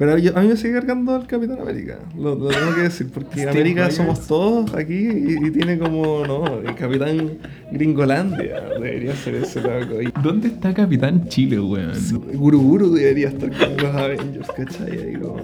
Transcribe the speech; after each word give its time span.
Pero 0.00 0.16
yo- 0.16 0.34
a 0.34 0.40
mí 0.40 0.48
me 0.48 0.56
sigue 0.56 0.72
cargando 0.72 1.14
el 1.14 1.26
Capitán 1.26 1.60
América. 1.60 1.98
Lo, 2.16 2.34
lo 2.34 2.48
tengo 2.48 2.74
que 2.74 2.80
decir, 2.84 3.10
porque 3.12 3.32
Steve 3.42 3.50
América 3.50 3.80
Rogers. 3.82 3.96
somos 3.96 4.26
todos 4.26 4.74
aquí 4.74 4.94
y, 4.94 5.46
y 5.46 5.50
tiene 5.50 5.78
como, 5.78 6.24
no, 6.26 6.58
el 6.60 6.74
Capitán 6.74 7.32
Gringolandia. 7.70 8.62
Debería 8.80 9.14
ser 9.14 9.34
ese 9.34 9.60
loco. 9.60 10.00
Y 10.00 10.10
¿Dónde 10.22 10.48
está 10.48 10.72
Capitán 10.72 11.28
Chile, 11.28 11.60
weón? 11.60 11.92
Guru 12.32 12.62
Guru 12.62 12.94
debería 12.94 13.28
estar 13.28 13.50
con 13.50 13.76
los 13.76 13.94
Avengers, 13.94 14.48
¿cachai? 14.56 14.90
Ahí 14.98 15.14
como... 15.20 15.36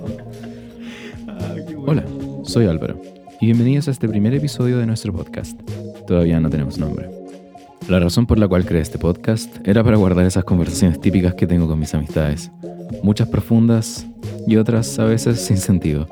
Hola, 1.87 2.03
soy 2.45 2.65
Álvaro 2.67 2.99
y 3.41 3.47
bienvenidos 3.47 3.89
a 3.89 3.91
este 3.91 4.09
primer 4.09 4.33
episodio 4.35 4.79
de 4.79 4.87
nuestro 4.87 5.13
podcast. 5.13 5.61
Todavía 6.07 6.41
no 6.41 6.49
tenemos 6.49 6.79
nombre. 6.79 7.11
La 7.89 8.01
razón 8.01 8.27
por 8.27 8.39
la 8.39 8.49
cual 8.49 8.65
creé 8.65 8.81
este 8.81 8.99
podcast 8.99 9.55
era 9.69 9.85
para 9.85 9.99
guardar 9.99 10.25
esas 10.25 10.45
conversaciones 10.45 10.99
típicas 10.99 11.35
que 11.35 11.47
tengo 11.47 11.69
con 11.69 11.79
mis 11.79 11.95
amistades, 11.95 12.51
muchas 13.03 13.29
profundas 13.29 14.07
y 14.47 14.57
otras 14.57 14.99
a 14.99 15.05
veces 15.05 15.41
sin 15.41 15.57
sentido, 15.57 16.09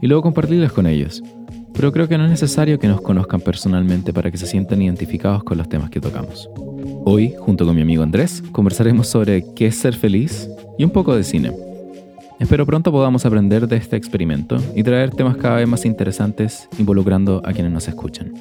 y 0.00 0.06
luego 0.06 0.22
compartirlas 0.22 0.72
con 0.72 0.86
ellos. 0.86 1.22
Pero 1.72 1.92
creo 1.92 2.08
que 2.08 2.18
no 2.18 2.24
es 2.24 2.30
necesario 2.30 2.78
que 2.78 2.88
nos 2.88 3.00
conozcan 3.00 3.40
personalmente 3.40 4.12
para 4.12 4.30
que 4.30 4.36
se 4.36 4.46
sientan 4.46 4.82
identificados 4.82 5.44
con 5.44 5.56
los 5.56 5.68
temas 5.68 5.90
que 5.90 6.00
tocamos. 6.00 6.50
Hoy, 7.04 7.34
junto 7.38 7.64
con 7.64 7.74
mi 7.74 7.82
amigo 7.82 8.02
Andrés, 8.02 8.42
conversaremos 8.52 9.06
sobre 9.08 9.44
qué 9.54 9.68
es 9.68 9.76
ser 9.76 9.94
feliz 9.94 10.48
y 10.78 10.84
un 10.84 10.90
poco 10.90 11.14
de 11.14 11.24
cine. 11.24 11.52
Espero 12.38 12.64
pronto 12.66 12.90
podamos 12.90 13.26
aprender 13.26 13.68
de 13.68 13.76
este 13.76 13.96
experimento 13.96 14.56
y 14.74 14.82
traer 14.82 15.10
temas 15.10 15.36
cada 15.36 15.56
vez 15.56 15.68
más 15.68 15.84
interesantes 15.84 16.68
involucrando 16.78 17.42
a 17.44 17.52
quienes 17.52 17.72
nos 17.72 17.86
escuchan. 17.86 18.32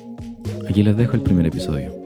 Aquí 0.69 0.83
les 0.83 0.95
dejo 0.95 1.13
el 1.13 1.21
primer 1.21 1.45
episodio. 1.45 1.98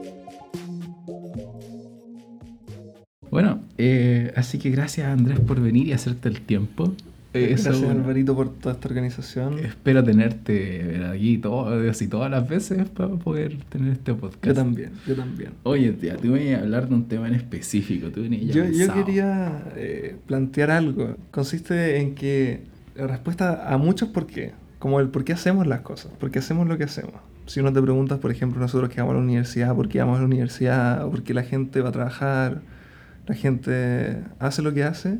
Bueno, 3.34 3.58
eh, 3.78 4.32
así 4.36 4.58
que 4.60 4.70
gracias 4.70 5.08
Andrés 5.08 5.40
por 5.40 5.60
venir 5.60 5.88
y 5.88 5.92
hacerte 5.92 6.28
el 6.28 6.40
tiempo. 6.40 6.94
Eh, 7.32 7.48
eso, 7.54 7.70
Gracias 7.70 7.90
Alvarito 7.90 8.36
por 8.36 8.48
toda 8.48 8.76
esta 8.76 8.86
organización. 8.86 9.58
Espero 9.58 10.04
tenerte 10.04 11.04
aquí 11.04 11.38
todo, 11.38 11.90
así 11.90 12.06
todas 12.06 12.30
las 12.30 12.48
veces 12.48 12.88
para 12.90 13.08
poder 13.08 13.56
tener 13.70 13.94
este 13.94 14.14
podcast. 14.14 14.46
Yo 14.46 14.54
también, 14.54 14.92
yo 15.04 15.16
también. 15.16 15.50
Oye, 15.64 15.90
tía, 15.94 16.16
tú 16.16 16.30
venías 16.30 16.60
a 16.60 16.62
hablar 16.62 16.88
de 16.88 16.94
un 16.94 17.08
tema 17.08 17.26
en 17.26 17.34
específico. 17.34 18.10
Tú 18.10 18.22
Yo, 18.22 18.66
yo 18.66 18.94
quería 18.94 19.64
eh, 19.74 20.14
plantear 20.28 20.70
algo. 20.70 21.16
Consiste 21.32 21.98
en 21.98 22.14
que 22.14 22.60
la 22.94 23.08
respuesta 23.08 23.68
a 23.68 23.76
muchos 23.78 24.10
por 24.10 24.28
qué, 24.28 24.52
como 24.78 25.00
el 25.00 25.08
por 25.08 25.24
qué 25.24 25.32
hacemos 25.32 25.66
las 25.66 25.80
cosas, 25.80 26.12
por 26.20 26.30
qué 26.30 26.38
hacemos 26.38 26.68
lo 26.68 26.78
que 26.78 26.84
hacemos. 26.84 27.14
Si 27.46 27.58
uno 27.58 27.72
te 27.72 27.82
preguntas, 27.82 28.20
por 28.20 28.30
ejemplo, 28.30 28.60
nosotros 28.60 28.90
que 28.90 29.00
vamos 29.00 29.14
a 29.14 29.18
la 29.18 29.24
universidad, 29.24 29.74
por 29.74 29.88
qué 29.88 29.98
vamos 29.98 30.18
a 30.18 30.20
la 30.20 30.26
universidad, 30.26 31.04
o 31.04 31.10
por 31.10 31.24
qué 31.24 31.34
la 31.34 31.42
gente 31.42 31.80
va 31.80 31.88
a 31.88 31.92
trabajar, 31.92 32.62
la 33.26 33.34
gente 33.34 34.18
hace 34.38 34.62
lo 34.62 34.72
que 34.74 34.84
hace, 34.84 35.18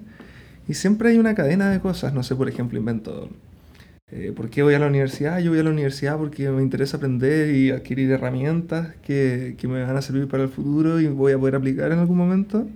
y 0.69 0.75
siempre 0.75 1.11
hay 1.11 1.19
una 1.19 1.35
cadena 1.35 1.71
de 1.71 1.81
cosas. 1.81 2.15
No 2.15 2.23
sé, 2.23 2.35
por 2.37 2.49
ejemplo, 2.49 2.79
invento. 2.79 3.31
eh, 4.11 4.33
¿Por 4.37 4.51
qué 4.51 4.63
voy 4.63 4.75
a 4.75 4.79
la 4.79 4.87
universidad? 4.87 5.39
Yo 5.41 5.51
voy 5.51 5.61
a 5.61 5.65
la 5.65 5.71
universidad 5.71 6.17
porque 6.19 6.49
me 6.51 6.63
interesa 6.63 6.97
aprender 6.99 7.55
y 7.55 7.71
adquirir 7.71 8.11
herramientas 8.13 8.95
que, 9.03 9.55
que 9.59 9.69
me 9.69 9.83
van 9.83 9.97
a 9.97 10.03
servir 10.03 10.29
para 10.29 10.43
el 10.45 10.49
futuro 10.51 11.01
y 11.01 11.07
voy 11.09 11.33
a 11.33 11.39
poder 11.39 11.57
aplicar 11.57 11.91
en 11.93 11.99
algún 11.99 12.19
momento. 12.19 12.67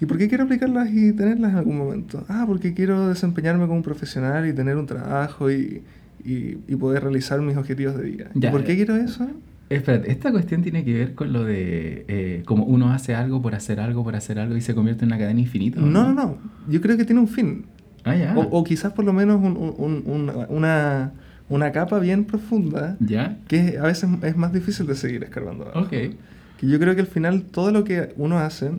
¿Y 0.00 0.06
por 0.06 0.18
qué 0.18 0.28
quiero 0.28 0.44
aplicarlas 0.44 0.90
y 0.92 1.12
tenerlas 1.12 1.52
en 1.52 1.58
algún 1.58 1.78
momento? 1.78 2.24
Ah, 2.28 2.44
porque 2.46 2.74
quiero 2.74 3.08
desempeñarme 3.08 3.64
como 3.66 3.76
un 3.76 3.82
profesional 3.82 4.46
y 4.46 4.52
tener 4.52 4.76
un 4.76 4.86
trabajo 4.86 5.50
y, 5.50 5.82
y- 6.24 6.58
y 6.68 6.76
poder 6.76 7.02
realizar 7.04 7.40
mis 7.40 7.56
objetivos 7.56 7.96
de 7.96 8.04
vida. 8.04 8.30
¿Y 8.34 8.40
por 8.52 8.64
qué 8.64 8.76
quiero 8.76 8.96
eso? 8.96 9.26
Espérate, 9.68 10.10
esta 10.12 10.30
cuestión 10.30 10.62
tiene 10.62 10.84
que 10.84 10.94
ver 10.94 11.14
con 11.14 11.32
lo 11.32 11.42
de 11.44 12.04
eh, 12.08 12.42
como 12.46 12.64
uno 12.64 12.92
hace 12.92 13.14
algo 13.14 13.42
por 13.42 13.54
hacer 13.54 13.80
algo 13.80 14.04
por 14.04 14.14
hacer 14.14 14.38
algo 14.38 14.56
y 14.56 14.60
se 14.60 14.74
convierte 14.74 15.04
en 15.04 15.08
una 15.10 15.18
cadena 15.18 15.40
infinita. 15.40 15.80
¿o 15.80 15.86
No, 15.86 16.04
no, 16.04 16.14
no. 16.14 16.38
Yo 16.68 16.80
creo 16.80 16.96
que 16.96 17.04
tiene 17.04 17.20
un 17.20 17.28
fin. 17.28 17.64
Ah, 18.04 18.14
ya. 18.14 18.34
O, 18.38 18.42
o 18.60 18.62
quizás 18.64 18.92
por 18.92 19.04
lo 19.04 19.12
menos 19.12 19.36
un- 19.42 19.56
un- 19.56 20.02
un- 20.06 20.46
una, 20.48 21.12
una, 21.48 21.72
capa 21.72 21.98
bien 21.98 22.24
profunda 22.24 22.96
¿Ya? 23.00 23.36
que 23.48 23.78
a 23.78 23.82
veces 23.82 24.08
es 24.22 24.36
más 24.36 24.52
difícil 24.52 24.86
de 24.86 24.94
seguir 24.94 25.24
escarbando. 25.24 25.64
abajo. 25.64 25.80
Ok. 25.80 25.90
Que 25.90 26.66
yo 26.68 26.78
creo 26.78 26.94
que 26.94 27.00
al 27.00 27.06
final 27.08 27.42
todo 27.42 27.72
lo 27.72 27.82
que 27.82 28.14
uno 28.16 28.38
hace 28.38 28.70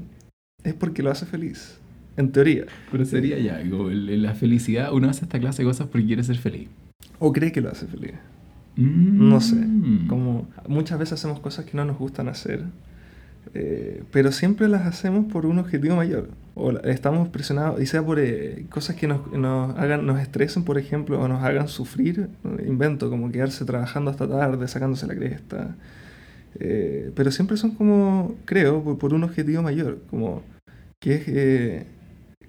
es 0.63 0.73
porque 0.73 1.03
lo 1.03 1.11
hace 1.11 1.25
feliz. 1.25 1.77
En 2.15 2.31
teoría. 2.31 2.63
Pero 2.91 3.03
sería 3.05 3.37
ya, 3.37 3.61
como 3.69 3.89
la 3.89 4.33
felicidad, 4.33 4.91
uno 4.93 5.09
hace 5.09 5.25
esta 5.25 5.37
clase 5.39 5.61
de 5.63 5.67
cosas 5.67 5.87
porque 5.87 6.07
quiere 6.07 6.23
ser 6.23 6.37
feliz. 6.37 6.69
O 7.19 7.31
cree 7.33 7.51
que 7.51 7.59
lo 7.61 7.69
hace 7.69 7.85
feliz. 7.87 8.13
Mm. 8.77 9.29
No 9.29 9.41
sé. 9.41 9.57
Como 10.07 10.47
muchas 10.67 10.99
veces 10.99 11.13
hacemos 11.13 11.39
cosas 11.39 11.65
que 11.65 11.75
no 11.75 11.83
nos 11.83 11.97
gustan 11.97 12.29
hacer, 12.29 12.63
eh, 13.53 14.03
pero 14.11 14.31
siempre 14.31 14.67
las 14.67 14.85
hacemos 14.85 15.31
por 15.31 15.45
un 15.45 15.59
objetivo 15.59 15.95
mayor. 15.95 16.29
O 16.55 16.71
estamos 16.79 17.29
presionados, 17.29 17.81
y 17.81 17.85
sea 17.85 18.03
por 18.03 18.19
eh, 18.19 18.65
cosas 18.69 18.95
que 18.95 19.07
nos, 19.07 19.31
nos 19.31 19.77
hagan, 19.77 20.05
nos 20.05 20.19
estresen, 20.19 20.63
por 20.63 20.77
ejemplo, 20.77 21.19
o 21.19 21.27
nos 21.27 21.43
hagan 21.43 21.67
sufrir. 21.67 22.29
Invento, 22.65 23.09
como 23.09 23.31
quedarse 23.31 23.65
trabajando 23.65 24.11
hasta 24.11 24.27
tarde, 24.27 24.67
sacándose 24.67 25.05
la 25.07 25.15
cresta. 25.15 25.75
Eh, 26.59 27.11
pero 27.15 27.31
siempre 27.31 27.57
son 27.57 27.71
como, 27.71 28.35
creo, 28.45 28.83
por, 28.83 28.97
por 28.97 29.13
un 29.13 29.23
objetivo 29.23 29.61
mayor. 29.61 29.99
Como 30.09 30.41
que 30.99 31.15
es 31.15 31.85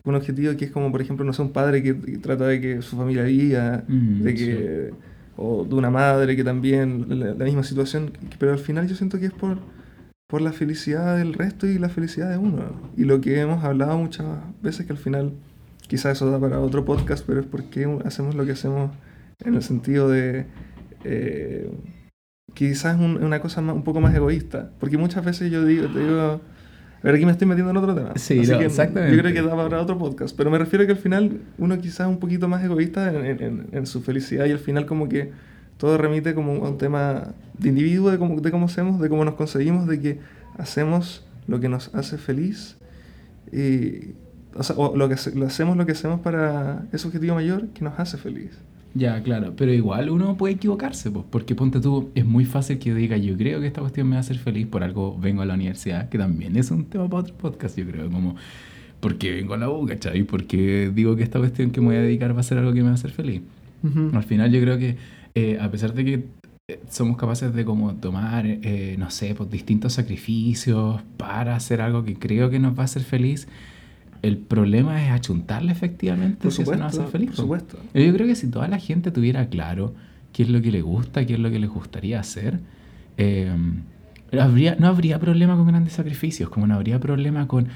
un 0.05 0.15
objetivo 0.15 0.57
que 0.57 0.65
es 0.67 0.71
como, 0.71 0.91
por 0.91 1.03
ejemplo, 1.03 1.25
no 1.25 1.33
sé, 1.33 1.43
un 1.43 1.53
padre 1.53 1.83
que, 1.83 1.99
que 1.99 2.19
trata 2.19 2.47
de 2.47 2.61
que 2.61 2.83
su 2.83 2.97
familia 2.97 3.25
viva, 3.25 3.85
Mm, 3.87 4.23
de 4.23 4.35
que 4.35 4.91
o 5.39 5.65
de 5.65 5.75
una 5.75 5.89
madre 5.91 6.37
que 6.37 6.45
también 6.45 7.07
la, 7.09 7.45
misma 7.45 7.63
situación 7.63 8.13
pero 8.39 8.53
al 8.53 8.59
final 8.59 8.87
yo 8.89 8.95
siento 8.97 9.19
que 9.19 9.27
es 9.27 9.33
por 9.33 9.59
por 10.29 10.43
la 10.43 10.53
felicidad 10.53 11.17
del 11.17 11.33
resto 11.33 11.67
y 11.67 11.79
la 11.79 11.89
felicidad 11.89 12.29
de 12.29 12.37
uno. 12.37 12.65
Y 12.99 13.05
lo 13.05 13.23
que 13.23 13.41
hemos 13.41 13.65
hablado 13.65 13.97
muchas 13.97 14.27
veces 14.61 14.85
que 14.85 14.93
al 14.93 14.99
final 14.99 15.33
quizás 15.87 16.19
eso 16.19 16.31
da 16.31 16.39
para 16.39 16.61
otro 16.61 16.85
podcast 16.85 17.25
pero 17.27 17.41
es 17.41 17.47
porque 17.47 17.89
hacemos 18.05 18.35
lo 18.35 18.45
que 18.45 18.53
hacemos 18.53 18.91
en 19.43 19.55
el 19.55 19.63
sentido 19.63 20.11
de 20.11 20.45
eh, 21.05 21.71
quizás 22.53 22.99
un- 23.01 23.23
una 23.25 23.41
cosa 23.41 23.63
más- 23.63 23.75
un 23.77 23.85
poco 23.85 24.01
más 24.03 24.15
egoísta. 24.15 24.71
Porque 24.81 24.99
muchas 24.99 25.25
veces 25.25 25.51
yo 25.51 25.65
digo 25.65 25.89
ver, 27.03 27.15
aquí 27.15 27.25
me 27.27 27.33
estoy 27.33 27.47
metiendo 27.47 27.71
en 27.71 27.77
otro 27.77 27.95
tema. 27.95 28.13
Sí, 28.17 28.43
no, 28.47 28.59
que 28.59 28.67
exactamente. 28.67 29.17
Yo 29.17 29.23
creo 29.23 29.33
que 29.35 29.43
da 29.43 29.55
para 29.57 29.81
otro 29.81 29.97
podcast. 29.99 30.37
Pero 30.37 30.51
me 30.51 30.59
refiero 30.59 30.83
a 30.83 30.87
que 30.87 30.93
al 30.93 30.99
final 30.99 31.41
uno 31.59 31.79
quizás 31.79 32.01
es 32.01 32.07
un 32.07 32.19
poquito 32.19 32.49
más 32.49 32.65
egoísta 32.65 33.13
en, 33.13 33.41
en- 33.43 33.67
en- 33.73 33.87
su 33.87 34.03
felicidad 34.03 34.47
y 34.47 34.51
al 34.53 34.59
final 34.59 34.85
como 34.87 35.09
que 35.09 35.31
todo 35.77 35.97
remite 35.97 36.35
como 36.35 36.65
a 36.67 36.69
un 36.71 36.79
tema 36.79 37.35
de 37.59 37.69
individuo, 37.69 38.11
de 38.11 38.19
cómo, 38.19 38.41
de 38.41 38.51
cómo 38.51 38.67
hacemos, 38.67 39.01
de 39.01 39.09
cómo 39.09 39.25
nos 39.25 39.35
conseguimos, 39.35 39.87
de 39.87 40.01
que 40.01 40.19
hacemos 40.59 41.25
lo 41.47 41.61
que 41.61 41.69
nos 41.69 41.95
hace 41.95 42.19
feliz 42.19 42.77
y... 43.53 44.15
O 44.55 44.63
sea, 44.65 44.75
o 44.77 44.97
lo 44.97 45.09
que 45.09 45.15
lo 45.35 45.47
hacemos 45.47 45.77
lo 45.77 45.87
que 45.87 45.93
hacemos 45.93 46.21
para 46.21 46.83
ese 46.91 47.07
objetivo 47.07 47.35
mayor 47.37 47.69
que 47.69 47.85
nos 47.85 47.97
hace 48.01 48.17
feliz. 48.17 48.51
Ya, 48.99 49.23
claro, 49.23 49.55
pero 49.57 49.73
igual 49.73 50.11
uno 50.11 50.37
puede 50.37 50.55
equivocarse, 50.55 51.13
pues, 51.13 51.25
porque 51.31 51.55
ponte 51.55 51.79
tú, 51.79 52.11
es 52.17 52.25
muy 52.25 52.45
fácil 52.45 52.81
que 52.81 52.93
diga, 52.93 53.17
yo 53.17 53.37
creo 53.37 53.61
que 53.61 53.69
esta 53.69 53.81
cuestión 53.81 54.09
me 54.09 54.17
va 54.17 54.19
a 54.19 54.21
hacer 54.21 54.39
feliz, 54.39 54.67
por 54.67 54.83
algo 54.83 55.17
vengo 55.17 55.43
a 55.43 55.47
la 55.47 55.55
universidad, 55.55 56.09
que 56.09 56.19
también 56.19 56.57
es 56.57 56.73
un 56.73 56.85
tema 56.85 57.09
para 57.09 57.23
otro 57.23 57.35
podcast, 57.37 57.79
yo 57.79 57.87
creo, 57.87 58.11
como, 58.11 58.35
porque 58.99 59.31
vengo 59.31 59.55
a 59.55 59.57
la 59.57 59.71
U, 59.71 59.87
¿cachai? 59.87 60.25
Porque 60.25 60.91
digo 60.93 61.15
que 61.15 61.23
esta 61.23 61.39
cuestión 61.39 61.71
que 61.71 61.81
me 61.81 61.87
voy 61.89 61.97
a 61.97 62.01
dedicar 62.01 62.35
va 62.35 62.41
a 62.41 62.43
ser 62.43 62.59
algo 62.59 62.73
que 62.73 62.81
me 62.81 62.87
va 62.87 62.91
a 62.91 62.95
hacer 62.95 63.13
feliz. 63.13 63.43
Al 64.13 64.25
final 64.25 64.51
yo 64.51 64.61
creo 64.61 64.77
que, 64.77 64.97
eh, 65.37 65.59
a 65.61 65.71
pesar 65.71 65.95
de 65.95 66.05
que 66.05 66.25
eh, 66.67 66.81
somos 66.91 67.17
capaces 67.17 67.55
de 67.55 67.65
como 67.65 67.95
tomar, 67.95 68.45
eh, 68.47 68.97
no 68.99 69.11
sé, 69.11 69.37
pues 69.37 69.49
distintos 69.49 69.93
sacrificios 69.93 71.01
para 71.17 71.55
hacer 71.55 71.81
algo 71.81 72.05
que 72.05 72.17
creo 72.17 72.51
que 72.51 72.59
nos 72.59 72.77
va 72.77 72.83
a 72.83 72.85
hacer 72.87 73.03
feliz, 73.03 73.47
el 74.23 74.37
problema 74.39 75.05
es 75.05 75.11
achuntarle 75.11 75.73
efectivamente 75.73 76.39
Por 76.43 76.53
si 76.53 76.63
eso 76.63 76.73
nos 76.73 76.81
va 76.81 76.87
a 76.87 76.91
supuesto, 76.91 77.11
feliz. 77.13 77.29
por 77.31 77.37
po. 77.37 77.43
supuesto. 77.43 77.79
Yo 77.95 78.13
creo 78.15 78.27
que 78.27 78.35
si 78.35 78.49
toda 78.51 78.69
la 78.69 78.79
gente 78.79 79.11
tuviera 79.11 79.49
claro 79.49 79.95
qué 80.33 80.43
es 80.45 80.49
lo 80.51 80.61
que 80.63 80.71
le 80.73 80.83
gusta, 80.83 81.25
qué 81.27 81.35
es 81.35 81.39
lo 81.41 81.51
que 81.51 81.59
les 81.59 81.71
gustaría 81.71 82.21
hacer, 82.21 82.61
eh, 83.17 83.51
habría, 84.39 84.77
no 84.79 84.87
habría 84.89 85.19
problema 85.19 85.57
con 85.57 85.67
grandes 85.67 85.95
sacrificios, 85.95 86.49
como 86.51 86.67
no 86.67 86.75
habría 86.75 87.01
problema 87.01 87.47
con 87.49 87.69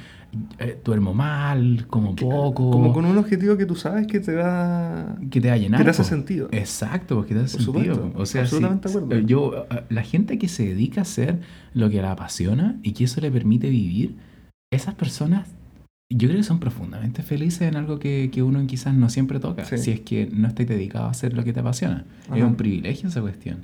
eh, 0.58 0.78
duermo 0.84 1.12
mal, 1.14 1.86
como 1.88 2.14
poco, 2.14 2.70
Como 2.70 2.92
con 2.92 3.04
un 3.04 3.18
objetivo 3.18 3.56
que 3.56 3.66
tú 3.66 3.74
sabes 3.74 4.06
que 4.06 4.20
te 4.20 4.34
va... 4.34 5.16
que 5.30 5.40
te 5.40 5.48
va 5.48 5.54
a 5.54 5.58
llenar. 5.58 5.78
que 5.78 5.84
te 5.84 5.90
hace 5.90 6.04
sentido. 6.04 6.48
Exacto, 6.52 7.16
porque 7.16 7.34
te 7.34 7.40
hace 7.40 7.56
Por 7.58 7.64
sentido. 7.66 7.94
supuesto, 7.96 8.20
o 8.20 8.26
sea, 8.26 8.42
absolutamente 8.42 8.88
si- 8.88 8.96
acuerdo. 8.98 9.26
yo, 9.26 9.66
a- 9.70 9.84
la 9.88 10.02
gente 10.02 10.38
que 10.38 10.48
se 10.48 10.66
dedica 10.66 11.00
a 11.00 11.02
hacer 11.02 11.40
lo 11.74 11.90
que 11.90 12.00
la 12.02 12.12
apasiona 12.12 12.76
y 12.82 12.92
que 12.92 13.04
eso 13.04 13.20
le 13.20 13.30
permite 13.30 13.68
vivir, 13.70 14.16
esas 14.70 14.94
personas 14.94 15.48
yo 16.16 16.28
creo 16.28 16.38
que 16.40 16.44
son 16.44 16.60
profundamente 16.60 17.22
felices 17.22 17.62
en 17.62 17.76
algo 17.76 17.98
que, 17.98 18.30
que 18.32 18.42
uno 18.42 18.64
quizás 18.66 18.94
no 18.94 19.08
siempre 19.08 19.40
toca, 19.40 19.64
Sí. 19.64 19.78
si 19.78 19.90
es 19.92 20.00
que 20.00 20.28
no 20.32 20.48
estás 20.48 20.66
dedicado 20.66 21.06
a 21.06 21.10
hacer 21.10 21.34
lo 21.34 21.44
que 21.44 21.52
te 21.52 21.60
apasiona. 21.60 22.04
Es 22.24 22.30
Ajá. 22.32 22.46
un 22.46 22.56
privilegio 22.56 23.08
esa 23.08 23.20
cuestión. 23.20 23.58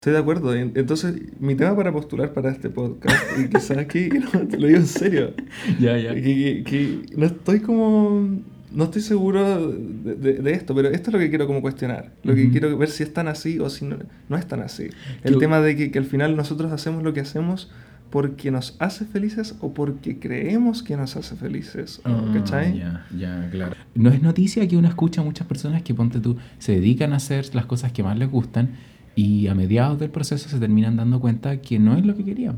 Estoy 0.00 0.12
de 0.12 0.18
acuerdo. 0.18 0.54
En- 0.54 0.72
Entonces, 0.74 1.14
mi 1.40 1.54
tema 1.54 1.74
para 1.74 1.90
postular 1.92 2.32
para 2.32 2.50
este 2.50 2.68
podcast, 2.70 3.16
y 3.38 3.48
quizás 3.48 3.78
aquí, 3.78 4.08
no, 4.34 4.40
te 4.46 4.58
lo 4.58 4.66
digo 4.66 4.78
en 4.80 4.86
serio, 4.86 5.32
Ya, 5.80 5.96
ya. 5.98 6.14
que, 6.14 6.22
que- 6.22 6.62
que 6.64 7.16
no 7.16 7.26
estoy 7.26 7.60
como... 7.60 8.38
No 8.72 8.84
estoy 8.84 9.00
seguro 9.00 9.72
de, 9.72 10.16
de- 10.16 10.34
de 10.42 10.52
esto, 10.52 10.74
pero 10.74 10.88
esto 10.90 11.08
es 11.10 11.14
lo 11.14 11.18
que 11.18 11.30
quiero 11.30 11.46
como 11.46 11.62
cuestionar. 11.62 12.12
Lo 12.24 12.34
que 12.34 12.42
Ujú. 12.42 12.50
quiero 12.52 12.76
ver 12.76 12.90
si 12.90 13.04
es 13.04 13.12
tan 13.14 13.26
así 13.26 13.58
o 13.58 13.70
si 13.70 13.86
no, 13.86 13.96
no 14.28 14.36
es 14.36 14.46
tan 14.46 14.60
así. 14.60 14.88
El 15.22 15.38
tema 15.38 15.60
de 15.60 15.76
que, 15.76 15.90
que 15.90 15.98
al 15.98 16.04
final 16.04 16.36
nosotros 16.36 16.70
hacemos 16.72 17.02
lo 17.02 17.14
que 17.14 17.20
hacemos 17.20 17.70
porque 18.16 18.50
nos 18.50 18.76
hace 18.78 19.04
felices 19.04 19.56
o 19.60 19.74
porque 19.74 20.18
creemos 20.18 20.82
que 20.82 20.96
nos 20.96 21.16
hace 21.16 21.36
felices. 21.36 22.00
Ah, 22.02 22.24
¿Cachai? 22.32 22.82
Ya, 23.14 23.48
claro. 23.50 23.76
No 23.94 24.08
es 24.08 24.22
noticia 24.22 24.66
que 24.66 24.74
uno 24.74 24.88
escucha 24.88 25.20
a 25.20 25.24
muchas 25.24 25.46
personas 25.46 25.82
que, 25.82 25.92
ponte 25.92 26.18
tú, 26.18 26.38
se 26.56 26.72
dedican 26.72 27.12
a 27.12 27.16
hacer 27.16 27.54
las 27.54 27.66
cosas 27.66 27.92
que 27.92 28.02
más 28.02 28.16
les 28.16 28.30
gustan 28.30 28.70
y 29.14 29.48
a 29.48 29.54
mediados 29.54 29.98
del 29.98 30.08
proceso 30.08 30.48
se 30.48 30.58
terminan 30.58 30.96
dando 30.96 31.20
cuenta 31.20 31.60
que 31.60 31.78
no 31.78 31.94
es 31.98 32.06
lo 32.06 32.16
que 32.16 32.24
querían. 32.24 32.56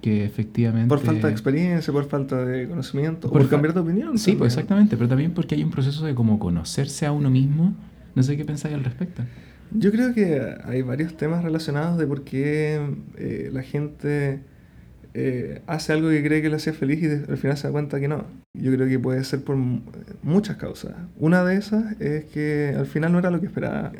Que 0.00 0.24
efectivamente... 0.24 0.88
Por 0.88 0.98
falta 0.98 1.28
de 1.28 1.32
experiencia, 1.32 1.92
por 1.92 2.08
falta 2.08 2.44
de 2.44 2.66
conocimiento, 2.66 3.28
o 3.28 3.30
Por 3.30 3.48
cambiar 3.48 3.74
de 3.74 3.80
opinión. 3.82 4.18
Sí, 4.18 4.32
pues 4.32 4.52
exactamente, 4.52 4.96
pero 4.96 5.08
también 5.08 5.30
porque 5.30 5.54
hay 5.54 5.62
un 5.62 5.70
proceso 5.70 6.04
de 6.04 6.16
como 6.16 6.40
conocerse 6.40 7.06
a 7.06 7.12
uno 7.12 7.30
mismo. 7.30 7.72
No 8.16 8.22
sé 8.24 8.36
qué 8.36 8.44
pensáis 8.44 8.74
al 8.74 8.82
respecto. 8.82 9.22
Yo 9.70 9.92
creo 9.92 10.12
que 10.12 10.56
hay 10.64 10.82
varios 10.82 11.16
temas 11.16 11.44
relacionados 11.44 11.98
de 11.98 12.06
por 12.08 12.24
qué 12.24 12.80
eh, 13.16 13.48
la 13.52 13.62
gente 13.62 14.50
eh, 15.14 15.62
hace 15.66 15.92
algo 15.92 16.08
que 16.08 16.22
cree 16.24 16.40
que 16.42 16.48
le 16.48 16.56
hacía 16.56 16.72
feliz 16.72 17.02
y 17.02 17.06
de- 17.06 17.24
al 17.30 17.36
final 17.36 17.56
se 17.56 17.66
da 17.68 17.72
cuenta 17.72 18.00
que 18.00 18.08
no. 18.08 18.24
Yo 18.54 18.72
creo 18.74 18.88
que 18.88 18.98
puede 18.98 19.22
ser 19.24 19.42
por 19.44 19.56
mu- 19.56 19.80
muchas 20.22 20.56
causas. 20.56 20.94
Una 21.18 21.44
de 21.44 21.56
esas 21.56 22.00
es 22.00 22.24
que 22.26 22.74
al 22.76 22.86
final 22.86 23.12
no 23.12 23.18
era 23.18 23.30
lo 23.30 23.40
que 23.40 23.46
esperaba. 23.46 23.92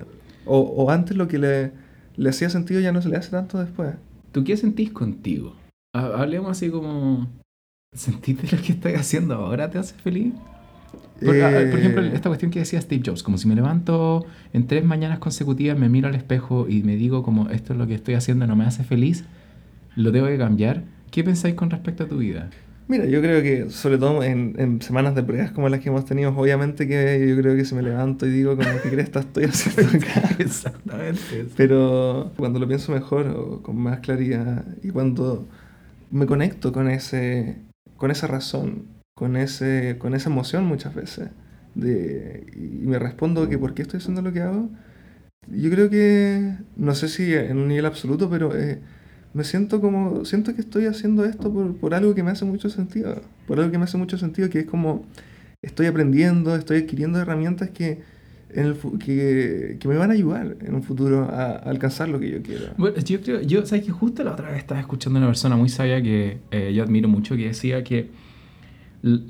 O, 0.45 0.59
o 0.61 0.91
antes 0.91 1.17
lo 1.17 1.29
que 1.29 1.39
le, 1.39 1.73
le 2.17 2.31
hacía 2.31 2.49
sentido 2.51 2.81
ya 2.81 2.93
no 2.93 3.03
se 3.03 3.09
le 3.09 3.17
hace 3.17 3.31
tanto 3.31 3.59
después. 3.59 3.95
¿Tú 4.33 4.43
qué 4.45 4.57
sentís 4.57 4.91
contigo? 4.91 5.55
Ha- 5.95 6.21
Hablemos 6.23 6.51
así 6.51 6.71
como... 6.71 7.29
¿Sentiste 7.95 8.57
lo 8.57 8.63
que 8.63 8.73
estás 8.73 8.95
haciendo 8.95 9.35
ahora 9.35 9.71
te 9.71 9.79
hace 9.79 9.95
feliz? 9.95 10.33
Por, 11.23 11.37
por 11.37 11.79
ejemplo, 11.79 12.03
Eh, 12.03 12.11
esta 12.15 12.31
cuestión 12.31 12.51
que 12.51 12.59
decía 12.61 12.81
Steve 12.81 13.03
Jobs, 13.05 13.23
como 13.23 13.37
si 13.39 13.47
me 13.47 13.55
levanto 13.55 14.25
en 14.53 14.67
tres 14.67 14.85
mañanas 14.85 15.19
consecutivas, 15.19 15.79
me 15.79 15.89
miro 15.89 16.09
al 16.09 16.15
espejo 16.15 16.67
y 16.69 16.83
me 16.83 16.97
digo 16.97 17.23
como 17.23 17.51
esto 17.51 17.75
es 17.75 17.79
lo 17.79 17.87
que 17.87 17.95
estoy 17.95 18.15
haciendo, 18.15 18.47
no 18.47 18.57
me 18.57 18.65
hace 18.65 18.83
feliz, 18.83 19.25
lo 19.95 20.11
tengo 20.11 20.27
que 20.27 20.39
cambiar. 20.39 20.83
¿Qué 21.13 21.23
pensáis 21.23 21.55
con 21.55 21.69
respecto 21.69 22.05
a 22.05 22.09
tu 22.09 22.17
vida? 22.17 22.49
Mira, 22.89 23.05
yo 23.05 23.21
creo 23.21 23.43
que 23.43 23.69
sobre 23.69 23.99
todo 23.99 24.25
en, 24.25 24.55
en 24.59 24.81
semanas 24.81 25.15
de 25.15 25.23
pruebas 25.23 25.53
como 25.53 25.69
las 25.69 25.81
que 25.81 25.91
hemos 25.91 26.07
tenido, 26.07 26.35
obviamente 26.35 26.89
que 26.89 27.27
yo 27.29 27.37
creo 27.37 27.55
que 27.55 27.67
si 27.67 27.75
me 27.75 27.83
levanto 27.83 28.27
y 28.27 28.31
digo 28.31 28.57
como 28.57 28.81
que 28.83 28.89
cresta 28.89 29.21
estoy 29.21 29.45
haciendo 29.53 29.99
acá. 29.99 30.35
Exactamente. 30.39 31.47
Pero 31.55 32.33
cuando 32.39 32.59
lo 32.59 32.67
pienso 32.67 32.93
mejor 32.93 33.27
o 33.29 33.63
con 33.63 33.77
más 33.77 34.01
claridad 34.01 34.65
y 34.83 34.89
cuando 34.89 35.47
me 36.11 36.25
conecto 36.25 36.73
con 36.73 36.89
ese 36.89 37.57
con 37.99 38.11
esa 38.11 38.27
razón, 38.27 38.87
con 39.15 39.37
ese 39.37 39.97
con 39.99 40.15
esa 40.15 40.31
emoción 40.31 40.65
muchas 40.65 40.95
veces 40.95 41.29
de 41.75 42.47
y 42.57 42.87
me 42.87 42.99
respondo 42.99 43.51
que 43.51 43.59
por 43.59 43.75
qué 43.75 43.83
estoy 43.83 43.99
haciendo 43.99 44.23
lo 44.23 44.33
que 44.33 44.41
hago, 44.41 44.71
yo 45.47 45.71
creo 45.71 45.91
que 45.91 46.55
no 46.77 46.95
sé 46.95 47.09
si 47.09 47.35
en 47.35 47.59
un 47.59 47.69
nivel 47.69 47.85
absoluto, 47.85 48.31
pero 48.31 48.57
eh, 48.57 48.81
me 49.35 49.45
siento 49.45 49.81
como 49.81 50.25
siento 50.25 50.55
que 50.55 50.61
estoy 50.61 50.87
haciendo 50.87 51.25
esto 51.25 51.53
por, 51.53 51.77
por 51.77 51.95
algo 51.95 52.15
que 52.15 52.23
me 52.23 52.31
hace 52.31 52.45
mucho 52.45 52.69
sentido, 52.69 53.23
por 53.47 53.59
algo 53.59 53.71
que 53.71 53.79
me 53.79 53.85
hace 53.85 53.97
mucho 53.97 54.19
sentido 54.19 54.51
que 54.51 54.61
es 54.61 54.67
como 54.67 55.07
estoy 55.63 55.87
aprendiendo, 55.87 56.55
estoy 56.55 56.79
adquiriendo 56.79 57.19
herramientas 57.19 57.71
que 57.71 58.01
en 58.55 58.67
el 58.67 58.77
que, 58.99 59.79
que 59.81 59.89
me 59.89 59.97
van 59.97 60.11
a 60.11 60.15
ayudar 60.15 60.57
en 60.61 60.75
un 60.75 60.83
futuro 60.83 61.25
a, 61.25 61.53
a 61.53 61.57
alcanzar 61.57 62.09
lo 62.09 62.21
que 62.21 62.31
yo 62.31 62.43
quiero. 62.43 62.67
Bueno, 62.77 62.99
yo 62.99 63.21
creo, 63.21 63.41
yo, 63.41 63.65
sabes 63.65 63.85
que 63.85 63.93
justo 63.93 64.23
la 64.25 64.33
otra 64.33 64.51
vez 64.51 64.59
estaba 64.59 64.81
escuchando 64.81 65.19
a 65.19 65.21
una 65.21 65.29
persona 65.29 65.57
muy 65.57 65.71
sabia 65.71 66.03
que 66.03 66.39
eh, 66.51 66.73
yo 66.75 66.83
admiro 66.83 67.09
mucho, 67.09 67.35
que 67.37 67.47
decía 67.47 67.83
que 67.83 68.11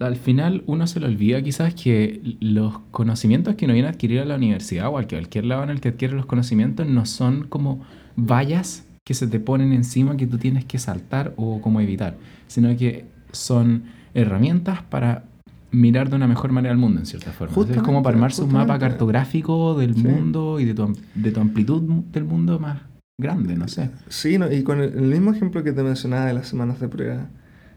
al 0.01 0.17
final 0.17 0.65
uno 0.67 0.87
se 0.87 1.01
le 1.01 1.07
olvida 1.07 1.41
quizás 1.41 1.75
que 1.75 2.21
los 2.41 2.79
conocimientos 2.91 3.55
que 3.55 3.65
uno 3.65 3.75
viene 3.75 3.89
a 3.89 3.93
adquirir 3.93 4.21
a 4.21 4.25
la 4.25 4.35
universidad 4.35 4.89
o 4.89 4.99
a 4.99 5.07
cualquier 5.07 5.45
lado 5.47 5.63
en 5.63 5.71
el 5.71 5.81
que 5.81 5.91
adquiere 5.91 6.15
los 6.15 6.27
conocimientos 6.27 6.87
no 6.87 7.07
son 7.07 7.45
como 7.45 7.83
vallas 8.17 8.85
que 9.05 9.15
se 9.15 9.27
te 9.27 9.41
ponen 9.41 9.73
encima 9.73 10.17
que 10.17 10.27
tú 10.27 10.39
tienes 10.39 10.65
que 10.65 10.79
saltar 10.79 11.33
o 11.37 11.61
como 11.61 11.81
evitar, 11.81 12.17
sino 12.47 12.77
que 12.77 13.05
son 13.33 13.85
herramientas 14.15 14.83
para 14.83 15.25
mirar 15.73 16.11
de 16.11 16.17
una 16.17 16.29
mejor 16.29 16.53
manera 16.53 16.73
el 16.73 16.79
mundo 16.79 17.01
en 17.01 17.07
cierta 17.07 17.33
forma. 17.33 17.51
Entonces, 17.53 17.77
es 17.79 17.83
como 17.83 17.99
Justamente, 17.99 18.05
para 18.05 18.17
armarse 18.17 18.43
un 18.43 18.49
mapa 18.49 18.61
justamente. 18.75 18.89
cartográfico 18.91 19.75
del 19.79 19.95
Sí. 19.95 20.03
mundo 20.03 20.61
y 20.61 20.67
de 20.67 20.75
tu, 20.75 20.97
de 21.15 21.33
tu 21.33 21.41
amplitud 21.41 21.83
del 22.13 22.25
mundo 22.25 22.59
más 22.61 22.79
grande, 23.19 23.57
no 23.57 23.69
sé. 23.69 23.91
Sí, 24.09 24.39
no, 24.39 24.53
y 24.53 24.63
con 24.63 24.81
el, 24.81 24.93
el 24.93 25.03
mismo 25.05 25.33
ejemplo 25.33 25.65
que 25.65 25.73
te 25.73 25.83
mencionaba 25.83 26.27
de 26.27 26.35
las 26.35 26.47
semanas 26.47 26.79
de 26.79 26.89
prueba. 26.89 27.29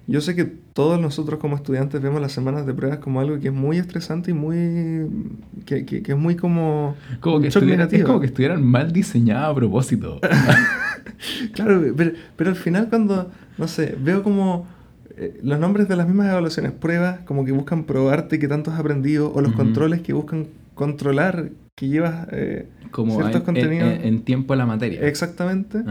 Yo 0.08 0.22
sé 0.22 0.36
que 0.36 0.44
todos 0.46 1.00
nosotros 1.02 1.40
como 1.40 1.56
estudiantes 1.56 2.00
vemos 2.02 2.22
las 2.22 2.32
semanas 2.34 2.68
de 2.68 2.74
pruebas 2.76 3.00
como 3.00 3.22
algo 3.22 3.40
que 3.40 3.48
es 3.48 3.54
muy 3.54 3.78
estresante 3.78 4.32
y 4.32 4.34
muy... 4.36 5.08
que, 5.66 5.86
que- 5.86 6.04
que 6.04 6.12
es 6.12 6.18
muy 6.18 6.36
como... 6.36 6.96
Como 7.22 7.40
que 7.40 7.48
es 7.48 7.56
como 8.06 8.20
que 8.20 8.28
estuvieran 8.28 8.64
mal 8.64 8.92
diseñadas 8.92 9.50
a 9.50 9.56
propósito. 9.56 10.20
Claro, 11.54 11.82
pero, 11.96 12.12
pero 12.36 12.50
al 12.50 12.56
final 12.56 12.90
cuando, 12.90 13.32
no 13.58 13.68
sé, 13.68 13.96
veo 14.02 14.24
como 14.24 14.68
eh, 15.18 15.40
los 15.44 15.60
nombres 15.60 15.88
de 15.88 15.96
las 15.96 16.08
mismas 16.08 16.30
evaluaciones, 16.30 16.72
pruebas, 16.72 17.20
como 17.26 17.46
que 17.46 17.52
buscan 17.52 17.84
probarte 17.86 18.40
que 18.40 18.48
tanto 18.48 18.72
has 18.72 18.80
aprendido, 18.80 19.32
o 19.34 19.42
los 19.42 19.54
controles 19.54 20.02
que 20.02 20.14
buscan 20.14 20.48
controlar 20.74 21.50
que 21.76 21.88
llevas 21.88 22.28
eh, 22.32 22.68
Como 22.92 23.14
ciertos 23.16 23.36
en, 23.36 23.40
en- 23.40 23.46
contenidos. 23.46 23.94
en- 23.94 24.02
en 24.06 24.22
tiempo 24.24 24.54
a 24.54 24.56
la 24.58 24.66
materia. 24.66 25.02
exactamente. 25.08 25.84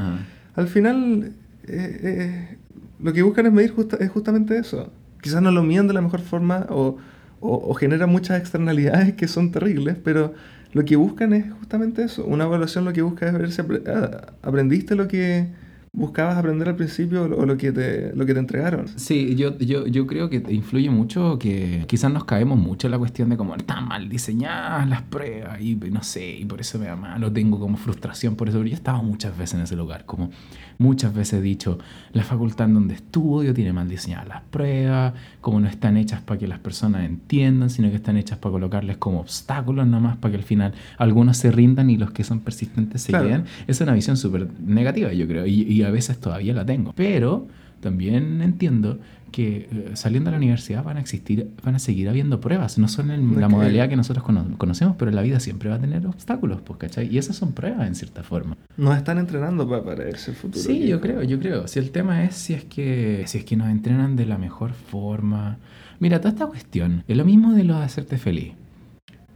Al 0.57 0.69
final, 0.69 1.33
eh, 1.67 2.01
eh, 2.03 2.57
lo 3.03 3.13
que 3.13 3.23
buscan 3.23 3.47
es 3.47 3.53
medir 3.53 3.71
justa- 3.73 3.97
es 3.99 4.11
justamente 4.11 4.57
eso. 4.59 4.93
Quizás 5.23 5.41
no 5.43 5.51
lo 5.51 5.63
miden 5.63 5.89
de 5.89 5.95
la 5.95 6.01
mejor 6.03 6.21
forma 6.21 6.67
o, 6.69 6.99
o, 7.41 7.55
o 7.71 7.75
generan 7.75 8.11
muchas 8.11 8.39
externalidades 8.39 9.15
que 9.15 9.27
son 9.27 9.51
terribles, 9.53 9.97
pero 10.05 10.35
lo 10.75 10.85
que 10.85 10.97
buscan 10.97 11.33
es 11.33 11.51
justamente 11.53 12.03
eso. 12.03 12.25
Una 12.27 12.45
evaluación 12.45 12.85
lo 12.85 12.93
que 12.93 13.01
busca 13.01 13.27
es 13.27 13.33
ver 13.33 13.51
si 13.53 13.63
ah, 13.87 14.33
aprendiste 14.43 14.97
lo 14.97 15.09
que 15.09 15.49
buscabas 15.97 16.37
aprender 16.37 16.69
al 16.69 16.75
principio 16.75 17.23
o 17.23 17.29
lo, 17.29 17.47
lo 17.47 17.57
que, 17.57 17.71
te, 17.71 18.13
lo 18.17 18.27
que 18.27 18.35
te 18.35 18.41
entregaron. 18.41 18.89
Sí, 18.97 19.37
yo, 19.37 19.57
yo, 19.59 19.87
yo 19.87 20.07
creo 20.09 20.29
que 20.29 20.43
influye 20.51 20.91
mucho 20.91 21.39
que 21.39 21.85
quizás 21.87 22.13
nos 22.13 22.25
caemos 22.25 22.59
mucho 22.59 22.89
en 22.89 22.91
la 22.91 22.99
cuestión 22.99 23.31
de 23.31 23.37
cómo 23.37 23.55
están 23.55 23.87
mal 23.87 24.09
diseñadas 24.09 24.89
las 24.89 25.03
pruebas 25.03 25.61
y 25.61 25.77
no 25.77 26.03
sé, 26.03 26.37
y 26.37 26.45
por 26.47 26.61
eso 26.61 26.81
me 26.81 26.87
da 26.87 26.97
mal, 26.97 27.23
o 27.23 27.33
tengo 27.33 27.61
como 27.61 27.77
frustración 27.77 28.35
por 28.35 28.49
eso. 28.49 28.59
Pero 28.59 28.69
yo 28.69 28.73
he 28.75 28.77
estado 28.77 29.03
muchas 29.05 29.39
veces 29.39 29.55
en 29.55 29.61
ese 29.63 29.77
lugar, 29.77 30.05
como 30.05 30.31
muchas 30.79 31.15
veces 31.15 31.35
he 31.39 31.43
dicho, 31.43 31.79
la 32.13 32.25
facultad 32.25 32.67
en 32.67 32.75
donde 32.75 32.95
estudio 32.95 33.55
tiene 33.55 33.73
mal 33.73 33.89
diseñadas 33.89 34.27
las 34.27 34.43
pruebas, 34.43 35.13
como 35.41 35.61
no 35.61 35.69
están 35.69 35.97
hechas 35.97 36.21
para 36.21 36.41
que 36.41 36.49
las 36.49 36.59
personas 36.59 37.05
entiendan, 37.05 37.71
sino 37.71 37.89
que 37.91 37.97
están 37.97 38.17
hechas 38.17 38.39
para 38.39 38.51
colocarles 38.53 38.97
como 38.97 39.21
obstáculos 39.21 39.87
nomás, 39.87 40.17
para 40.17 40.33
que 40.33 40.39
al 40.39 40.45
final 40.45 40.73
algunos 40.99 41.37
se 41.37 41.53
rindan 41.53 41.89
y 41.89 41.97
los 41.97 42.11
que 42.11 42.25
son 42.25 42.41
persistentes 42.41 43.03
se 43.03 43.13
Claro. 43.13 43.29
queden. 43.29 43.45
Es 43.69 43.81
una 43.81 43.93
visión 43.93 44.17
súper 44.17 44.49
negativa, 44.61 45.13
yo 45.13 45.29
creo, 45.29 45.47
y, 45.47 45.63
y 45.63 45.84
a 45.87 45.91
veces 45.91 46.19
todavía 46.19 46.55
la 46.55 46.65
tengo. 46.67 46.93
Pero 46.97 47.47
también 47.81 48.41
entiendo 48.43 48.99
que 49.31 49.69
eh, 49.73 49.91
saliendo 49.95 50.29
de 50.31 50.33
la 50.33 50.37
universidad 50.39 50.85
van 50.85 50.97
a 50.97 51.01
existir, 51.01 51.51
van 51.65 51.75
a 51.75 51.79
seguir 51.81 52.09
habiendo 52.09 52.41
pruebas, 52.41 52.79
no 52.79 52.87
solo 52.87 53.13
en 53.15 53.41
la 53.41 53.47
Ok. 53.49 53.53
modalidad 53.53 53.89
que 53.89 53.97
nosotros 53.97 54.25
cono- 54.25 54.47
conocemos, 54.59 54.95
pero 54.97 55.11
la 55.11 55.23
vida 55.23 55.41
siempre 55.41 55.69
va 55.71 55.75
a 55.77 55.81
tener 55.81 56.07
obstáculos, 56.07 56.61
pues, 56.63 56.79
¿cachai? 56.79 57.09
Y 57.13 57.19
esas 57.19 57.35
son 57.37 57.53
pruebas 57.53 57.89
en 57.89 57.97
cierta 57.97 58.23
forma. 58.23 58.57
Nos 58.77 58.97
están 58.97 59.19
entrenando 59.19 59.69
pa- 59.69 59.85
para 59.85 60.09
ese 60.09 60.33
futuro. 60.35 60.63
Sí, 60.65 60.87
yo 60.87 61.01
creo, 61.01 61.23
yo 61.25 61.39
creo. 61.41 61.67
Si 61.67 61.81
el 61.81 61.91
tema 61.91 62.23
es 62.25 62.37
si 62.37 62.55
es 62.55 62.65
que 62.65 63.25
si 63.27 63.39
es 63.39 63.45
que 63.45 63.57
nos 63.57 63.69
entrenan 63.69 64.15
de 64.15 64.27
la 64.27 64.39
mejor 64.39 64.73
forma. 64.73 65.59
Mira, 65.99 66.19
toda 66.21 66.31
esta 66.31 66.47
cuestión, 66.47 67.03
es 67.09 67.17
lo 67.17 67.25
mismo 67.25 67.53
de 67.55 67.65
lo 67.65 67.77
de 67.79 67.85
hacerte 67.85 68.19
feliz. 68.19 68.53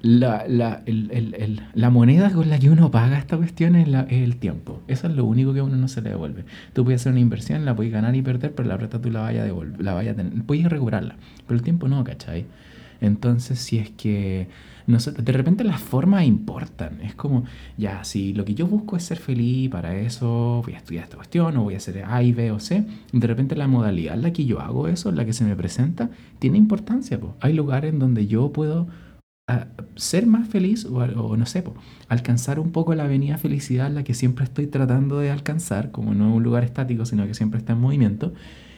La, 0.00 0.44
la, 0.46 0.82
el- 0.86 1.10
el- 1.10 1.34
el- 1.34 1.60
la 1.74 1.90
moneda 1.90 2.30
con 2.30 2.48
la 2.48 2.58
que 2.60 2.70
uno 2.70 2.90
paga 2.92 3.18
esta 3.18 3.36
cuestión 3.36 3.74
es, 3.74 3.88
la- 3.88 4.02
es 4.02 4.22
el 4.22 4.36
tiempo. 4.36 4.80
Eso 4.86 5.08
es 5.08 5.14
lo 5.14 5.24
único 5.24 5.52
que 5.52 5.58
a 5.60 5.64
uno 5.64 5.76
no 5.76 5.88
se 5.88 6.02
le 6.02 6.10
devuelve. 6.10 6.44
Tú 6.72 6.84
puedes 6.84 7.00
hacer 7.00 7.10
una 7.12 7.20
inversión, 7.20 7.64
la 7.64 7.74
puedes 7.74 7.92
ganar 7.92 8.14
y 8.14 8.22
perder, 8.22 8.54
pero 8.54 8.68
la 8.68 8.78
plata 8.78 9.00
tú 9.00 9.10
la 9.10 9.22
vayas 9.22 9.42
a 9.42 9.46
devolver, 9.46 9.82
la 9.82 9.94
vayas 9.94 10.14
a 10.14 10.16
tener. 10.18 10.32
Puedes 10.44 10.66
recuperarla, 10.66 11.16
pero 11.46 11.56
el 11.58 11.62
tiempo 11.64 11.88
no, 11.88 12.04
¿cachai? 12.04 12.46
Entonces, 13.00 13.58
si 13.58 13.78
es 13.78 13.90
que 13.90 14.48
nosotros, 14.86 15.24
de 15.24 15.32
repente 15.32 15.64
las 15.64 15.80
formas 15.80 16.24
importan. 16.24 17.00
Es 17.02 17.14
como, 17.14 17.44
ya, 17.76 18.04
si 18.04 18.32
lo 18.34 18.44
que 18.44 18.54
yo 18.54 18.66
busco 18.66 18.96
es 18.96 19.02
ser 19.02 19.18
feliz, 19.18 19.68
para 19.70 19.96
eso 19.96 20.62
voy 20.64 20.74
a 20.74 20.78
estudiar 20.78 21.04
esta 21.04 21.16
cuestión, 21.16 21.56
o 21.56 21.64
voy 21.64 21.74
a 21.74 21.78
hacer 21.78 22.04
A 22.06 22.22
y 22.22 22.32
B 22.32 22.50
o 22.52 22.58
C, 22.60 22.84
de 23.12 23.26
repente 23.26 23.54
la 23.56 23.66
modalidad 23.68 24.14
en 24.14 24.22
la 24.22 24.32
que 24.32 24.46
yo 24.46 24.60
hago 24.60 24.88
eso, 24.88 25.10
en 25.10 25.16
la 25.16 25.24
que 25.24 25.32
se 25.32 25.44
me 25.44 25.54
presenta, 25.56 26.08
tiene 26.38 26.56
importancia. 26.56 27.18
po. 27.20 27.36
Hay 27.40 27.52
lugares 27.52 27.92
en 27.92 27.98
donde 27.98 28.26
yo 28.28 28.52
puedo 28.52 28.86
ser 29.96 30.26
más 30.26 30.48
feliz 30.48 30.84
o, 30.84 31.36
no 31.36 31.46
sé, 31.46 31.64
alcanzar 32.08 32.60
un 32.60 32.70
poco 32.70 32.94
la 32.94 33.04
avenida 33.04 33.38
felicidad 33.38 33.90
la 33.90 34.04
que 34.04 34.14
siempre 34.14 34.44
estoy 34.44 34.66
tratando 34.66 35.18
de 35.18 35.30
alcanzar, 35.30 35.90
como 35.90 36.14
no 36.14 36.28
es 36.28 36.36
un 36.36 36.42
lugar 36.42 36.64
estático, 36.64 37.04
sino 37.04 37.26
que 37.26 37.34
siempre 37.34 37.58
está 37.58 37.72
en 37.72 37.80
movimiento. 37.80 38.32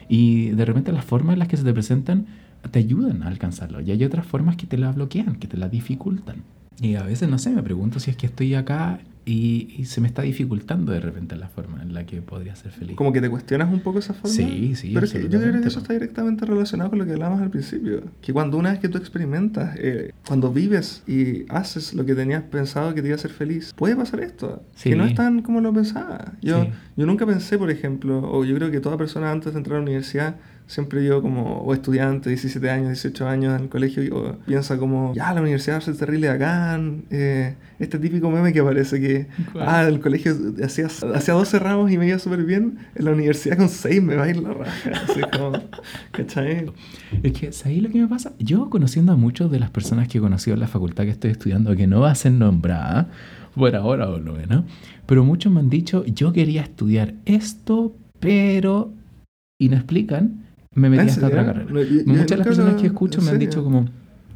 Y 0.08 0.50
de 0.50 0.64
repente 0.64 0.92
las 0.92 1.04
formas 1.04 1.34
en 1.34 1.40
las 1.40 1.48
que 1.48 1.56
se 1.56 1.64
te 1.64 1.72
presentan 1.72 2.26
te 2.70 2.78
ayudan 2.78 3.22
a 3.22 3.28
alcanzarlo. 3.28 3.80
Y 3.80 3.90
hay 3.90 4.04
otras 4.04 4.26
formas 4.26 4.56
que 4.56 4.66
te 4.66 4.76
la 4.78 4.92
bloquean, 4.92 5.36
que 5.36 5.48
te 5.48 5.56
la 5.56 5.68
dificultan. 5.68 6.42
Y 6.80 6.94
a 6.94 7.02
veces, 7.02 7.28
no 7.28 7.38
sé, 7.38 7.50
me 7.50 7.62
pregunto 7.62 8.00
si 8.00 8.10
es 8.10 8.16
que 8.16 8.26
estoy 8.26 8.54
acá 8.54 9.00
y, 9.26 9.74
y 9.78 9.84
se 9.84 10.00
me 10.00 10.08
está 10.08 10.22
dificultando 10.22 10.92
de 10.92 11.00
repente 11.00 11.36
la 11.36 11.48
forma 11.48 11.82
en 11.82 11.92
la 11.94 12.06
que 12.06 12.22
podría 12.22 12.56
ser 12.56 12.72
feliz. 12.72 12.96
Como 12.96 13.12
que 13.12 13.20
te 13.20 13.28
cuestionas 13.28 13.72
un 13.72 13.80
poco 13.80 13.98
esa 13.98 14.14
forma. 14.14 14.34
Sí, 14.34 14.74
sí, 14.74 14.92
Pero 14.94 15.06
es 15.06 15.12
que 15.12 15.28
yo 15.28 15.40
creo 15.40 15.60
que 15.60 15.68
eso 15.68 15.78
está 15.80 15.92
directamente 15.92 16.46
relacionado 16.46 16.90
con 16.90 16.98
lo 16.98 17.04
que 17.06 17.12
hablábamos 17.12 17.40
al 17.42 17.50
principio. 17.50 18.02
Que 18.22 18.32
cuando 18.32 18.56
una 18.56 18.70
vez 18.70 18.80
que 18.80 18.88
tú 18.88 18.98
experimentas, 18.98 19.76
eh, 19.78 20.12
cuando 20.26 20.52
vives 20.52 21.02
y 21.06 21.44
haces 21.50 21.94
lo 21.94 22.04
que 22.06 22.14
tenías 22.14 22.42
pensado 22.44 22.94
que 22.94 23.02
te 23.02 23.08
iba 23.08 23.14
a 23.14 23.18
hacer 23.18 23.30
feliz, 23.30 23.72
puede 23.76 23.94
pasar 23.94 24.20
esto. 24.20 24.62
Sí. 24.74 24.90
Que 24.90 24.96
no 24.96 25.04
es 25.04 25.14
tan 25.14 25.42
como 25.42 25.60
lo 25.60 25.72
pensaba. 25.72 26.32
Yo, 26.40 26.64
Sí. 26.64 26.70
yo 26.96 27.06
nunca 27.06 27.26
pensé, 27.26 27.58
por 27.58 27.70
ejemplo, 27.70 28.20
o 28.30 28.44
yo 28.44 28.54
creo 28.56 28.70
que 28.70 28.80
toda 28.80 28.96
persona 28.96 29.30
antes 29.30 29.52
de 29.52 29.58
entrar 29.58 29.76
a 29.76 29.78
la 29.80 29.84
universidad, 29.84 30.36
siempre 30.70 31.04
yo 31.04 31.20
como, 31.20 31.62
o 31.62 31.74
estudiante, 31.74 32.30
17 32.30 32.70
años, 32.70 32.88
18 32.90 33.26
años 33.26 33.56
en 33.56 33.64
el 33.64 33.68
colegio, 33.68 34.16
o 34.16 34.36
piensa 34.46 34.78
como, 34.78 35.12
ya, 35.14 35.34
la 35.34 35.40
universidad 35.40 35.74
va 35.74 35.78
a 35.78 35.80
ser 35.80 35.96
terrible 35.96 36.28
bacán. 36.28 37.02
eh, 37.10 37.56
este 37.80 37.98
típico 37.98 38.30
meme 38.30 38.52
que 38.52 38.60
aparece 38.60 39.00
que, 39.00 39.26
¿Cuál? 39.52 39.64
ah, 39.68 39.88
el 39.88 39.98
colegio 39.98 40.32
hacía, 40.64 40.86
hacía 40.86 41.34
12 41.34 41.58
ramos 41.58 41.90
y 41.90 41.98
me 41.98 42.06
iba 42.06 42.20
súper 42.20 42.44
bien, 42.44 42.78
en 42.94 43.04
la 43.04 43.10
universidad 43.10 43.56
con 43.56 43.68
6 43.68 44.00
me 44.00 44.14
va 44.14 44.24
a 44.24 44.30
ir 44.30 44.36
la 44.36 44.54
raja. 44.54 44.90
Así 45.08 45.20
como, 45.36 45.52
¿cachai? 46.12 46.66
Es 47.24 47.32
que, 47.32 47.50
¿sabéis 47.50 47.82
lo 47.82 47.90
que 47.90 47.98
me 47.98 48.06
pasa? 48.06 48.32
Yo 48.38 48.70
conociendo 48.70 49.12
a 49.12 49.16
muchas 49.16 49.50
de 49.50 49.58
las 49.58 49.70
personas 49.70 50.06
que 50.06 50.18
he 50.18 50.20
conocido 50.20 50.54
en 50.54 50.60
la 50.60 50.68
facultad 50.68 51.02
que 51.02 51.10
estoy 51.10 51.32
estudiando, 51.32 51.74
que 51.74 51.88
no 51.88 52.00
va 52.00 52.12
a 52.12 52.14
ser 52.14 52.30
nombrada, 52.30 53.08
por 53.56 53.74
ahora 53.74 54.08
o 54.08 54.18
lo 54.18 54.34
menos, 54.34 54.64
pero 55.06 55.24
muchos 55.24 55.52
me 55.52 55.58
han 55.58 55.68
dicho, 55.68 56.04
yo 56.06 56.32
quería 56.32 56.62
estudiar 56.62 57.14
esto, 57.24 57.96
pero... 58.20 58.92
Y 59.58 59.68
no 59.68 59.76
explican, 59.76 60.44
me 60.74 60.88
metí 60.88 61.02
¿En 61.02 61.08
a 61.08 61.12
esta 61.12 61.26
otra 61.26 61.44
carrera. 61.46 61.70
No, 61.70 61.80
yo- 61.82 61.88
yo 61.88 62.02
Muchas 62.06 62.26
de 62.30 62.36
las 62.36 62.46
personas 62.46 62.74
que 62.80 62.86
escucho 62.86 63.18
¿en 63.20 63.24
me 63.26 63.30
han 63.32 63.38
dicho 63.38 63.64
como, 63.64 63.86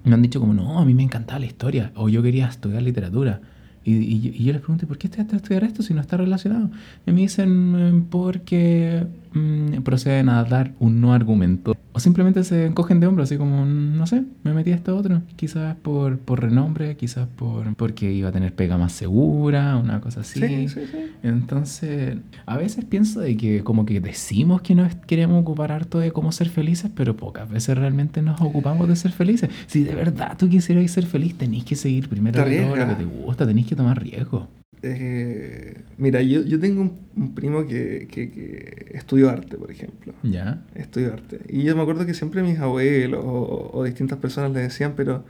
me 0.05 0.15
han 0.15 0.23
dicho 0.23 0.41
como, 0.41 0.53
no, 0.53 0.79
a 0.81 0.85
mí 0.85 0.93
me 0.95 1.03
encantaba 1.05 1.39
la 1.39 1.47
historia, 1.47 1.93
o 1.95 2.09
yo 2.09 2.23
quería 2.23 2.47
estudiar 2.49 2.83
literatura. 2.83 3.41
Y, 3.85 3.93
y- 3.93 4.35
y 4.37 4.45
yo 4.45 4.53
les 4.53 4.61
pregunto, 4.63 4.87
¿por 4.89 4.99
qué 4.99 5.07
estudiaste 5.07 5.35
a 5.35 5.39
estudiar 5.39 5.63
esto 5.65 5.83
si 5.83 5.95
no 5.95 6.01
está 6.01 6.17
relacionado? 6.17 6.71
Y 7.07 7.13
me 7.13 7.21
dicen, 7.21 7.75
"Eh, 7.77 8.03
porque 8.11 9.07
mm, 9.35 9.83
proceden 9.83 10.29
a 10.29 10.45
dar 10.45 10.73
un 10.81 11.01
no 11.01 11.13
argumento. 11.13 11.77
O 11.93 12.01
simplemente 12.01 12.43
se 12.43 12.67
encogen 12.67 12.99
de 12.99 13.07
hombros, 13.07 13.29
así 13.29 13.39
como, 13.39 13.65
no 13.65 14.07
sé, 14.07 14.25
me 14.43 14.53
metí 14.53 14.73
a 14.73 14.75
esto 14.75 14.97
otro. 14.97 15.23
Quizás 15.37 15.77
por, 15.77 16.19
por 16.19 16.43
renombre, 16.43 16.97
quizás 16.97 17.29
por 17.29 17.73
porque 17.77 18.13
iba 18.13 18.31
a 18.31 18.33
tener 18.33 18.53
pega 18.55 18.77
más 18.77 18.93
segura, 18.93 19.77
una 19.77 20.01
cosa 20.01 20.21
así. 20.21 20.41
Sí, 20.41 20.69
sí, 20.69 20.81
sí. 20.91 20.99
Entonces, 21.23 22.17
a 22.47 22.57
veces 22.57 22.85
pienso 22.85 23.21
de 23.21 23.37
que 23.37 23.63
como 23.63 23.87
que 23.87 24.01
decimos 24.01 24.63
que 24.63 24.75
nos 24.75 24.95
queremos 24.95 25.41
ocupar 25.41 25.71
harto 25.71 25.99
de 25.99 26.11
cómo 26.11 26.33
ser 26.33 26.49
felices, 26.49 26.91
pero 26.95 27.17
pocas 27.17 27.49
veces 27.49 27.79
realmente 27.79 28.23
nos 28.23 28.41
ocupamos 28.41 28.89
de 28.89 28.97
ser 28.97 29.13
felices. 29.13 29.51
Si 29.67 29.85
de 29.85 29.95
verdad 29.95 30.37
tú 30.37 30.49
quisieras 30.49 30.91
ser 30.91 31.07
feliz, 31.07 31.37
tenés 31.37 31.65
que 31.65 31.77
seguir 31.77 32.09
primero 32.09 32.43
Te 32.43 32.51
de 32.51 32.63
todo 32.63 32.77
lo 32.77 32.89
que 32.89 32.95
te 32.95 33.05
gusta, 33.05 33.47
tenés 33.47 33.67
que 33.67 33.77
tomar 33.77 34.03
riesgo. 34.03 34.49
Eh, 34.83 35.83
mira, 35.99 36.23
yo, 36.23 36.43
yo 36.43 36.59
tengo 36.61 36.83
un, 36.83 36.99
un 37.17 37.35
primo 37.35 37.67
que, 37.67 38.09
que, 38.11 38.31
que 38.31 38.91
estudió 38.95 39.31
arte, 39.31 39.57
por 39.57 39.71
ejemplo. 39.71 40.13
¿Ya? 40.23 40.63
Estudió 40.75 41.13
arte. 41.13 41.41
Y 41.49 41.63
yo 41.63 41.77
me 41.77 41.83
acuerdo 41.83 42.07
que 42.07 42.15
siempre 42.15 42.43
mis 42.43 42.59
abuelos 42.59 43.25
o, 43.25 43.71
o 43.73 43.85
distintas 43.85 44.19
personas 44.19 44.53
le 44.53 44.61
decían, 44.61 44.95
pero 44.97 45.25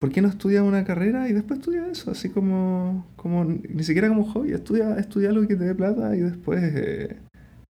¿por 0.00 0.10
qué 0.10 0.22
no 0.22 0.28
estudia 0.28 0.62
una 0.62 0.84
carrera 0.84 1.28
y 1.28 1.32
después 1.32 1.60
estudia 1.60 1.86
eso? 1.86 2.10
Así 2.10 2.30
como, 2.30 3.06
como 3.16 3.44
ni 3.44 3.84
siquiera 3.84 4.08
como 4.08 4.24
hobby, 4.24 4.52
estudia, 4.52 4.96
estudia 4.98 5.28
algo 5.28 5.46
que 5.46 5.56
te 5.56 5.64
dé 5.64 5.74
plata 5.74 6.16
y 6.16 6.20
después 6.20 6.62
eh, 6.74 7.16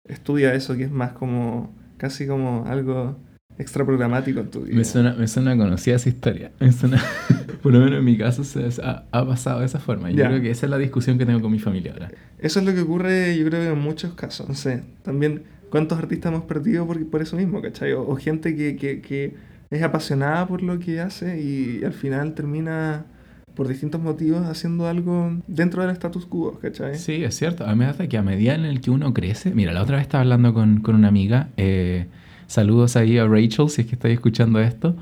estudia 0.08 0.54
eso 0.54 0.76
que 0.76 0.84
es 0.84 0.90
más 0.90 1.12
como, 1.12 1.74
casi 1.96 2.26
como 2.26 2.64
algo 2.66 3.18
extra 3.58 3.84
programático 3.84 4.40
en 4.40 4.50
tu 4.50 4.62
vida. 4.62 4.76
Me 4.76 4.84
suena, 4.84 5.14
me 5.14 5.26
suena 5.26 5.56
conocida 5.56 5.96
esa 5.96 6.08
historia. 6.08 6.52
Me 6.60 6.72
suena, 6.72 7.02
por 7.62 7.72
lo 7.72 7.78
menos 7.80 7.98
en 7.98 8.04
mi 8.04 8.16
caso 8.18 8.44
se 8.44 8.68
ha, 8.82 9.04
ha 9.10 9.26
pasado 9.26 9.60
de 9.60 9.66
esa 9.66 9.78
forma. 9.78 10.10
Yo 10.10 10.16
Ya. 10.18 10.28
creo 10.28 10.40
que 10.42 10.50
esa 10.50 10.66
es 10.66 10.70
la 10.70 10.78
discusión 10.78 11.18
que 11.18 11.24
tengo 11.26 11.40
con 11.40 11.52
mi 11.52 11.58
familia 11.58 11.92
ahora. 11.92 12.10
Eso 12.38 12.58
es 12.60 12.66
lo 12.66 12.74
que 12.74 12.80
ocurre, 12.80 13.36
yo 13.38 13.46
creo, 13.48 13.72
en 13.72 13.78
muchos 13.78 14.14
casos. 14.14 14.48
No 14.48 14.54
sé, 14.54 14.82
también 15.02 15.42
cuántos 15.70 15.98
artistas 15.98 16.32
hemos 16.32 16.44
perdido 16.44 16.86
por, 16.86 17.04
por 17.08 17.22
eso 17.22 17.36
mismo, 17.36 17.62
¿cachai? 17.62 17.92
O, 17.92 18.02
o 18.02 18.16
gente 18.16 18.54
que, 18.56 18.76
que, 18.76 19.00
que 19.00 19.34
es 19.70 19.82
apasionada 19.82 20.46
por 20.46 20.62
lo 20.62 20.78
que 20.78 21.00
hace 21.00 21.40
y 21.40 21.82
al 21.84 21.92
final 21.94 22.34
termina, 22.34 23.06
por 23.54 23.68
distintos 23.68 24.00
motivos, 24.00 24.44
haciendo 24.46 24.86
algo 24.86 25.32
dentro 25.46 25.82
del 25.82 25.90
status 25.92 26.26
quo, 26.26 26.58
¿cachai? 26.60 26.96
Sí, 26.96 27.22
es 27.24 27.36
cierto. 27.36 27.64
A 27.64 27.70
mí 27.72 27.76
me 27.78 27.86
hace 27.86 28.08
que 28.08 28.18
a 28.18 28.22
medida 28.22 28.54
en 28.54 28.64
el 28.64 28.80
que 28.80 28.90
uno 28.90 29.14
crece... 29.14 29.54
Mira, 29.54 29.72
la 29.72 29.82
otra 29.82 29.96
vez 29.96 30.02
estaba 30.02 30.22
hablando 30.22 30.52
con, 30.52 30.80
con 30.80 30.94
una 30.94 31.08
amiga. 31.08 31.48
eh, 31.56 32.06
saludos 32.46 32.96
ahí 32.96 33.16
a 33.16 33.26
Rachel, 33.26 33.70
si 33.70 33.80
es 33.82 33.86
que 33.86 33.94
estáis 33.94 34.14
escuchando 34.14 34.60
esto. 34.60 34.94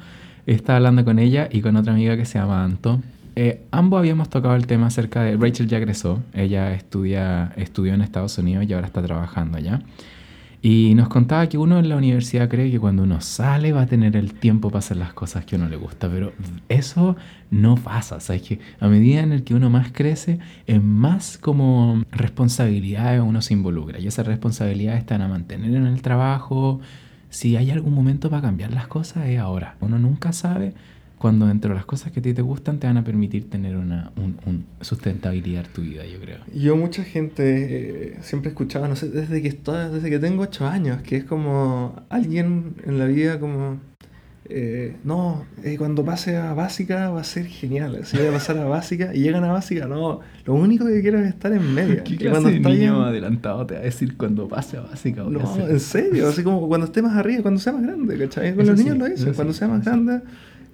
Estaba 0.57 0.78
hablando 0.78 1.04
con 1.04 1.21
ella 1.21 1.49
y 1.49 1.61
con 1.61 1.76
otra 1.76 1.92
amiga 1.92 2.16
que 2.16 2.25
se 2.25 2.37
llama 2.40 2.64
Anto. 2.64 3.00
Eh, 3.37 3.62
ambos 3.71 4.00
habíamos 4.00 4.28
tocado 4.30 4.57
el 4.57 4.66
tema 4.66 4.88
acerca 4.88 5.23
de... 5.23 5.37
Rachel 5.37 5.69
ya 5.69 5.78
egresó. 5.78 6.21
Ella 6.35 6.75
estudia, 6.75 7.52
estudió 7.54 7.95
en 7.95 8.02
Estados 8.02 8.37
Unidos 8.37 8.66
y 8.69 8.73
ahora 8.73 8.88
está 8.88 9.00
trabajando 9.00 9.59
allá. 9.59 9.80
Y 10.61 10.95
nos 10.97 11.09
contaba 11.09 11.49
que 11.49 11.57
uno 11.57 11.78
en 11.78 11.88
la 11.88 11.97
universidad 11.97 12.49
cree 12.49 12.69
que 12.69 12.80
cuando 12.80 13.04
uno 13.04 13.21
sale 13.21 13.73
va 13.73 13.83
a 13.83 13.87
tener 13.87 14.16
el 14.16 14.35
tiempo 14.35 14.71
para 14.71 14.80
hacer 14.80 14.97
las 14.97 15.12
cosas 15.12 15.45
que 15.45 15.54
a 15.54 15.59
uno 15.59 15.69
le 15.69 15.76
gusta, 15.76 16.09
pero 16.11 16.33
eso 16.69 17.14
no 17.52 17.76
pasa, 17.76 18.16
o 18.16 18.21
sea, 18.21 18.35
es 18.35 18.42
que 18.42 18.59
a 18.80 18.88
medida 18.88 19.21
en 19.21 19.30
el 19.30 19.45
que 19.45 19.54
uno 19.54 19.71
más 19.71 19.92
crece, 19.92 20.40
en 20.66 20.85
más 20.85 21.38
como 21.38 22.02
responsabilidades 22.11 23.23
uno 23.23 23.40
se 23.40 23.54
involucra 23.54 24.00
y 24.00 24.09
esas 24.09 24.26
responsabilidades 24.26 25.00
están 25.00 25.23
a 25.23 25.28
mantener 25.28 25.75
en 25.76 25.87
el 25.87 26.02
trabajo. 26.02 26.80
Si 27.30 27.56
hay 27.56 27.70
algún 27.70 27.94
momento 27.94 28.28
para 28.28 28.42
cambiar 28.42 28.72
las 28.72 28.88
cosas 28.88 29.26
es 29.28 29.38
ahora. 29.38 29.76
Uno 29.80 29.99
nunca 29.99 30.32
sabe 30.32 30.75
cuando 31.20 31.46
dentro 31.46 31.68
de 31.70 31.76
las 31.76 31.84
cosas 31.84 32.12
que 32.12 32.20
a 32.20 32.22
te 32.22 32.40
gustan 32.40 32.78
te 32.78 32.87
van 32.87 32.96
a 32.96 33.04
permitir 33.04 33.50
tener 33.50 33.76
una 33.76 34.10
un, 34.16 34.38
un 34.46 34.64
sustentabilidad 34.80 35.66
en 35.66 35.72
tu 35.72 35.82
vida, 35.82 36.06
yo 36.06 36.18
creo. 36.18 36.38
Yo 36.54 36.76
mucha 36.76 37.04
gente 37.04 38.14
eh, 38.14 38.18
siempre 38.22 38.50
escuchaba, 38.50 38.88
no 38.88 38.96
sé, 38.96 39.10
desde 39.10 39.42
que 39.42 39.49
estoy, 39.49 39.92
desde 39.92 40.08
que 40.08 40.18
tengo 40.18 40.42
ocho 40.42 40.66
años, 40.66 41.02
que 41.02 41.16
es 41.16 41.25
como 41.25 41.94
alguien 42.08 42.75
en 42.84 42.99
la 42.99 43.04
vida 43.04 43.38
como, 43.38 43.78
eh, 44.50 44.97
no, 45.04 45.45
eh, 45.62 45.76
cuando 45.78 46.04
pase 46.04 46.37
a 46.37 46.52
básica 46.54 47.11
va 47.11 47.21
a 47.21 47.25
ser 47.25 47.47
genial, 47.47 48.04
si 48.04 48.16
voy 48.16 48.26
a 48.26 48.33
pasar 48.33 48.59
a 48.59 48.64
básica 48.64 49.14
y 49.14 49.21
llegan 49.21 49.45
a 49.45 49.52
básica, 49.52 49.87
no, 49.87 50.21
lo 50.45 50.54
único 50.54 50.87
que 50.87 51.00
quiero 51.00 51.19
es 51.21 51.28
estar 51.28 51.52
en 51.52 51.73
media. 51.73 52.02
¿Qué 52.04 52.16
clase 52.16 52.30
cuando 52.30 52.50
de 52.50 52.61
niño 52.61 53.02
en- 53.02 53.09
adelantado 53.09 53.64
te 53.66 53.75
va 53.75 53.80
a 53.80 53.85
decir 53.85 54.16
cuando 54.16 54.49
pase 54.49 54.76
a 54.76 54.80
básica? 54.83 55.23
a 55.23 55.25
No, 55.30 55.40
hacer 55.40 55.71
en 55.71 55.80
serio, 55.80 56.28
así 56.28 56.42
como 56.42 56.66
cuando 56.69 56.87
esté 56.87 57.00
más 57.02 57.16
arriba, 57.16 57.42
cuando 57.42 57.61
sea 57.61 57.73
más 57.73 57.83
grande, 57.83 58.19
¿cachai? 58.19 58.52
Con 58.54 58.62
Eso 58.62 58.73
los 58.73 58.78
sí, 58.80 58.85
niños 58.85 58.99
lo 58.99 59.04
dicen, 59.09 59.35
cuando 59.35 59.52
sí, 59.52 59.59
sea 59.61 59.69
más 59.69 59.80
sí. 59.85 59.87
grande. 59.87 60.21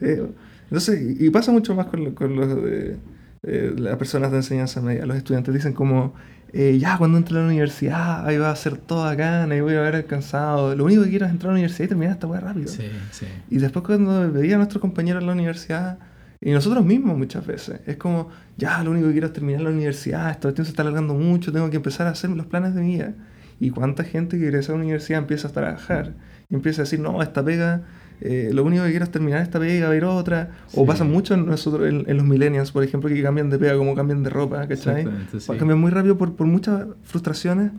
eh, 0.01 0.27
entonces, 0.65 1.21
y 1.21 1.31
pasa 1.31 1.53
mucho 1.53 1.75
más 1.75 1.87
con, 1.87 2.13
con 2.15 2.35
los 2.35 2.49
de 2.63 2.97
eh, 3.45 3.73
las 3.79 3.97
personas 3.97 4.31
de 4.33 4.39
enseñanza 4.39 4.81
media. 4.81 5.07
Los 5.07 5.17
estudiantes 5.17 5.55
dicen 5.55 5.73
como, 5.75 6.15
eh, 6.53 6.79
ya 6.79 6.97
cuando 6.97 7.19
entre 7.19 7.37
a 7.37 7.41
la 7.41 7.47
universidad, 7.47 8.27
ahí 8.27 8.39
va 8.39 8.51
a 8.51 8.57
ser 8.57 8.77
todo 8.77 9.05
acá, 9.05 9.45
ahí 9.45 9.61
voy 9.61 9.75
a 9.75 9.81
haber 9.81 9.97
alcanzado. 9.97 10.75
Lo 10.75 10.85
único 10.85 11.03
que 11.05 11.11
quiero 11.11 11.27
es 11.27 11.33
entrar 11.33 11.51
a 11.51 11.53
la 11.53 11.59
universidad 11.59 11.85
y 11.85 11.89
terminar 11.89 12.15
esta 12.15 12.27
weá 12.27 12.41
rápido. 12.41 12.69
Sí, 12.69 12.85
sí. 13.11 13.27
Y 13.51 13.59
después 13.59 13.85
cuando 13.85 14.33
veía 14.33 14.55
a 14.55 14.59
nuestros 14.59 14.81
compañeros 14.81 15.23
en 15.23 15.27
la 15.27 15.33
universidad, 15.33 15.99
y 16.41 16.51
nosotros 16.51 16.85
mismos 16.85 17.17
muchas 17.17 17.47
veces, 17.47 17.81
es 17.87 17.97
como, 17.97 18.31
ya, 18.57 18.83
lo 18.85 18.91
único 18.91 19.07
que 19.07 19.13
quiero 19.13 19.27
es 19.29 19.33
terminar 19.33 19.63
la 19.63 19.71
universidad, 19.71 20.39
cuestión 20.41 20.65
se 20.65 20.71
está 20.71 20.83
alargando 20.83 21.15
mucho, 21.15 21.53
tengo 21.53 21.71
que 21.71 21.77
empezar 21.77 22.07
a 22.07 22.11
hacer 22.11 22.31
los 22.31 22.47
planes 22.47 22.75
de 22.75 22.83
vida. 22.83 23.15
Y 23.59 23.71
cuánta 23.71 24.05
gente 24.05 24.39
que 24.39 24.45
ingresa 24.45 24.73
a 24.73 24.77
la 24.77 24.83
universidad 24.83 25.21
empieza 25.21 25.49
a 25.49 25.53
trabajar 25.53 26.13
y 26.49 26.55
empieza 26.55 26.83
a 26.83 26.85
decir, 26.85 27.01
no, 27.01 27.23
esta 27.23 27.43
pega, 27.43 27.83
eh, 28.21 28.51
lo 28.53 28.65
único 28.65 28.83
que 28.85 28.91
quiero 28.91 29.05
es 29.05 29.11
terminar 29.11 29.43
esta 29.43 29.59
pega, 29.59 29.89
ver 29.89 30.05
otra. 30.05 30.51
O 30.75 30.81
Sí. 30.83 30.87
pasa 30.87 31.05
mucho 31.05 31.35
en, 31.35 31.47
nosotros, 31.47 31.89
en, 31.89 32.05
en 32.09 32.17
los 32.17 32.27
millennials, 32.27 32.73
por 32.73 32.83
ejemplo, 32.85 33.09
que 33.11 33.23
cambian 33.23 33.51
de 33.51 33.59
pega 33.59 33.77
como 33.77 33.95
cambian 33.95 34.23
de 34.23 34.31
ropa, 34.31 34.67
¿cachai? 34.67 35.07
Sí. 35.39 35.53
Cambian 35.59 35.79
muy 35.79 35.91
rápido 35.91 36.17
por, 36.17 36.35
por 36.35 36.47
muchas 36.47 36.87
frustraciones. 37.03 37.73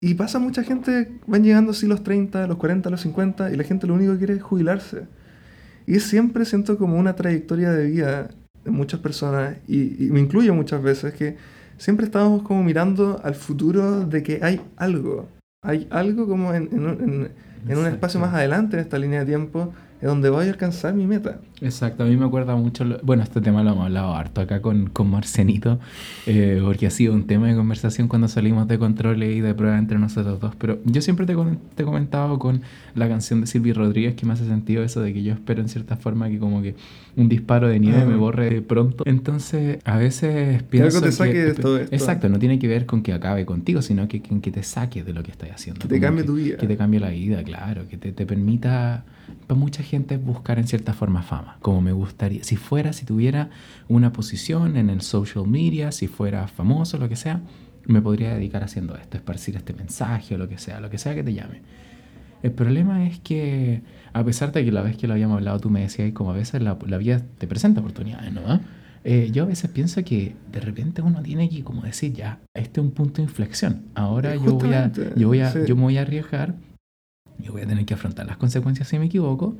Y 0.00 0.14
pasa 0.14 0.38
mucha 0.38 0.62
gente, 0.62 1.12
van 1.26 1.42
llegando 1.42 1.70
así 1.70 1.86
los 1.86 2.02
30, 2.02 2.46
los 2.46 2.58
40, 2.58 2.90
los 2.90 3.00
50, 3.00 3.52
y 3.52 3.56
la 3.56 3.64
gente 3.64 3.86
lo 3.86 3.94
único 3.94 4.12
que 4.12 4.18
quiere 4.18 4.34
es 4.34 4.42
jubilarse. 4.42 5.02
Y 5.86 5.98
siempre 6.00 6.44
siento 6.44 6.76
como 6.78 6.98
una 6.98 7.14
trayectoria 7.16 7.72
de 7.72 7.86
vida 7.86 8.28
de 8.64 8.70
muchas 8.70 9.00
personas, 9.00 9.56
y, 9.66 10.04
y 10.06 10.10
me 10.10 10.20
incluyo 10.20 10.54
muchas 10.54 10.82
veces, 10.82 11.14
que 11.14 11.36
siempre 11.78 12.06
estamos 12.06 12.42
como 12.42 12.62
mirando 12.62 13.20
al 13.24 13.34
futuro 13.34 14.06
de 14.06 14.22
que 14.22 14.40
hay 14.42 14.60
algo. 14.76 15.28
Hay 15.62 15.86
algo 15.90 16.26
como 16.28 16.52
en, 16.52 16.68
en 16.72 16.88
en- 16.88 17.28
en 17.68 17.78
un 17.78 17.86
espacio 17.86 18.20
más 18.20 18.34
adelante 18.34 18.76
en 18.76 18.82
esta 18.82 18.98
línea 18.98 19.20
de 19.20 19.26
tiempo, 19.26 19.72
en 20.04 20.10
donde 20.10 20.28
voy 20.28 20.44
a 20.46 20.50
alcanzar 20.50 20.92
mi 20.92 21.06
meta. 21.06 21.38
Exacto, 21.62 22.02
a 22.02 22.06
mí 22.06 22.14
me 22.14 22.26
acuerda 22.26 22.54
mucho, 22.56 22.84
lo- 22.84 22.98
bueno, 23.02 23.22
este 23.22 23.40
tema 23.40 23.62
lo 23.62 23.70
hemos 23.72 23.86
hablado 23.86 24.14
harto 24.14 24.42
acá 24.42 24.60
con, 24.60 24.90
con 24.90 25.08
Marcenito, 25.08 25.80
eh, 26.26 26.60
porque 26.62 26.86
ha 26.86 26.90
sido 26.90 27.14
un 27.14 27.26
tema 27.26 27.48
de 27.48 27.56
conversación 27.56 28.06
cuando 28.06 28.28
salimos 28.28 28.68
de 28.68 28.78
control 28.78 29.22
y 29.22 29.40
de 29.40 29.54
prueba 29.54 29.78
entre 29.78 29.98
nosotros 29.98 30.38
dos, 30.40 30.54
pero 30.56 30.78
yo 30.84 31.00
siempre 31.00 31.24
te, 31.24 31.32
he 31.32 31.84
comentado 31.84 32.38
con 32.38 32.60
la 32.94 33.08
canción 33.08 33.40
de 33.40 33.46
Silvi 33.46 33.72
Rodríguez 33.72 34.14
que 34.14 34.26
me 34.26 34.34
hace 34.34 34.44
sentido 34.46 34.82
eso 34.84 35.00
de 35.00 35.14
que 35.14 35.22
yo 35.22 35.32
espero 35.32 35.62
en 35.62 35.70
cierta 35.70 35.96
forma 35.96 36.28
que 36.28 36.38
como 36.38 36.60
que 36.60 36.74
un 37.16 37.30
disparo 37.30 37.68
de 37.68 37.80
nieve 37.80 38.02
Ah. 38.02 38.06
me 38.06 38.16
borre 38.16 38.60
pronto, 38.60 39.04
entonces 39.06 39.78
a 39.86 39.96
veces 39.96 40.62
pienso 40.64 40.98
algo 40.98 41.00
te 41.08 41.12
saque 41.12 41.44
de 41.44 41.54
que- 41.54 41.62
todo 41.62 41.78
esto. 41.78 41.94
Exacto, 41.94 42.28
no 42.28 42.38
tiene 42.38 42.58
que 42.58 42.68
ver 42.68 42.84
con 42.84 43.02
que 43.02 43.14
acabe 43.14 43.46
contigo, 43.46 43.80
sino 43.80 44.06
que, 44.06 44.20
que, 44.20 44.38
que 44.42 44.50
te 44.50 44.62
saque 44.62 45.02
de 45.02 45.14
lo 45.14 45.22
que 45.22 45.30
estás 45.30 45.48
haciendo. 45.50 45.80
Que 45.80 45.88
te 45.88 45.98
cambie 45.98 46.24
tu 46.24 46.34
vida. 46.34 46.58
Que 46.58 46.66
te 46.66 46.76
cambie 46.76 47.00
la 47.00 47.08
vida, 47.08 47.42
claro, 47.42 47.88
que 47.88 47.96
te, 47.96 48.12
te 48.12 48.26
permita 48.26 49.04
para 49.46 49.58
mucha 49.58 49.82
gente 49.82 50.14
es 50.14 50.24
buscar 50.24 50.58
en 50.58 50.66
cierta 50.66 50.92
forma 50.92 51.22
fama, 51.22 51.58
como 51.60 51.80
me 51.80 51.92
gustaría. 51.92 52.44
Si 52.44 52.56
fuera, 52.56 52.92
si 52.92 53.04
tuviera 53.04 53.50
una 53.88 54.12
posición 54.12 54.76
en 54.76 54.90
el 54.90 55.00
social 55.00 55.46
media, 55.46 55.92
si 55.92 56.08
fuera 56.08 56.48
famoso, 56.48 56.98
lo 56.98 57.08
que 57.08 57.16
sea, 57.16 57.40
me 57.86 58.00
podría 58.00 58.34
dedicar 58.34 58.62
haciendo 58.64 58.96
esto, 58.96 59.16
esparcir 59.16 59.56
este 59.56 59.72
mensaje 59.74 60.34
o 60.34 60.38
lo 60.38 60.48
que 60.48 60.58
sea, 60.58 60.80
lo 60.80 60.90
que 60.90 60.98
sea 60.98 61.14
que 61.14 61.22
te 61.22 61.34
llame. 61.34 61.62
El 62.42 62.52
problema 62.52 63.06
es 63.06 63.20
que, 63.20 63.82
a 64.12 64.22
pesar 64.24 64.52
de 64.52 64.64
que 64.64 64.72
la 64.72 64.82
vez 64.82 64.96
que 64.96 65.06
lo 65.06 65.14
habíamos 65.14 65.38
hablado 65.38 65.60
tú 65.60 65.70
me 65.70 65.80
decías, 65.80 66.12
como 66.12 66.30
a 66.30 66.34
veces 66.34 66.62
la, 66.62 66.78
la 66.86 66.98
vida 66.98 67.22
te 67.38 67.46
presenta 67.46 67.80
oportunidades, 67.80 68.32
¿no? 68.32 68.60
Eh, 69.04 69.30
yo 69.32 69.42
a 69.42 69.46
veces 69.46 69.70
pienso 69.70 70.02
que 70.02 70.34
de 70.50 70.60
repente 70.60 71.02
uno 71.02 71.22
tiene 71.22 71.48
que 71.50 71.62
como 71.62 71.82
decir, 71.82 72.14
ya, 72.14 72.40
este 72.54 72.80
es 72.80 72.86
un 72.86 72.92
punto 72.92 73.16
de 73.16 73.24
inflexión. 73.24 73.82
Ahora 73.94 74.34
yo 74.34 74.54
voy, 74.54 74.72
a, 74.72 74.90
yo, 75.14 75.28
voy 75.28 75.40
a, 75.40 75.64
yo 75.64 75.76
me 75.76 75.82
voy 75.82 75.98
a 75.98 76.02
arriesgar, 76.02 76.54
yo 77.38 77.52
voy 77.52 77.62
a 77.62 77.66
tener 77.66 77.84
que 77.84 77.94
afrontar 77.94 78.26
las 78.26 78.36
consecuencias 78.36 78.88
si 78.88 78.98
me 78.98 79.06
equivoco 79.06 79.56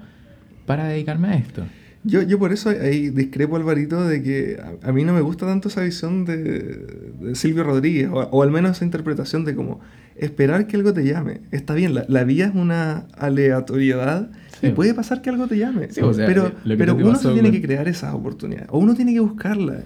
para 0.66 0.86
dedicarme 0.86 1.28
a 1.28 1.34
esto. 1.36 1.64
Yo, 2.06 2.20
yo 2.20 2.38
por 2.38 2.52
eso 2.52 2.68
ahí 2.68 3.08
discrepo, 3.08 3.56
Alvarito, 3.56 4.04
de 4.06 4.22
que 4.22 4.60
a, 4.82 4.92
mí 4.92 5.04
no 5.04 5.14
me 5.14 5.22
gusta 5.22 5.46
tanto 5.46 5.68
esa 5.68 5.80
visión 5.80 6.26
de, 6.26 7.34
Silvio 7.34 7.64
Rodríguez, 7.64 8.10
o, 8.12 8.42
al 8.42 8.50
menos 8.50 8.72
esa 8.72 8.84
interpretación 8.84 9.46
de 9.46 9.54
como 9.54 9.80
esperar 10.16 10.66
que 10.66 10.76
algo 10.76 10.92
te 10.92 11.02
llame. 11.04 11.40
Está 11.50 11.72
bien, 11.72 11.94
la, 11.94 12.04
la 12.08 12.24
vida 12.24 12.44
es 12.46 12.54
una 12.54 13.06
aleatoriedad 13.16 14.30
y 14.60 14.70
puede 14.70 14.92
pasar 14.92 15.22
que 15.22 15.30
algo 15.30 15.46
te 15.46 15.56
llame. 15.56 15.88
pero 16.16 16.52
pero 16.62 16.94
uno 16.94 17.14
se 17.16 17.32
tiene 17.32 17.50
que 17.50 17.62
crear 17.62 17.88
esas 17.88 18.14
oportunidades. 18.14 18.68
O 18.70 18.78
uno 18.78 18.94
tiene 18.94 19.14
que 19.14 19.20
buscarla. 19.20 19.84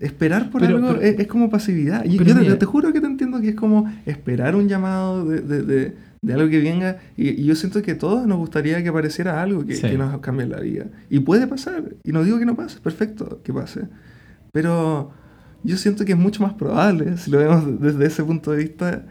esperar 0.00 0.50
por 0.50 0.64
algo 0.64 0.94
es, 0.94 1.26
como 1.26 1.50
pasividad. 1.50 2.06
Y, 2.06 2.16
yo 2.16 2.58
te, 2.58 2.64
juro 2.64 2.90
que 2.92 3.00
te 3.02 3.06
entiendo 3.06 3.38
que 3.40 3.50
es 3.50 3.54
como 3.54 3.90
esperar 4.06 4.56
un 4.56 4.66
llamado 4.66 5.26
de, 5.26 5.40
de, 5.40 5.62
de, 5.62 5.94
algo 6.26 6.48
que 6.48 6.60
venga. 6.60 6.98
Y, 7.16 7.44
yo 7.44 7.54
siento 7.54 7.82
que 7.82 7.92
a 7.92 7.98
todos 7.98 8.26
nos 8.26 8.38
gustaría 8.38 8.82
que 8.82 8.88
apareciera 8.88 9.42
algo 9.42 9.64
que, 9.64 9.80
que, 9.80 9.98
nos 9.98 10.18
cambie 10.20 10.46
la 10.46 10.60
vida. 10.60 10.86
Y 11.10 11.20
puede 11.20 11.46
pasar. 11.46 11.96
Y 12.04 12.12
no 12.12 12.24
digo 12.24 12.38
que 12.38 12.46
no 12.46 12.56
pase, 12.56 12.80
perfecto 12.80 13.40
que 13.42 13.52
pase. 13.52 13.88
Pero 14.52 15.12
yo 15.62 15.76
siento 15.76 16.04
que 16.04 16.12
es 16.12 16.18
mucho 16.18 16.42
más 16.42 16.54
probable, 16.54 17.16
si 17.16 17.30
lo 17.30 17.38
vemos 17.38 17.80
desde 17.80 18.06
ese 18.06 18.24
punto 18.24 18.52
de 18.52 18.58
vista, 18.58 19.04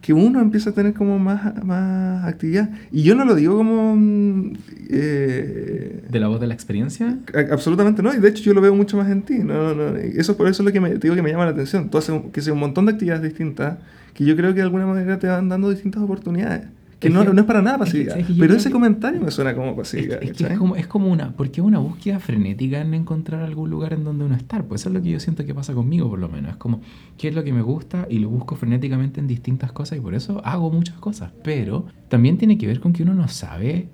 que 0.00 0.12
uno 0.12 0.40
empieza 0.40 0.70
a 0.70 0.72
tener 0.72 0.94
como 0.94 1.18
más, 1.18 1.64
más 1.64 2.24
actividad. 2.26 2.70
Y 2.90 3.02
yo 3.02 3.14
no 3.14 3.24
lo 3.24 3.34
digo 3.34 3.56
como... 3.56 3.96
Mm, 3.96 4.52
eh, 4.88 6.02
¿De 6.08 6.20
la 6.20 6.28
voz 6.28 6.40
de 6.40 6.46
la 6.46 6.54
experiencia? 6.54 7.18
absolutamente 7.52 8.02
no, 8.02 8.12
y 8.14 8.18
de 8.18 8.28
hecho 8.28 8.42
yo 8.42 8.54
lo 8.54 8.60
veo 8.60 8.74
mucho 8.74 8.96
más 8.96 9.10
en 9.10 9.22
ti. 9.22 9.38
No, 9.38 9.74
no, 9.74 9.96
eso 9.96 10.36
por 10.36 10.48
eso 10.48 10.62
es 10.62 10.66
lo 10.66 10.72
que 10.72 10.80
me, 10.80 10.94
digo 10.94 11.14
que 11.14 11.22
me 11.22 11.30
llama 11.30 11.44
la 11.44 11.52
atención. 11.52 11.90
Tú 11.90 11.98
haces 11.98 12.20
que 12.32 12.40
sea 12.40 12.52
un 12.52 12.60
montón 12.60 12.86
de 12.86 12.92
actividades 12.92 13.22
distintas 13.22 13.78
que 14.14 14.24
yo 14.24 14.36
creo 14.36 14.50
que 14.50 14.56
de 14.56 14.62
alguna 14.62 14.86
manera 14.86 15.18
te 15.18 15.26
van 15.26 15.48
dando 15.48 15.70
distintas 15.70 16.02
oportunidades. 16.02 16.64
Que 17.00 17.08
no, 17.08 17.24
no, 17.24 17.40
es 17.40 17.46
para 17.46 17.62
nada 17.62 17.78
pasividad. 17.78 18.18
pero 18.38 18.54
ese 18.54 18.70
comentario 18.70 19.22
me 19.22 19.30
suena 19.30 19.54
como 19.54 19.74
pasividad. 19.74 20.22
Es, 20.22 20.38
es, 20.38 20.58
como, 20.58 20.76
es 20.76 20.86
como 20.86 21.08
una. 21.10 21.32
Porque 21.32 21.62
es 21.62 21.66
una 21.66 21.78
búsqueda 21.78 22.20
frenética 22.20 22.78
en 22.82 22.92
encontrar 22.92 23.42
algún 23.42 23.70
lugar 23.70 23.94
en 23.94 24.04
donde 24.04 24.26
uno 24.26 24.34
estar. 24.34 24.66
Pues 24.66 24.82
eso 24.82 24.90
es 24.90 24.94
lo 24.94 25.02
que 25.02 25.08
yo 25.08 25.18
siento 25.18 25.46
que 25.46 25.54
pasa 25.54 25.72
conmigo, 25.72 26.10
por 26.10 26.18
lo 26.18 26.28
menos. 26.28 26.50
Es 26.50 26.56
como, 26.58 26.82
¿qué 27.16 27.28
es 27.28 27.34
lo 27.34 27.42
que 27.42 27.54
me 27.54 27.62
gusta? 27.62 28.06
Y 28.10 28.18
lo 28.18 28.28
busco 28.28 28.54
frenéticamente 28.54 29.18
en 29.18 29.26
distintas 29.26 29.72
cosas 29.72 29.96
y 29.96 30.00
por 30.02 30.14
eso 30.14 30.42
hago 30.44 30.70
muchas 30.70 30.96
cosas. 30.96 31.32
Pero 31.42 31.86
también 32.08 32.36
tiene 32.36 32.58
que 32.58 32.66
ver 32.66 32.80
con 32.80 32.92
que 32.92 33.02
uno 33.02 33.14
no 33.14 33.28
sabe 33.28 33.88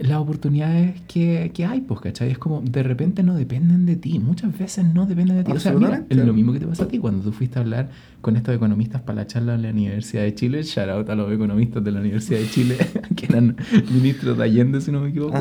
las 0.00 0.18
oportunidades 0.18 1.00
que, 1.02 1.50
que, 1.54 1.64
hay, 1.64 1.80
pues, 1.80 2.00
¿cachai? 2.00 2.30
Es 2.30 2.38
como, 2.38 2.60
de 2.62 2.82
repente 2.82 3.22
no 3.22 3.34
dependen 3.34 3.86
de 3.86 3.96
ti, 3.96 4.18
muchas 4.18 4.56
veces 4.56 4.84
no 4.84 5.06
dependen 5.06 5.36
de 5.38 5.44
ti. 5.44 5.52
O 5.52 5.60
sea, 5.60 5.72
mira, 5.72 6.04
es 6.08 6.16
lo 6.16 6.32
mismo 6.32 6.52
que 6.52 6.60
te 6.60 6.66
pasa 6.66 6.84
a 6.84 6.88
ti 6.88 6.98
cuando 6.98 7.22
tú 7.22 7.32
fuiste 7.32 7.58
a 7.58 7.62
hablar 7.62 7.90
con 8.20 8.36
estos 8.36 8.54
economistas 8.54 9.02
para 9.02 9.16
la 9.16 9.26
charla 9.26 9.54
en 9.54 9.62
la 9.62 9.70
Universidad 9.70 10.22
de 10.22 10.34
Chile, 10.34 10.62
shout 10.62 10.88
out 10.88 11.08
a 11.10 11.14
los 11.14 11.32
economistas 11.32 11.82
de 11.82 11.92
la 11.92 12.00
Universidad 12.00 12.40
de 12.40 12.48
Chile, 12.48 12.76
que 13.16 13.26
eran 13.26 13.56
ministros 13.92 14.38
de 14.38 14.44
Allende, 14.44 14.80
si 14.80 14.92
no 14.92 15.00
me 15.00 15.10
equivoco, 15.10 15.38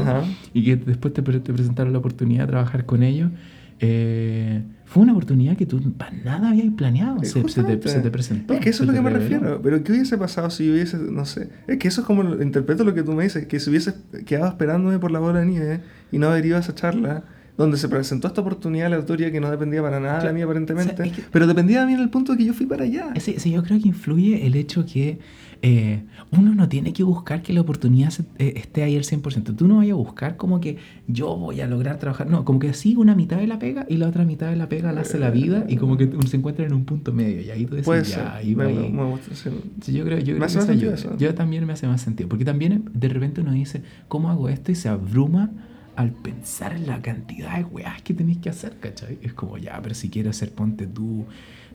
y 0.54 0.64
que 0.64 0.76
después 0.76 1.14
te, 1.14 1.22
te 1.22 1.54
presentaron 1.54 1.94
la 1.94 2.00
oportunidad 2.00 2.46
de 2.46 2.48
trabajar 2.48 2.86
con 2.86 3.04
ellos. 3.04 3.32
Eh, 3.80 4.62
fue 4.92 5.04
una 5.04 5.14
oportunidad 5.14 5.56
que 5.56 5.66
tú 5.66 5.80
para 5.94 6.12
nada 6.12 6.50
habías 6.50 6.68
planeado. 6.74 7.24
Se, 7.24 7.42
te, 7.42 7.78
presentó. 8.10 8.54
Es 8.54 8.60
que 8.60 8.72
eso 8.72 8.84
es 8.84 8.88
lo 8.88 8.94
que 8.94 9.00
me 9.00 9.10
refiero. 9.10 9.62
Pero 9.64 9.82
¿qué 9.86 9.94
hubiese 9.94 10.18
pasado 10.18 10.50
si 10.50 10.70
hubiese, 10.70 10.98
no 10.98 11.24
sé? 11.24 11.48
Es 11.66 11.78
que 11.78 11.88
eso 11.88 12.02
es 12.02 12.08
como, 12.08 12.24
interpreto 12.44 12.84
lo 12.84 12.94
que 12.94 13.02
tú 13.02 13.14
me 13.14 13.24
dices, 13.24 13.48
que 13.48 13.62
si 13.62 13.70
hubiese 13.70 13.94
quedado 14.26 14.50
esperándome 14.50 15.00
por 15.00 15.12
la 15.12 15.20
bola 15.20 15.40
de 15.40 15.46
nieve 15.46 15.80
y 16.12 16.18
no 16.18 16.28
haber 16.28 16.46
ido 16.46 16.58
a 16.58 16.60
esa 16.60 16.76
charla, 16.76 17.24
donde 17.56 17.78
se 17.78 17.88
presentó 17.88 18.28
esta 18.28 18.42
oportunidad 18.42 18.88
aleatoria 18.88 19.32
que 19.32 19.40
no 19.40 19.50
dependía 19.50 19.82
para 19.82 20.02
nada 20.02 20.26
de 20.26 20.34
mí 20.34 20.42
aparentemente, 20.42 21.10
pero 21.32 21.48
dependía 21.48 21.80
de 21.80 21.86
mí 21.86 21.94
en 21.94 22.02
el 22.02 22.10
punto 22.10 22.34
de 22.34 22.40
que 22.40 22.44
yo 22.44 22.54
fui 22.54 22.66
para 22.66 22.84
allá. 22.84 23.14
Sí, 23.18 23.38
yo 23.50 23.64
creo 23.64 23.80
que 23.80 23.88
influye 23.88 24.46
el 24.46 24.56
hecho 24.56 24.86
que 24.86 25.20
eh, 25.64 26.04
uno 26.32 26.56
no 26.56 26.68
tiene 26.68 26.92
que 26.92 27.04
buscar 27.04 27.44
que 27.44 27.54
la 27.54 27.62
oportunidad 27.62 28.12
eh, 28.40 28.54
esté 28.56 28.84
ahí 28.84 28.96
al 28.96 29.04
100%. 29.04 29.56
Tú 29.56 29.68
no 29.68 29.78
vayas 29.78 29.94
a 29.94 29.96
buscar 29.96 30.36
como 30.36 30.60
que 30.60 30.78
yo 31.08 31.36
voy 31.38 31.62
a 31.62 31.68
lograr 31.68 32.00
trabajar. 32.00 32.28
No, 32.28 32.46
como 32.46 32.58
que 32.60 32.70
así 32.70 32.96
una 32.96 33.14
mitad 33.16 33.38
de 33.38 33.48
la 33.48 33.60
pega 33.60 33.86
y 33.88 33.98
la 33.98 34.08
otra 34.08 34.26
mitad 34.26 34.50
de 34.50 34.56
la 34.56 34.70
pega 34.70 34.92
la 34.92 35.02
hace 35.02 35.20
la 35.20 35.30
vida 35.30 35.66
y 35.68 35.76
como 35.78 35.98
que 35.98 36.06
uno 36.06 36.28
se 36.28 36.38
encuentra 36.38 36.66
en 36.66 36.74
un 36.74 36.86
punto 36.86 37.14
medio. 37.14 37.42
Y 37.42 37.52
ahí 37.52 37.66
tú 37.66 37.76
decís, 37.76 38.16
ya, 38.16 38.36
ahí 38.36 38.56
va. 38.56 38.72
yo 38.72 40.06
creo, 40.06 40.20
yo, 40.20 40.38
creo 40.38 40.68
que 40.68 41.18
yo 41.18 41.36
también 41.36 41.66
me 41.66 41.74
hace 41.74 41.88
más 41.88 42.02
sentido. 42.02 42.28
Porque 42.28 42.46
también 42.46 42.90
de 42.94 43.10
repente 43.10 43.42
uno 43.42 43.52
dice, 43.52 43.84
¿cómo 44.08 44.32
hago 44.32 44.50
esto? 44.50 44.72
Y 44.72 44.76
se 44.76 44.90
abruma 44.90 45.52
al 45.96 46.12
pensar 46.12 46.74
en 46.74 46.88
la 46.88 47.02
cantidad 47.02 47.58
de 47.58 47.66
weas 47.66 48.02
que 48.02 48.14
tenéis 48.14 48.40
que 48.40 48.50
hacer, 48.50 48.78
¿cachai? 48.80 49.20
Es 49.22 49.34
como, 49.34 49.58
ya, 49.58 49.80
pero 49.84 49.94
si 49.94 50.10
quiero 50.10 50.32
hacer, 50.32 50.52
ponte 50.52 50.88
tú 50.88 51.26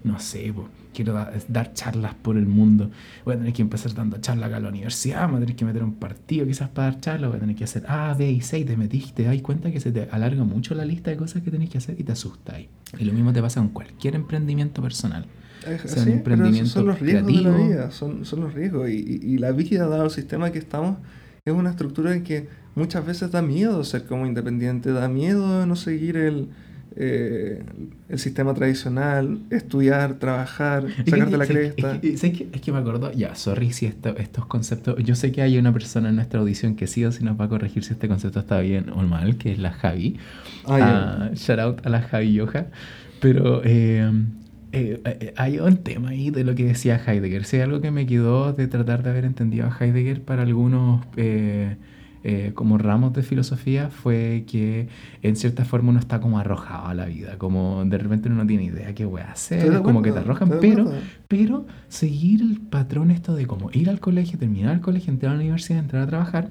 no 0.07 0.21
sé, 0.21 0.55
quiero 0.95 1.12
dar 1.49 1.75
charlas 1.75 2.14
por 2.14 2.37
el 2.37 2.47
mundo, 2.47 2.90
voy 3.25 3.35
a 3.35 3.38
tener 3.38 3.53
que 3.53 3.61
empezar 3.61 3.92
dando 3.92 4.19
charlas 4.19 4.47
acá 4.49 4.57
a 4.59 4.61
la 4.61 4.69
universidad, 4.69 5.29
voy 5.29 5.38
a 5.38 5.40
tener 5.40 5.57
que 5.57 5.64
meter 5.64 5.83
un 5.83 5.95
partido 5.95 6.47
quizás 6.47 6.69
para 6.69 6.92
dar 6.92 7.01
charlas, 7.01 7.31
voy 7.31 7.37
a 7.37 7.40
tener 7.40 7.57
que 7.57 7.64
hacer 7.64 7.85
A, 7.88 8.14
B 8.14 8.31
y 8.31 8.40
C, 8.40 8.61
y 8.61 8.64
te 8.64 8.77
metiste, 8.77 9.25
te 9.25 9.29
das 9.29 9.42
cuenta 9.42 9.71
que 9.71 9.81
se 9.81 9.90
te 9.92 10.09
alarga 10.11 10.45
mucho 10.45 10.75
la 10.75 10.85
lista 10.85 11.11
de 11.11 11.16
cosas 11.16 11.42
que 11.42 11.51
tenés 11.51 11.71
que 11.71 11.79
hacer 11.79 12.01
y 12.01 12.05
te 12.05 12.12
asustáis. 12.12 12.69
Y 12.99 13.05
lo 13.05 13.12
mismo 13.12 13.33
te 13.33 13.42
pasa 13.42 13.61
con 13.61 13.71
cualquier 13.71 14.14
emprendimiento 14.14 14.81
personal. 14.81 15.27
emprendimiento 16.12 16.71
son 16.71 16.87
los 16.87 17.01
riesgos 17.01 17.35
de 17.35 17.42
la 17.42 17.57
vida, 17.57 17.90
son, 17.90 18.25
son 18.25 18.40
los 18.40 18.55
riesgos. 18.55 18.88
Y, 18.88 19.21
y, 19.23 19.38
la 19.38 19.51
vida, 19.51 19.88
dado 19.88 20.05
el 20.05 20.11
sistema 20.11 20.53
que 20.53 20.61
estamos, 20.61 20.99
es 21.45 21.53
una 21.53 21.71
estructura 21.71 22.14
en 22.14 22.23
que 22.23 22.49
muchas 22.77 23.05
veces 23.05 23.33
da 23.33 23.42
miedo 23.42 23.83
ser 23.83 24.05
como 24.05 24.27
independiente, 24.27 24.92
da 24.92 25.09
miedo 25.09 25.66
no 25.66 25.75
seguir 25.75 26.16
el, 26.16 26.49
eh, 26.99 27.63
el 28.09 28.19
sistema 28.19 28.55
tradicional, 28.55 29.41
estudiar, 29.51 30.15
trabajar, 30.15 30.87
sacarte 31.07 31.37
la 31.37 31.47
cresta. 31.47 32.01
Es 32.03 32.21
que, 32.21 32.49
es, 32.53 32.61
que, 32.61 32.73
me 32.73 32.79
acuerdo, 32.79 33.13
ya, 33.13 33.35
sorry 33.35 33.73
si 33.73 33.87
estos 33.87 34.47
conceptos, 34.47 34.97
yo 35.05 35.15
sé 35.15 35.31
que 35.31 35.43
hay 35.43 35.59
una 35.59 35.73
persona 35.73 36.09
en 36.09 36.17
nuestra 36.17 36.41
audición 36.41 36.75
que 36.75 36.87
sí 36.87 37.05
o 37.05 37.13
sí 37.13 37.23
nos 37.23 37.39
va 37.39 37.45
a 37.45 37.49
corregir 37.49 37.85
si 37.85 37.93
este 37.93 38.09
concepto 38.09 38.41
está 38.41 38.61
bien 38.61 38.89
o 38.91 39.03
mal, 39.03 39.37
que 39.37 39.53
es 39.53 39.59
la 39.59 39.73
Javi. 39.73 40.17
Ah, 40.65 41.31
shout 41.35 41.59
out 41.59 41.87
a 41.87 41.91
la 41.91 42.01
Javi 42.01 42.33
Yoja. 42.33 42.67
Pero 43.21 43.63
eh, 43.65 44.11
eh, 44.73 45.35
hay 45.37 45.59
un 45.59 45.79
tema 45.79 46.11
ahí 46.11 46.31
de 46.31 46.45
lo 46.45 46.55
que 46.55 46.65
decía 46.65 47.01
Heidegger. 47.05 47.45
Si 47.45 47.61
algo 47.61 47.81
que 47.81 47.91
me 47.91 48.07
quedó 48.07 48.53
de 48.53 48.69
tratar 48.69 49.03
de 49.03 49.11
haber 49.11 49.25
entendido 49.25 49.67
a 49.67 49.77
Heidegger 49.79 50.23
para 50.23 50.43
algunos 50.43 51.05
eh, 52.29 52.51
como 52.55 52.77
ramos 52.77 53.12
de 53.12 53.23
filosofía 53.23 53.89
fue 53.89 54.43
que 54.49 54.89
en 55.23 55.37
cierta 55.37 55.65
forma 55.65 55.91
uno 55.91 56.01
está 56.01 56.21
como 56.21 56.41
arrojado 56.41 56.89
a 56.89 56.95
la 56.95 57.05
vida, 57.05 57.39
como 57.39 57.85
de 57.85 57.99
repente 57.99 58.29
uno 58.29 58.39
no 58.39 58.47
tiene 58.49 58.65
idea 58.65 58.93
qué 58.97 59.05
voy 59.05 59.21
a 59.21 59.31
hacer, 59.31 59.81
como 59.83 60.03
que 60.03 60.11
te 60.11 60.19
arrojan, 60.19 60.59
pero, 60.61 60.91
pero 61.29 61.67
seguir 61.87 62.43
el 62.43 62.61
patrón 62.61 63.12
esto 63.12 63.37
de 63.37 63.47
como 63.47 63.71
ir 63.71 63.89
al 63.89 64.01
colegio, 64.01 64.41
terminar 64.41 64.75
el 64.75 64.81
colegio, 64.81 65.12
entrar 65.12 65.31
a 65.31 65.35
la 65.37 65.41
universidad, 65.43 65.79
entrar 65.79 66.03
a 66.03 66.09
trabajar, 66.09 66.51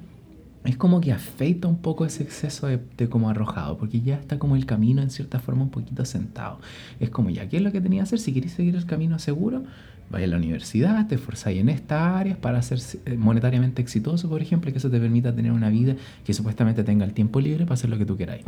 es 0.64 0.78
como 0.78 1.02
que 1.02 1.12
afeita 1.12 1.68
un 1.68 1.80
poco 1.80 2.06
ese 2.06 2.24
exceso 2.24 2.68
de, 2.68 2.80
de, 2.96 3.10
como 3.10 3.30
arrojado, 3.30 3.78
porque 3.78 4.00
ya 4.00 4.16
está 4.16 4.40
como 4.40 4.56
el 4.56 4.66
camino 4.66 5.02
en 5.02 5.10
cierta 5.10 5.40
forma 5.40 5.64
un 5.64 5.72
poquito 5.72 6.06
sentado. 6.06 6.62
Es 7.02 7.10
como 7.10 7.32
ya, 7.32 7.50
¿qué 7.50 7.58
es 7.58 7.64
lo 7.64 7.74
que 7.74 7.82
tenía 7.82 8.00
que 8.00 8.04
hacer? 8.04 8.20
Si 8.20 8.34
queréis 8.34 8.54
seguir 8.54 8.78
el 8.78 8.86
camino 8.86 9.20
seguro, 9.20 9.64
vaya 10.10 10.26
a 10.26 10.30
la 10.30 10.38
universidad, 10.38 11.08
te 11.08 11.16
esforzáis 11.16 11.60
en 11.60 11.70
estas 11.70 12.02
áreas 12.02 12.38
para 12.38 12.62
ser 12.62 12.80
eh, 13.06 13.18
monetariamente 13.18 13.82
exitoso, 13.82 14.30
por 14.30 14.42
ejemplo, 14.42 14.72
que 14.72 14.78
eso 14.78 14.90
te 14.90 15.00
permita 15.00 15.36
tener 15.36 15.52
una 15.52 15.70
vida 15.70 15.96
que 16.24 16.34
supuestamente 16.34 16.84
tenga 16.84 17.06
el 17.06 17.14
tiempo 17.14 17.40
libre 17.40 17.66
para 17.66 17.74
hacer 17.74 17.90
lo 17.90 17.98
que 17.98 18.06
tú 18.06 18.16
queráis. 18.16 18.44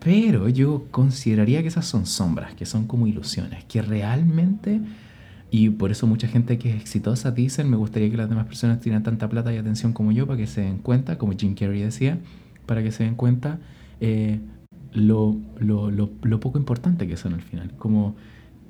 Pero 0.00 0.48
yo 0.48 0.86
consideraría 0.90 1.60
que 1.62 1.68
esas 1.68 1.86
son 1.86 2.06
sombras, 2.06 2.54
que 2.54 2.66
son 2.66 2.86
como 2.86 3.06
ilusiones, 3.06 3.64
que 3.64 3.82
realmente, 3.82 4.80
y 5.50 5.70
por 5.70 5.90
eso 5.90 6.06
mucha 6.06 6.28
gente 6.28 6.58
que 6.58 6.70
es 6.70 6.76
exitosa 6.76 7.32
dicen, 7.32 7.68
me 7.68 7.76
gustaría 7.76 8.10
que 8.10 8.16
las 8.16 8.28
demás 8.28 8.46
personas 8.46 8.80
tuvieran 8.80 9.02
tanta 9.02 9.28
plata 9.28 9.52
y 9.52 9.56
atención 9.56 9.92
como 9.92 10.12
yo 10.12 10.26
para 10.26 10.38
que 10.38 10.46
se 10.46 10.62
den 10.62 10.78
cuenta, 10.78 11.18
como 11.18 11.32
Jim 11.32 11.54
Carrey 11.54 11.82
decía, 11.82 12.18
para 12.64 12.82
que 12.82 12.92
se 12.92 13.04
den 13.04 13.16
cuenta 13.16 13.58
eh, 14.00 14.38
lo, 14.92 15.36
lo, 15.58 15.90
lo, 15.90 16.10
lo 16.22 16.40
poco 16.40 16.58
importante 16.58 17.06
que 17.06 17.16
son 17.16 17.34
al 17.34 17.42
final. 17.42 17.72
Como 17.76 18.14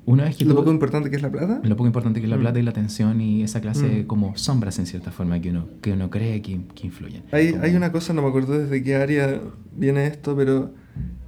una 0.05 0.23
vez 0.23 0.37
que 0.37 0.45
lo 0.45 0.55
poco 0.55 0.71
importante 0.71 1.09
que 1.09 1.15
es 1.15 1.21
la 1.21 1.31
plata. 1.31 1.61
Lo 1.63 1.75
poco 1.75 1.87
importante 1.87 2.19
que 2.19 2.25
es 2.25 2.29
la 2.29 2.37
mm. 2.37 2.41
plata 2.41 2.59
y 2.59 2.63
la 2.63 2.71
atención 2.71 3.21
y 3.21 3.43
esa 3.43 3.61
clase 3.61 4.03
mm. 4.03 4.07
como 4.07 4.35
sombras 4.37 4.79
en 4.79 4.85
cierta 4.85 5.11
forma 5.11 5.39
que 5.39 5.49
uno, 5.49 5.67
que 5.81 5.91
uno 5.93 6.09
cree 6.09 6.41
que, 6.41 6.61
que 6.73 6.87
influyen. 6.87 7.23
Hay, 7.31 7.55
hay 7.61 7.75
una 7.75 7.91
cosa, 7.91 8.13
no 8.13 8.21
me 8.21 8.29
acuerdo 8.29 8.57
desde 8.57 8.83
qué 8.83 8.95
área 8.95 9.39
viene 9.75 10.07
esto, 10.07 10.35
pero 10.35 10.73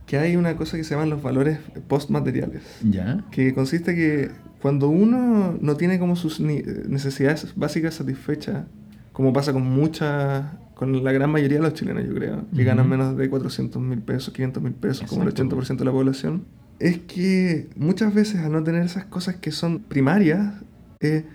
que 0.05 0.17
hay 0.17 0.35
una 0.35 0.55
cosa 0.55 0.77
que 0.77 0.83
se 0.83 0.95
llaman 0.95 1.09
los 1.09 1.21
valores 1.21 1.59
postmateriales. 1.87 2.63
¿Ya? 2.83 3.23
Que 3.31 3.53
consiste 3.53 3.95
que 3.95 4.31
cuando 4.61 4.89
uno 4.89 5.57
no 5.59 5.75
tiene 5.77 5.99
como 5.99 6.15
sus 6.15 6.39
necesidades 6.39 7.53
básicas 7.55 7.95
satisfechas, 7.95 8.65
como 9.13 9.33
pasa 9.33 9.53
con 9.53 9.63
muchas 9.63 10.45
con 10.81 11.03
la 11.03 11.11
gran 11.11 11.29
mayoría 11.29 11.59
de 11.59 11.63
los 11.63 11.75
chilenos, 11.75 12.03
yo 12.07 12.15
creo, 12.15 12.37
que 12.49 12.55
Ujú. 12.55 12.65
ganan 12.65 12.89
menos 12.89 13.15
de 13.15 13.29
400 13.29 13.79
mil 13.79 13.99
pesos, 13.99 14.33
500 14.33 14.63
mil 14.63 14.73
pesos, 14.73 15.07
como 15.07 15.21
el 15.21 15.29
Exacto. 15.29 15.55
80% 15.55 15.77
de 15.77 15.85
la 15.85 15.91
población, 15.91 16.45
es 16.81 16.97
que 16.99 17.69
muchas 17.75 18.13
veces 18.13 18.41
al 18.41 18.51
no 18.51 18.63
tener 18.63 18.83
esas 18.83 19.05
cosas 19.05 19.35
que 19.35 19.51
son 19.51 19.79
primarias, 19.79 20.53
eh, 20.99 21.25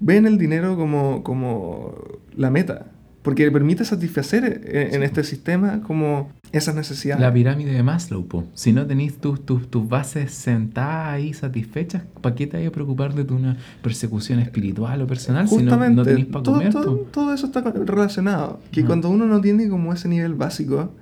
ven 0.00 0.26
el 0.26 0.38
dinero 0.38 0.76
como, 0.76 1.22
como 1.22 1.94
la 2.36 2.50
meta, 2.50 2.86
porque 3.22 3.44
le 3.44 3.50
permite 3.50 3.84
satisfacer 3.84 4.62
eh, 4.64 4.90
en, 4.92 5.00
Sí. 5.00 5.04
este 5.04 5.24
sistema 5.24 5.82
como 5.82 6.30
esas 6.52 6.74
necesidades. 6.74 7.20
La 7.20 7.32
pirámide 7.32 7.72
de 7.72 7.82
Maslow, 7.82 8.26
po. 8.26 8.44
Si 8.54 8.72
no 8.72 8.86
tenéis 8.86 9.18
tus, 9.18 9.44
tus, 9.44 9.70
tus 9.70 9.88
bases 9.88 10.32
sentadas 10.32 11.08
ahí 11.14 11.32
satisfechas, 11.34 12.02
¿para 12.22 12.34
qué 12.34 12.46
te 12.46 12.56
hay 12.56 12.66
a 12.66 12.72
preocupar 12.72 13.14
de 13.14 13.22
una 13.32 13.56
persecución 13.82 14.38
espiritual 14.40 15.02
o 15.02 15.06
personal 15.06 15.48
si 15.48 15.54
no, 15.56 15.60
Justamente, 15.62 15.96
no 15.96 16.02
tenéis 16.04 16.26
para 16.26 16.42
todo, 16.42 16.54
comer? 16.56 16.72
todo, 16.72 16.96
todo 17.12 17.34
eso 17.34 17.46
está 17.46 17.60
relacionado. 17.60 18.60
Que 18.72 18.84
cuando 18.84 19.10
uno 19.10 19.26
no 19.26 19.40
tiene 19.40 19.68
como 19.68 19.92
ese 19.92 20.08
nivel 20.08 20.34
básico, 20.34 20.92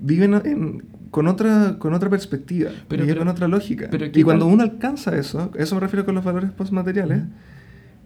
viven 0.00 0.34
en- 0.44 0.84
con, 1.10 1.26
otra, 1.28 1.76
con 1.78 1.94
otra 1.94 2.10
perspectiva, 2.10 2.70
Pero- 2.88 3.04
pero- 3.06 3.18
con 3.20 3.28
otra 3.28 3.48
lógica. 3.48 3.88
pero 3.90 4.10
¿qué 4.12 4.20
y 4.20 4.22
cuando 4.22 4.46
uno 4.46 4.62
alcanza 4.62 5.16
eso, 5.16 5.50
eso 5.56 5.74
me 5.74 5.80
refiero 5.80 6.04
con 6.04 6.14
los 6.14 6.24
valores 6.24 6.50
postmateriales, 6.50 7.22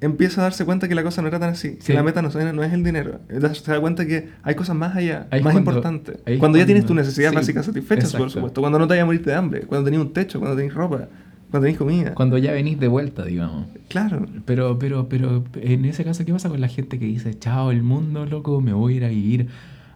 empieza 0.00 0.40
a 0.40 0.44
darse 0.44 0.64
cuenta 0.64 0.88
que 0.88 0.94
la 0.96 1.02
cosa 1.04 1.22
no 1.22 1.28
era 1.28 1.38
tan 1.38 1.50
así. 1.50 1.76
Sí. 1.78 1.86
Que 1.88 1.94
la 1.94 2.02
meta 2.02 2.22
no, 2.22 2.28
es- 2.28 2.54
no 2.54 2.62
es 2.64 2.72
el 2.72 2.82
dinero. 2.82 3.20
Se 3.54 3.70
da 3.70 3.80
cuenta 3.80 4.04
que 4.06 4.30
hay 4.42 4.54
cosas 4.56 4.74
más 4.74 4.96
allá, 4.96 5.26
Ahí 5.30 5.40
más 5.42 5.52
cuando- 5.52 5.70
importantes. 5.70 6.16
es 6.26 6.38
Cuando 6.38 6.58
ya 6.58 6.66
tienes 6.66 6.82
cuando- 6.84 6.88
tu 7.02 7.06
necesidad 7.06 7.30
sí, 7.30 7.36
básica 7.36 7.62
satisfecha, 7.62 8.18
por 8.18 8.30
supuesto. 8.30 8.60
Cuando 8.60 8.78
no 8.80 8.86
te 8.86 8.92
vayas 8.94 9.04
a 9.04 9.06
morir 9.06 9.24
de 9.24 9.34
hambre, 9.34 9.60
cuando 9.62 9.84
tenés 9.84 10.00
un 10.00 10.12
techo, 10.12 10.40
cuando 10.40 10.56
tenés 10.56 10.74
ropa, 10.74 11.08
cuando 11.50 11.66
tenés 11.66 11.78
comida. 11.78 12.14
Cuando 12.14 12.36
ya 12.38 12.50
venís 12.52 12.80
de 12.80 12.88
vuelta, 12.88 13.24
digamos. 13.24 13.66
Claro. 13.88 14.26
Pero, 14.44 14.78
pero, 14.78 15.08
pero, 15.08 15.44
en 15.54 15.84
ese 15.84 16.02
caso, 16.02 16.24
¿qué 16.24 16.32
pasa 16.32 16.48
con 16.48 16.60
la 16.60 16.68
gente 16.68 16.98
que 16.98 17.04
dice, 17.04 17.38
chao, 17.38 17.70
el 17.70 17.82
mundo, 17.82 18.26
loco, 18.26 18.60
me 18.60 18.72
voy 18.72 18.94
a 18.94 18.96
ir 18.96 19.04
a 19.04 19.08
vivir 19.08 19.48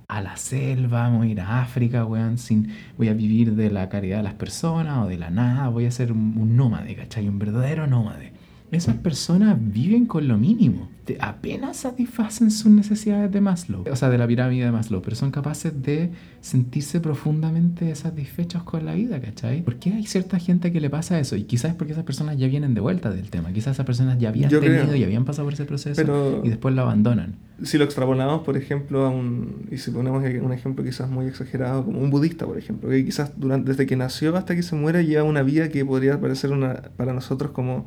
a 0.08 0.20
la 0.20 0.36
selva, 0.36 1.08
voy 1.10 1.28
a 1.28 1.32
ir 1.32 1.40
a 1.40 1.62
África, 1.62 2.04
weón, 2.04 2.38
sin, 2.38 2.72
voy 2.96 3.08
a 3.08 3.14
vivir 3.14 3.54
de 3.56 3.70
la 3.70 3.88
caridad 3.88 4.18
de 4.18 4.22
las 4.22 4.34
personas 4.34 5.04
o 5.04 5.08
de 5.08 5.18
la 5.18 5.30
nada, 5.30 5.68
voy 5.68 5.86
a 5.86 5.90
ser 5.90 6.12
un, 6.12 6.36
un 6.38 6.56
nómade, 6.56 6.94
¿cachai? 6.94 7.28
Un 7.28 7.38
verdadero 7.38 7.86
nómade. 7.86 8.32
Esas 8.72 8.96
personas 8.96 9.56
viven 9.60 10.06
con 10.06 10.26
lo 10.26 10.36
mínimo. 10.38 10.88
Te- 11.04 11.16
apenas 11.20 11.76
satisfacen 11.76 12.50
sus 12.50 12.66
necesidades 12.72 13.30
de 13.30 13.40
Maslow, 13.40 13.84
o 13.88 13.94
sea, 13.94 14.10
de 14.10 14.18
la 14.18 14.26
pirámide 14.26 14.64
de 14.64 14.72
Maslow, 14.72 15.00
pero 15.02 15.14
son 15.14 15.30
capaces 15.30 15.72
de 15.80 16.10
sentirse 16.40 16.98
profundamente 17.00 17.94
satisfechos 17.94 18.64
con 18.64 18.84
la 18.84 18.94
vida, 18.94 19.20
¿cachai? 19.20 19.62
¿Por 19.62 19.76
qué 19.76 19.92
hay 19.92 20.04
cierta 20.06 20.40
gente 20.40 20.72
que 20.72 20.80
le 20.80 20.90
pasa 20.90 21.20
eso? 21.20 21.36
Y 21.36 21.44
quizás 21.44 21.70
es 21.70 21.76
porque 21.76 21.92
esas 21.92 22.02
personas 22.04 22.36
ya 22.38 22.48
vienen 22.48 22.74
de 22.74 22.80
vuelta 22.80 23.10
del 23.10 23.30
tema, 23.30 23.52
quizás 23.52 23.74
esas 23.76 23.86
personas 23.86 24.18
ya 24.18 24.30
habían 24.30 24.50
Yo 24.50 24.58
tenido 24.60 24.82
creo. 24.84 24.96
y 24.96 25.04
habían 25.04 25.24
pasado 25.24 25.46
por 25.46 25.54
ese 25.54 25.64
proceso 25.64 25.94
Pero- 25.94 26.42
y 26.44 26.48
después 26.48 26.74
lo 26.74 26.82
abandonan. 26.82 27.36
si 27.62 27.78
lo 27.78 27.84
extrapolamos, 27.84 28.42
por 28.42 28.56
ejemplo, 28.56 29.06
a 29.06 29.10
un, 29.10 29.66
y 29.70 29.78
si 29.78 29.92
ponemos 29.92 30.24
un 30.24 30.52
ejemplo 30.52 30.84
quizás 30.84 31.08
muy 31.08 31.26
exagerado, 31.26 31.84
como 31.84 32.00
un 32.00 32.10
budista, 32.10 32.46
por 32.46 32.58
ejemplo, 32.58 32.90
que 32.90 33.04
quizás 33.04 33.30
durante, 33.36 33.70
desde 33.70 33.86
que 33.86 33.94
nació 33.94 34.36
hasta 34.36 34.56
que 34.56 34.62
se 34.64 34.74
muere 34.74 35.06
lleva 35.06 35.22
una 35.22 35.42
vida 35.44 35.68
que 35.68 35.84
podría 35.84 36.20
parecer 36.20 36.50
una, 36.50 36.82
para 36.96 37.12
nosotros 37.12 37.52
como 37.52 37.86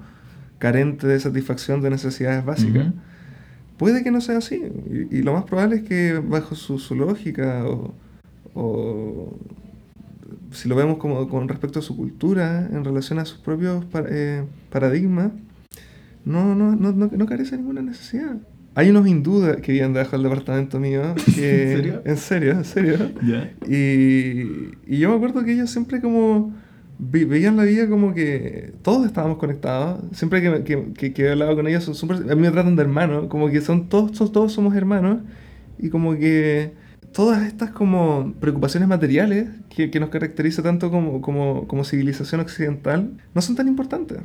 carente 0.60 1.08
de 1.08 1.20
satisfacción 1.20 1.82
de 1.82 1.90
necesidades 1.90 2.46
básicas. 2.46 2.94
Puede 3.78 4.04
que 4.04 4.12
no 4.12 4.22
sea 4.22 4.38
así, 4.38 4.62
y, 5.12 5.18
y 5.18 5.22
lo 5.24 5.34
más 5.34 5.46
probable 5.46 5.78
es 5.78 5.84
que 5.84 6.20
bajo 6.20 6.54
su, 6.54 6.80
su 6.80 6.96
lógica 6.96 7.66
o, 7.66 7.94
o 8.54 9.40
si 10.52 10.68
lo 10.68 10.76
vemos 10.76 10.98
como 10.98 11.28
con 11.30 11.48
respecto 11.48 11.80
a 11.80 11.82
su 11.82 11.96
cultura 11.96 12.68
en 12.72 12.84
relación 12.84 13.20
a 13.20 13.26
sus 13.26 13.40
propios 13.40 13.86
eh, 14.10 14.44
paradigmas, 14.70 15.32
no, 16.26 16.56
no, 16.56 16.76
no, 16.76 16.92
no, 16.92 17.10
no 17.12 17.26
carece 17.26 17.52
de 17.52 17.58
ninguna 17.58 17.82
necesidad. 17.82 18.38
Hay 18.76 18.90
unos 18.90 19.08
hindúes 19.08 19.58
que 19.58 19.72
viven 19.72 19.94
debajo 19.94 20.12
del 20.12 20.24
departamento 20.24 20.80
mío. 20.80 21.16
Que, 21.36 21.74
¿En 21.74 21.78
serio? 21.78 22.02
En 22.06 22.18
serio, 22.18 22.52
en 22.52 22.66
serio. 22.66 23.12
Y, 23.68 24.94
y 24.94 25.00
yo 25.00 25.10
me 25.10 25.16
acuerdo 25.16 25.44
que 25.44 25.54
ellos 25.54 25.70
siempre 25.70 26.02
como 26.02 26.54
veían 27.00 27.56
la 27.58 27.64
vida 27.64 27.88
como 27.90 28.14
que 28.14 28.74
todos 28.82 29.06
estábamos 29.06 29.38
conectados. 29.38 30.02
Siempre 30.12 30.42
que, 30.42 30.64
que, 30.64 30.94
que, 30.94 31.14
que 31.14 31.24
he 31.24 31.32
hablado 31.32 31.56
con 31.56 31.68
ellos, 31.68 31.84
son 31.86 31.96
súper- 31.96 32.30
a 32.30 32.36
mí 32.36 32.42
me 32.42 32.52
tratan 32.52 32.76
de 32.76 32.82
hermano, 32.82 33.30
como 33.30 33.50
que 33.50 33.62
son 33.62 33.88
todos, 33.88 34.18
son- 34.18 34.32
todos 34.32 34.52
somos 34.52 34.76
hermanos. 34.76 35.22
Y 35.78 35.90
como 35.90 36.16
que 36.18 36.74
todas 37.14 37.44
estas 37.48 37.72
como 37.72 38.34
preocupaciones 38.40 38.90
materiales 38.90 39.48
que, 39.74 39.90
que 39.90 40.00
nos 40.00 40.10
caracteriza 40.10 40.62
tanto 40.62 40.92
como, 40.92 41.22
como, 41.22 41.68
como 41.68 41.84
civilización 41.86 42.42
occidental 42.42 43.12
no 43.34 43.42
son 43.42 43.56
tan 43.56 43.68
importantes. 43.68 44.20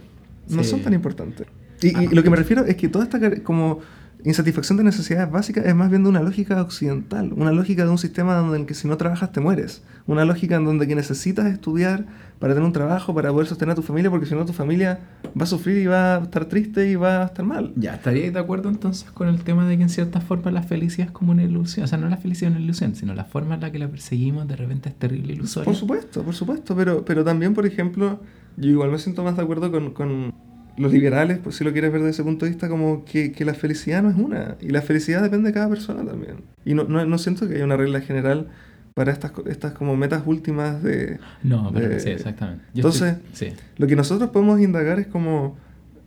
No 0.49 0.63
Sí. 0.65 0.71
son 0.71 0.81
tan 0.83 0.93
importantes. 0.93 1.47
Y, 1.81 1.89
y 1.89 2.07
Ah. 2.07 2.09
lo 2.13 2.23
que 2.23 2.31
me 2.31 2.37
refiero 2.37 2.65
es 2.65 2.75
que 2.77 2.89
toda 2.89 3.05
esta 3.05 3.21
como 3.43 3.79
insatisfacción 4.25 4.79
de 4.79 4.85
necesidades 4.85 5.31
básicas 5.31 5.67
es 5.67 5.75
más 5.75 5.91
bien 5.91 6.03
de 6.03 6.09
una 6.09 6.21
lógica 6.21 6.61
occidental, 6.63 7.33
una 7.35 7.53
lógica 7.53 7.85
de 7.85 7.91
un 7.91 7.99
sistema 7.99 8.35
donde 8.37 8.57
en 8.57 8.63
el 8.63 8.67
que 8.67 8.75
si 8.75 8.89
no 8.89 8.97
trabajas 8.97 9.33
te 9.33 9.41
mueres, 9.41 9.83
una 10.07 10.25
lógica 10.25 10.57
en 10.57 10.65
donde 10.65 10.89
que 10.89 10.95
necesitas 10.95 11.47
estudiar 11.47 12.07
para 12.39 12.55
tener 12.55 12.67
un 12.67 12.73
trabajo, 12.73 13.15
para 13.15 13.31
poder 13.31 13.47
sostener 13.47 13.73
a 13.73 13.77
tu 13.77 13.83
familia, 13.83 14.11
porque 14.11 14.27
si 14.27 14.35
no 14.35 14.45
tu 14.47 14.53
familia 14.53 15.01
va 15.39 15.45
a 15.45 15.47
sufrir 15.47 15.79
y 15.79 15.87
va 15.87 16.17
a 16.17 16.23
estar 16.23 16.47
triste 16.47 16.91
y 16.91 16.95
va 16.95 17.23
a 17.23 17.27
estar 17.27 17.45
mal. 17.45 17.73
Ya, 17.77 17.95
¿estaríais 17.95 18.33
de 18.33 18.39
acuerdo 18.39 18.71
entonces 18.71 19.11
con 19.11 19.29
el 19.29 19.43
tema 19.45 19.67
de 19.69 19.77
que 19.77 19.83
en 19.83 19.89
cierta 19.91 20.21
forma 20.21 20.51
la 20.51 20.63
felicidad 20.63 21.09
es 21.09 21.13
como 21.13 21.33
una 21.33 21.43
ilusión? 21.43 21.85
O 21.85 21.87
sea, 21.87 21.99
no 21.99 22.09
la 22.09 22.17
felicidad 22.17 22.51
es 22.51 22.57
una 22.57 22.65
ilusión, 22.65 22.95
sino 22.95 23.15
la 23.15 23.25
forma 23.25 23.55
en 23.57 23.61
la 23.61 23.73
que 23.73 23.79
la 23.79 23.89
perseguimos 23.89 24.49
de 24.49 24.57
repente 24.57 24.89
es 24.89 24.95
terrible 24.95 25.35
ilusoria. 25.35 25.67
Por 25.67 25.77
supuesto, 25.77 26.23
por 26.23 26.35
supuesto, 26.35 26.75
pero, 26.75 27.05
pero 27.05 27.25
también, 27.25 27.53
por 27.53 27.67
ejemplo, 27.67 28.21
yo 28.57 28.71
igual 28.71 28.91
me 28.91 28.99
siento 28.99 29.23
más 29.23 29.37
de 29.37 29.43
acuerdo 29.43 29.71
con, 29.71 29.93
con 29.93 30.33
los 30.77 30.93
liberales, 30.93 31.39
por 31.39 31.53
si 31.53 31.63
lo 31.65 31.73
quieres 31.73 31.93
ver 31.93 32.01
desde 32.01 32.11
ese 32.13 32.23
punto 32.25 32.45
de 32.47 32.51
vista, 32.53 32.69
como 32.69 33.05
que, 33.05 33.33
que 33.33 33.45
la 33.45 33.55
felicidad 33.55 34.03
no 34.03 34.11
es 34.11 34.17
una, 34.17 34.57
y 34.61 34.71
la 34.71 34.83
felicidad 34.83 35.23
depende 35.23 35.49
de 35.49 35.55
cada 35.55 35.69
persona 35.69 36.05
también. 36.05 36.37
Y 36.65 36.75
no, 36.75 36.85
no, 36.85 37.05
no 37.05 37.19
siento 37.19 37.49
que 37.49 37.55
haya 37.55 37.65
una 37.65 37.77
regla 37.77 38.01
general 38.01 38.49
para 38.95 39.13
estas, 39.13 39.33
estas 39.47 39.73
como 39.73 39.97
metas 39.97 40.23
últimas 40.27 40.83
de... 40.83 41.19
No, 41.43 41.71
pero 41.73 41.89
de- 41.89 42.01
sí, 42.01 42.11
exactamente. 42.11 42.65
Yo 42.75 42.81
Entonces, 42.81 43.17
estoy- 43.33 43.51
sí. 43.51 43.57
Lo 43.77 43.87
que 43.87 43.97
nosotros 43.97 44.31
podemos 44.31 44.61
indagar 44.61 44.99
es 45.01 45.07
como 45.09 45.57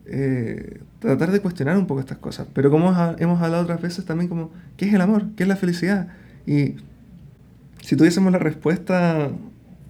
eh, 0.06 0.80
tratar 1.00 1.32
de 1.32 1.40
cuestionar 1.42 1.78
un 1.78 1.86
poco 1.86 2.00
estas 2.00 2.18
cosas, 2.18 2.48
pero 2.54 2.70
como 2.72 2.94
hemos 3.20 3.42
hablado 3.42 3.64
otras 3.64 3.82
veces 3.82 4.06
también 4.06 4.30
como, 4.30 4.52
¿qué 4.78 4.86
es 4.86 4.94
el 4.94 5.02
amor? 5.02 5.26
¿Qué 5.36 5.44
es 5.44 5.50
la 5.50 5.58
felicidad? 5.58 6.08
Y 6.46 6.76
si 7.82 7.96
tuviésemos 7.98 8.32
la 8.32 8.40
respuesta 8.40 9.30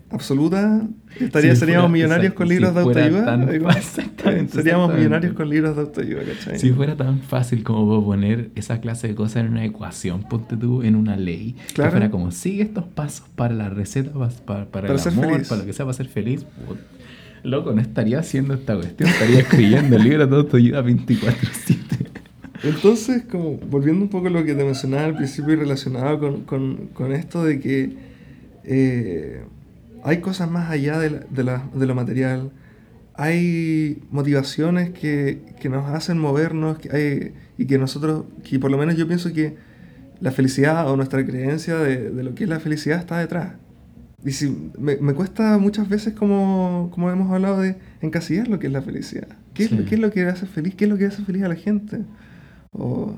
absoluta, 0.09 0.81
estaría, 1.25 1.53
Si 1.53 1.59
seríamos 1.61 1.83
fuera- 1.89 1.93
millonarios 1.93 2.25
exacto, 2.25 2.37
con 2.37 2.47
si 2.47 2.53
libros 2.53 2.73
de 2.75 2.81
autoayuda. 2.81 3.25
tan 3.25 3.49
Digo, 3.51 3.69
exactamente, 3.69 4.53
seríamos 4.53 4.93
millonarios 4.93 5.33
con 5.33 5.49
libros 5.49 5.75
de 5.75 5.81
autoayuda, 5.81 6.21
¿cachai? 6.23 6.59
Si 6.59 6.71
fuera 6.71 6.95
tan 6.95 7.19
fácil 7.21 7.63
como 7.63 8.03
poner 8.05 8.49
esa 8.55 8.79
clase 8.81 9.07
de 9.07 9.15
cosas 9.15 9.45
en 9.45 9.51
una 9.51 9.65
ecuación, 9.65 10.23
ponte 10.23 10.57
tú 10.57 10.83
en 10.83 10.95
una 10.95 11.15
ley, 11.17 11.55
Claro. 11.73 11.89
que 11.91 11.97
fuera 11.97 12.11
como 12.11 12.31
sigue 12.31 12.63
estos 12.63 12.83
pasos 12.85 13.27
para 13.35 13.53
la 13.53 13.69
receta, 13.69 14.11
pa- 14.11 14.29
para, 14.45 14.65
para, 14.65 14.87
Para 14.87 15.01
el 15.01 15.07
amor, 15.09 15.31
feliz. 15.33 15.47
para 15.47 15.61
lo 15.61 15.67
que 15.67 15.73
sea, 15.73 15.85
para 15.85 15.93
ser 15.97 16.07
feliz. 16.07 16.45
Loco, 17.43 17.71
no 17.71 17.81
estaría 17.81 18.19
haciendo 18.19 18.53
esta 18.55 18.75
cuestión, 18.75 19.09
estaría 19.09 19.39
escribiendo 19.39 19.97
libros 19.97 20.29
de 20.29 20.35
autoayuda 20.35 20.81
24-7. 20.83 21.77
Entonces, 22.63 23.23
como 23.29 23.57
volviendo 23.57 24.01
un 24.01 24.09
poco 24.09 24.27
a 24.27 24.29
lo 24.31 24.43
que 24.43 24.55
te 24.55 24.63
mencionaba 24.63 25.05
al 25.05 25.15
principio 25.15 25.53
y 25.53 25.57
relacionado 25.57 26.17
con, 26.19 26.41
con- 26.41 26.87
con 26.93 27.13
esto 27.13 27.43
de 27.45 27.59
que 27.59 27.93
eh, 28.63 29.43
hay 30.07 30.17
cosas 30.21 30.49
más 30.49 30.69
allá 30.71 30.97
de, 30.99 31.09
la- 31.11 31.19
de 31.29 31.43
la- 31.43 31.63
de 31.73 31.85
lo 31.85 31.95
material, 31.95 32.51
hay 33.15 34.01
motivaciones 34.11 34.91
que, 34.91 35.41
que 35.59 35.69
nos 35.69 35.85
hacen 35.89 36.17
movernos 36.19 36.77
que 36.79 36.89
hay- 36.95 37.33
y 37.57 37.65
que 37.65 37.77
nosotros, 37.77 38.25
que 38.43 38.59
por 38.59 38.69
lo 38.71 38.77
menos 38.77 38.95
yo 38.95 39.07
pienso 39.07 39.33
que 39.33 39.55
la 40.19 40.31
felicidad 40.31 40.89
o 40.89 40.95
nuestra 40.95 41.25
creencia 41.25 41.77
de, 41.77 42.11
de 42.11 42.23
lo 42.23 42.35
que 42.35 42.43
es 42.45 42.49
la 42.49 42.59
felicidad 42.59 42.99
está 42.99 43.17
detrás. 43.19 43.53
Y 44.23 44.31
si, 44.31 44.71
me, 44.79 44.97
me 44.97 45.13
cuesta 45.13 45.57
muchas 45.57 45.87
veces, 45.89 46.13
como, 46.13 46.89
como 46.93 47.09
hemos 47.11 47.31
hablado, 47.31 47.61
de 47.61 47.75
encasillar 48.01 48.47
lo 48.47 48.59
que 48.59 48.67
es 48.67 48.73
la 48.73 48.81
felicidad. 48.81 49.27
¿Qué, 49.53 49.63
es, 49.63 49.69
Sí. 49.69 49.85
qué 49.87 49.95
es 49.95 50.01
lo 50.01 50.11
que 50.11 50.23
hace 50.25 50.45
feliz? 50.47 50.75
¿Qué 50.75 50.85
es 50.85 50.89
lo 50.89 50.97
que 50.97 51.05
hace 51.05 51.23
feliz 51.23 51.43
a 51.43 51.47
la 51.49 51.55
gente? 51.55 51.99
O, 52.71 53.15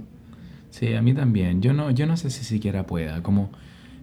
Sí, 0.71 0.93
a 0.93 1.01
mí 1.01 1.13
también. 1.13 1.61
Yo 1.61 1.73
no, 1.73 1.89
yo 1.91 2.05
no 2.05 2.15
sé 2.15 2.29
si 2.29 2.43
siquiera 2.45 2.85
pueda. 2.85 3.23
Como 3.23 3.49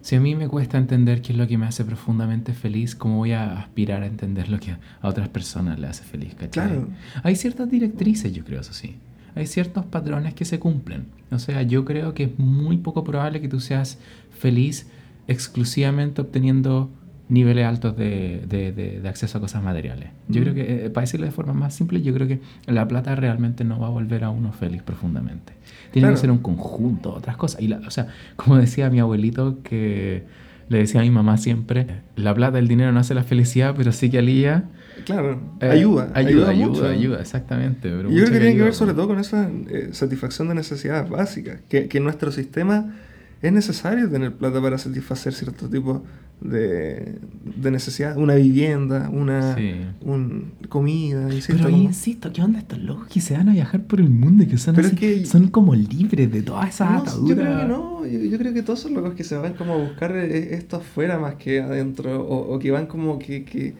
si 0.07 0.15
a 0.15 0.21
mí 0.21 0.35
me 0.35 0.47
cuesta 0.47 0.77
entender 0.77 1.21
qué 1.21 1.33
es 1.33 1.37
lo 1.37 1.47
que 1.47 1.57
me 1.57 1.65
hace 1.65 1.83
profundamente 1.83 2.53
feliz, 2.53 2.95
¿cómo 2.95 3.17
voy 3.17 3.33
a 3.33 3.59
aspirar 3.59 4.03
a 4.03 4.05
entender 4.05 4.47
lo 4.47 4.57
que 4.57 4.71
a 4.71 4.79
otras 5.05 5.27
personas 5.27 5.77
le 5.79 5.87
hace 5.87 6.05
feliz? 6.05 6.33
¿cachai? 6.33 6.69
Claro. 6.69 6.87
Hay 7.23 7.35
ciertas 7.35 7.69
directrices, 7.69 8.31
yo 8.31 8.45
creo, 8.45 8.61
eso 8.61 8.71
sí. 8.71 8.95
Hay 9.35 9.47
ciertos 9.47 9.83
patrones 9.83 10.33
que 10.33 10.45
se 10.45 10.59
cumplen. 10.59 11.07
O 11.29 11.39
sea, 11.39 11.61
yo 11.63 11.83
creo 11.83 12.13
que 12.13 12.23
es 12.23 12.39
muy 12.39 12.77
poco 12.77 13.03
probable 13.03 13.41
que 13.41 13.49
tú 13.49 13.59
seas 13.59 13.97
feliz 14.31 14.87
exclusivamente 15.27 16.21
obteniendo 16.21 16.89
niveles 17.29 17.65
altos 17.65 17.97
de, 17.97 18.41
de- 18.47 18.71
de- 18.71 19.01
de 19.01 19.09
acceso 19.09 19.37
a 19.37 19.41
cosas 19.41 19.61
materiales. 19.61 20.09
Yo 20.29 20.39
Mm. 20.39 20.43
creo 20.43 20.53
que, 20.55 20.85
eh, 20.85 20.89
para 20.89 21.03
decirlo 21.03 21.25
de 21.25 21.31
forma 21.31 21.53
más 21.53 21.73
simple, 21.75 22.01
yo 22.01 22.13
creo 22.13 22.27
que 22.27 22.39
la 22.67 22.87
plata 22.87 23.15
realmente 23.15 23.63
no 23.65 23.79
va 23.79 23.87
a 23.87 23.89
volver 23.89 24.23
a 24.23 24.29
uno 24.29 24.53
feliz 24.53 24.81
profundamente. 24.81 25.53
Tiene 25.91 26.05
Claro. 26.07 26.15
que 26.15 26.21
ser 26.21 26.31
un 26.31 26.37
conjunto, 26.39 27.13
otras 27.13 27.35
cosas. 27.37 27.61
Y 27.61 27.67
la- 27.67 27.79
o 27.85 27.91
sea, 27.91 28.07
como 28.37 28.57
decía 28.57 28.89
mi 28.89 28.99
abuelito, 28.99 29.57
que 29.61 30.23
le 30.69 30.77
decía 30.79 31.01
a 31.01 31.03
mi 31.03 31.09
mamá 31.09 31.37
siempre, 31.37 31.87
la 32.15 32.33
plata, 32.33 32.59
el 32.59 32.67
dinero 32.67 32.91
no 32.91 32.99
hace 32.99 33.13
la 33.13 33.23
felicidad, 33.23 33.73
pero 33.77 33.91
sí 33.91 34.09
que 34.09 34.19
alía. 34.19 34.65
claro, 35.05 35.39
eh, 35.61 35.69
ayuda, 35.69 36.11
ayuda, 36.13 36.49
ayuda, 36.49 36.67
mucho. 36.69 36.85
ayuda, 36.87 37.21
exactamente. 37.21 37.89
pero 37.89 38.03
yo 38.03 38.07
creo 38.09 38.11
mucho 38.21 38.31
que 38.33 38.39
tiene 38.39 38.55
que 38.55 38.63
ver 38.63 38.73
sobre 38.73 38.93
todo 38.93 39.07
con 39.07 39.19
esa 39.19 39.49
eh, 39.69 39.89
satisfacción 39.91 40.47
de 40.49 40.55
necesidades 40.55 41.09
básicas, 41.09 41.59
que, 41.69 41.87
que 41.87 41.99
nuestro 41.99 42.31
sistema 42.31 42.95
es 43.41 43.51
necesario 43.53 44.09
tener 44.09 44.33
plata 44.35 44.61
para 44.61 44.77
satisfacer 44.77 45.33
cierto 45.33 45.67
tipo 45.69 46.03
de, 46.41 47.15
de 47.55 47.71
necesidad, 47.71 48.15
una 48.17 48.35
vivienda, 48.35 49.09
una 49.11 49.55
Sí. 49.55 49.73
un- 50.01 50.51
comida, 50.69 51.23
insisto, 51.33 51.53
Pero 51.55 51.65
ahí 51.67 51.71
como- 51.73 51.83
insisto, 51.85 52.31
¿qué 52.33 52.41
onda 52.43 52.59
estos 52.59 52.79
locos 52.79 53.07
que 53.07 53.21
se 53.21 53.35
van 53.35 53.49
a 53.49 53.53
viajar 53.53 53.83
por 53.83 53.99
el 53.99 54.09
mundo 54.09 54.43
y 54.43 54.47
que 54.47 54.57
son 54.57 54.75
Pero 54.75 54.87
así? 54.87 54.95
es 54.95 54.99
que- 54.99 55.25
Son 55.25 55.47
como 55.47 55.73
libres 55.75 56.31
de 56.31 56.41
todas 56.43 56.69
esas 56.69 56.91
No, 56.91 56.97
ataduras. 56.99 57.29
yo 57.29 57.35
creo 57.43 57.59
que 57.59 57.65
no, 57.65 58.05
yo, 58.05 58.19
yo 58.19 58.37
creo 58.37 58.53
que 58.53 58.61
todos 58.63 58.79
son 58.79 58.93
locos 58.93 59.13
que 59.15 59.23
se 59.23 59.35
van 59.35 59.53
como 59.53 59.73
a 59.73 59.77
buscar 59.77 60.11
eh, 60.15 60.55
esto 60.55 60.77
afuera 60.77 61.17
más 61.19 61.35
que 61.35 61.59
adentro, 61.61 62.21
o, 62.21 62.53
o 62.55 62.59
que 62.59 62.69
van 62.71 62.85
como 62.85 63.17
que, 63.19 63.43
que 63.43 63.73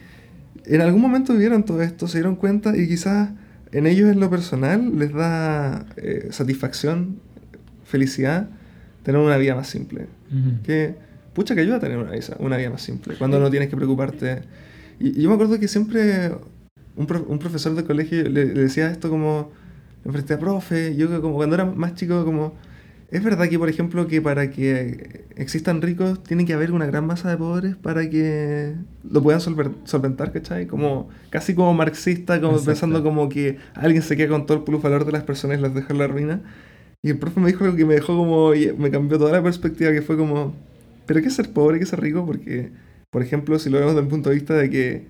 en 0.65 0.81
algún 0.81 1.01
momento 1.01 1.33
vivieron 1.33 1.63
todo 1.63 1.81
esto, 1.81 2.07
se 2.07 2.17
dieron 2.17 2.35
cuenta 2.35 2.75
y 2.75 2.87
quizás 2.87 3.29
en 3.71 3.85
ellos 3.85 4.09
en 4.11 4.19
lo 4.19 4.29
personal 4.29 4.97
les 4.97 5.13
da 5.13 5.85
eh, 5.97 6.27
satisfacción, 6.31 7.17
felicidad, 7.85 8.49
tener 9.07 9.21
una 9.21 9.37
vida 9.37 9.55
más 9.55 9.67
simple. 9.69 10.07
Ujú. 10.29 10.61
Que, 10.63 10.95
pucha, 11.33 11.55
que 11.55 11.61
ayuda 11.61 11.77
a 11.77 11.79
tener 11.79 11.97
una 11.97 12.11
vida, 12.11 12.35
una 12.39 12.57
vida 12.57 12.69
más 12.69 12.81
simple, 12.81 13.15
cuando 13.15 13.39
no 13.39 13.49
tienes 13.49 13.69
que 13.69 13.77
preocuparte. 13.77 14.41
Y, 14.99 15.17
y 15.17 15.21
yo 15.21 15.29
me 15.29 15.35
acuerdo 15.35 15.57
que 15.59 15.69
siempre 15.69 16.31
un, 16.97 17.05
pro- 17.07 17.25
un 17.27 17.39
profesor 17.39 17.73
de 17.73 17.85
colegio 17.85 18.23
le, 18.23 18.45
le 18.53 18.61
decía 18.61 18.91
esto 18.91 19.09
como, 19.09 19.51
enfrente 20.03 20.33
a 20.33 20.39
profe, 20.39 20.95
yo 20.97 21.21
como 21.21 21.35
cuando 21.35 21.55
era 21.55 21.63
más 21.63 21.93
chico, 21.95 22.25
como, 22.25 22.53
es 23.09 23.23
verdad 23.23 23.47
que, 23.47 23.57
por 23.57 23.69
ejemplo, 23.69 24.07
que 24.07 24.21
para 24.21 24.51
que 24.51 25.25
existan 25.37 25.81
ricos 25.81 26.21
tiene 26.23 26.43
que 26.43 26.53
haber 26.53 26.73
una 26.73 26.85
gran 26.85 27.05
masa 27.07 27.29
de 27.29 27.37
pobres 27.37 27.77
para 27.77 28.09
que 28.09 28.73
lo 29.09 29.21
puedan 29.23 29.39
solventar, 29.39 30.33
¿cachai? 30.33 30.67
Como, 30.67 31.07
casi 31.29 31.53
como 31.55 31.73
marxista, 31.73 32.41
como 32.41 32.53
Exacto. 32.57 32.71
pensando 32.71 33.03
como 33.03 33.29
que 33.29 33.57
alguien 33.73 34.01
se 34.01 34.17
queda 34.17 34.27
con 34.27 34.45
todo 34.45 34.57
el 34.57 34.63
plusvalor 34.65 35.05
de 35.05 35.13
las 35.13 35.23
personas 35.23 35.59
y 35.59 35.61
las 35.61 35.73
deja 35.73 35.93
en 35.93 35.99
la 35.99 36.07
ruina. 36.07 36.41
Y 37.03 37.09
el 37.11 37.17
profe 37.19 37.39
me 37.39 37.47
dijo 37.47 37.63
algo 37.63 37.77
que 37.77 37.85
me 37.85 37.93
dejó 37.93 38.17
como, 38.17 38.51
me 38.77 38.89
cambió 38.91 39.17
toda 39.17 39.31
la 39.31 39.43
perspectiva, 39.43 39.91
que 39.91 40.01
fue 40.01 40.17
como, 40.17 40.53
¿pero 41.05 41.21
qué 41.21 41.27
es 41.27 41.33
ser 41.35 41.51
pobre, 41.51 41.77
qué 41.77 41.83
es 41.83 41.89
ser 41.89 42.01
rico? 42.01 42.25
Porque, 42.25 42.71
por 43.11 43.21
ejemplo, 43.21 43.59
si 43.59 43.69
lo 43.69 43.77
vemos 43.77 43.93
desde 43.93 44.03
el 44.03 44.09
punto 44.09 44.29
de 44.29 44.35
vista 44.35 44.53
de 44.55 44.69
que 44.69 45.05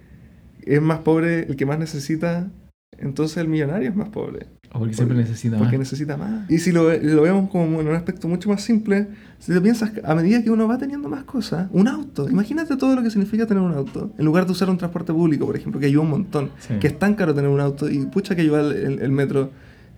es 0.66 0.82
más 0.82 1.00
pobre 1.00 1.42
el 1.48 1.56
que 1.56 1.66
más 1.66 1.80
necesita, 1.80 2.50
entonces 2.98 3.38
el 3.38 3.48
millonario 3.48 3.90
es 3.90 3.96
más 3.96 4.10
pobre. 4.10 4.48
O 4.74 4.80
porque 4.80 4.94
siempre 4.96 5.16
necesita 5.18 5.58
Porque 5.58 5.78
más. 5.78 5.80
necesita 5.92 6.18
más. 6.18 6.52
Y 6.52 6.58
si 6.60 6.74
lo, 6.74 6.92
lo 6.94 7.22
vemos 7.22 7.50
como 7.50 7.80
en 7.80 7.88
un 7.88 7.96
aspecto 7.96 8.28
mucho 8.28 8.50
más 8.50 8.62
simple, 8.62 9.08
si 9.40 9.54
te 9.54 9.62
piensas, 9.62 9.92
a 10.04 10.14
medida 10.14 10.44
que 10.44 10.52
uno 10.52 10.68
va 10.68 10.78
teniendo 10.78 11.08
más 11.08 11.24
cosas, 11.24 11.70
un 11.72 11.88
auto, 11.88 12.30
imagínate 12.30 12.76
todo 12.76 12.94
lo 12.96 13.02
que 13.02 13.10
significa 13.10 13.48
tener 13.48 13.64
un 13.64 13.72
auto, 13.74 14.12
en 14.18 14.26
lugar 14.26 14.46
de 14.46 14.52
usar 14.52 14.70
un 14.70 14.78
transporte 14.78 15.14
público, 15.14 15.46
por 15.46 15.56
ejemplo, 15.56 15.80
que 15.80 15.86
ayuda 15.86 16.04
un 16.04 16.10
montón, 16.10 16.52
Sí. 16.60 16.74
que 16.82 16.88
es 16.88 17.00
tan 17.00 17.16
caro 17.16 17.34
tener 17.34 17.50
un 17.50 17.62
auto 17.62 17.90
y 17.90 18.06
pucha 18.08 18.36
que 18.36 18.42
ayuda 18.42 18.60
el, 18.60 18.74
el- 18.76 19.00
el 19.02 19.12
metro 19.12 19.52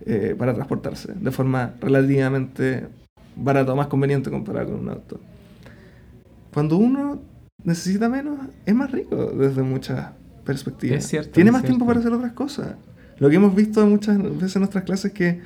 eh, 0.06 0.34
para 0.38 0.54
transportarse 0.54 1.12
de 1.14 1.30
forma 1.30 1.74
relativamente 1.80 2.88
barata 3.36 3.72
o 3.72 3.76
más 3.76 3.86
conveniente 3.88 4.30
comparado 4.30 4.72
con 4.72 4.80
un 4.80 4.88
auto. 4.90 5.20
Cuando 6.52 6.76
uno 6.76 7.22
necesita 7.64 8.08
menos, 8.08 8.38
es 8.64 8.74
más 8.74 8.90
rico 8.90 9.32
desde 9.32 9.62
muchas 9.62 10.10
perspectivas. 10.44 10.98
Es 10.98 11.06
cierto, 11.08 11.32
Tiene 11.32 11.50
es 11.50 11.52
más 11.52 11.62
tiempo 11.62 11.86
para 11.86 12.00
hacer 12.00 12.12
otras 12.12 12.32
cosas. 12.32 12.76
Lo 13.18 13.28
que 13.28 13.36
hemos 13.36 13.54
visto 13.54 13.86
muchas 13.86 14.18
veces 14.22 14.56
en 14.56 14.60
nuestras 14.60 14.84
clases 14.84 15.06
es 15.06 15.12
que 15.12 15.40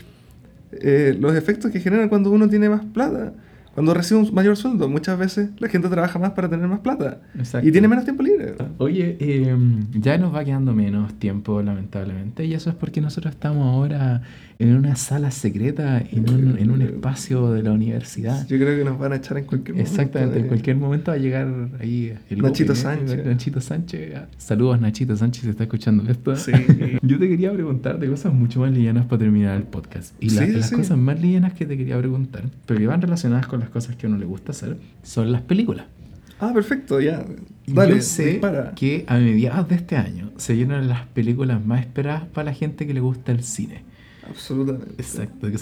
eh, 0.72 1.16
los 1.18 1.34
efectos 1.34 1.70
que 1.70 1.80
generan 1.80 2.08
cuando 2.08 2.30
uno 2.30 2.48
tiene 2.48 2.68
más 2.68 2.84
plata, 2.84 3.32
cuando 3.74 3.92
recibe 3.92 4.20
un 4.20 4.32
mayor 4.32 4.56
sueldo, 4.56 4.88
muchas 4.88 5.18
veces 5.18 5.50
la 5.58 5.68
gente 5.68 5.88
trabaja 5.88 6.18
más 6.18 6.30
para 6.30 6.48
tener 6.48 6.68
más 6.68 6.80
plata 6.80 7.20
Exacto. 7.36 7.66
y 7.66 7.72
tiene 7.72 7.88
menos 7.88 8.04
tiempo 8.04 8.22
libre. 8.22 8.54
Oye, 8.78 9.16
eh, 9.18 9.56
ya 9.92 10.16
nos 10.16 10.34
va 10.34 10.44
quedando 10.44 10.72
menos 10.72 11.12
tiempo, 11.14 11.60
lamentablemente, 11.60 12.44
y 12.44 12.54
eso 12.54 12.70
es 12.70 12.76
porque 12.76 13.00
nosotros 13.00 13.34
estamos 13.34 13.66
ahora 13.66 14.22
en 14.58 14.74
una 14.76 14.94
sala 14.96 15.30
secreta, 15.30 15.98
en 15.98 16.30
un, 16.32 16.56
en 16.58 16.70
un 16.70 16.80
espacio 16.82 17.50
de 17.52 17.62
la 17.62 17.72
universidad. 17.72 18.46
Yo 18.46 18.56
creo 18.58 18.76
que 18.78 18.84
nos 18.84 18.98
van 18.98 19.12
a 19.12 19.16
echar 19.16 19.36
en 19.38 19.44
cualquier 19.46 19.74
momento. 19.74 19.90
Exactamente, 19.90 20.36
en 20.36 20.42
de- 20.42 20.48
cualquier 20.48 20.76
momento 20.76 21.10
va 21.10 21.16
a 21.16 21.20
llegar 21.20 21.48
ahí 21.80 22.14
el 22.30 22.38
Nachito 22.42 22.72
¿eh? 22.72 22.76
Sánchez. 22.76 23.26
Nachito 23.26 23.60
Sánchez. 23.60 24.14
Saludos, 24.38 24.80
Nachito 24.80 25.16
Sánchez, 25.16 25.42
si 25.44 25.50
está 25.50 25.64
escuchando 25.64 26.08
esto. 26.10 26.36
Sí. 26.36 26.52
Yo 27.02 27.18
te 27.18 27.28
quería 27.28 27.52
preguntar 27.52 27.98
de 27.98 28.08
cosas 28.08 28.32
mucho 28.32 28.60
más 28.60 28.72
livianas 28.72 29.06
para 29.06 29.18
terminar 29.18 29.56
el 29.56 29.64
podcast. 29.64 30.14
Y 30.20 30.30
la- 30.30 30.46
Sí, 30.46 30.52
las 30.52 30.68
sí. 30.68 30.76
cosas 30.76 30.98
más 30.98 31.20
livianas 31.20 31.52
que 31.54 31.66
te 31.66 31.76
quería 31.76 31.98
preguntar, 31.98 32.44
pero 32.66 32.78
que 32.80 32.86
van 32.86 33.02
relacionadas 33.02 33.46
con 33.46 33.60
las 33.60 33.70
cosas 33.70 33.96
que 33.96 34.06
a 34.06 34.08
uno 34.08 34.18
le 34.18 34.26
gusta 34.26 34.52
hacer, 34.52 34.76
son 35.02 35.32
las 35.32 35.42
películas. 35.42 35.86
Ah, 36.40 36.52
perfecto, 36.52 37.00
ya. 37.00 37.24
Dale, 37.66 37.94
Yo 37.96 38.02
sé 38.02 38.26
dispara. 38.32 38.72
que 38.74 39.04
a 39.06 39.16
mediados 39.18 39.68
de 39.68 39.76
este 39.76 39.96
año 39.96 40.30
se 40.36 40.52
vienen 40.54 40.88
las 40.88 41.06
películas 41.06 41.64
más 41.64 41.80
esperadas 41.80 42.24
para 42.24 42.46
la 42.46 42.52
gente 42.54 42.86
que 42.86 42.92
le 42.94 43.00
gusta 43.00 43.32
el 43.32 43.42
cine. 43.42 43.82
Absolutamente. 44.28 44.94
Exacto, 44.98 45.48
que 45.50 45.56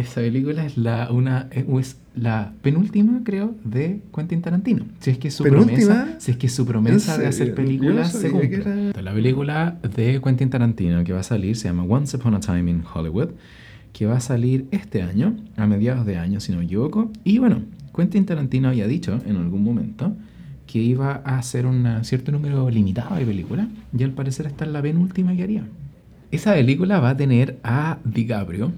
esa, 0.00 0.14
película 0.20 0.64
es 0.64 0.76
la 0.76 1.10
una 1.10 1.48
es 1.50 1.96
la 2.14 2.52
penúltima, 2.62 3.20
creo, 3.24 3.54
de 3.64 4.00
Quentin 4.14 4.42
Tarantino. 4.42 4.84
Si 5.00 5.10
es 5.10 5.18
que 5.18 5.30
su 5.30 5.44
¿Penúltima? 5.44 5.76
promesa, 5.76 6.14
si 6.18 6.30
es 6.32 6.36
que 6.36 6.48
su 6.48 6.66
promesa 6.66 7.14
¿En 7.16 7.20
de 7.22 7.26
hacer 7.28 7.54
películas 7.54 8.12
se 8.12 8.30
cumple. 8.30 8.90
era- 8.90 9.02
La 9.02 9.12
película 9.12 9.78
de 9.96 10.20
Quentin 10.22 10.50
Tarantino 10.50 11.04
que 11.04 11.12
va 11.12 11.20
a 11.20 11.24
salir 11.24 11.56
se 11.56 11.68
llama 11.68 11.84
Once 11.84 12.16
Upon 12.16 12.34
a 12.34 12.40
Time 12.40 12.70
in 12.70 12.82
Hollywood, 12.92 13.30
que 13.92 14.06
va 14.06 14.16
a 14.16 14.20
salir 14.20 14.66
este 14.70 15.02
año, 15.02 15.36
a 15.56 15.66
mediados 15.66 16.06
de 16.06 16.16
año, 16.18 16.40
si 16.40 16.52
no 16.52 16.58
me 16.58 16.64
equivoco. 16.64 17.10
Y 17.24 17.38
bueno, 17.38 17.62
Quentin 17.94 18.24
Tarantino 18.26 18.68
había 18.68 18.86
dicho 18.86 19.18
en 19.26 19.36
algún 19.36 19.62
momento 19.64 20.14
que 20.66 20.78
iba 20.78 21.22
a 21.24 21.38
hacer 21.38 21.64
un 21.66 21.86
cierto 22.04 22.30
número 22.30 22.68
limitado 22.68 23.16
de 23.16 23.24
películas, 23.24 23.68
y 23.96 24.02
al 24.04 24.10
parecer 24.12 24.46
esta 24.46 24.64
es 24.66 24.70
la 24.70 24.82
penúltima 24.82 25.34
que 25.34 25.42
haría. 25.42 25.64
Esa 26.30 26.54
película 26.54 27.00
va 27.00 27.10
a 27.10 27.16
tener 27.16 27.58
a 27.64 27.98
DiCaprio, 28.04 28.72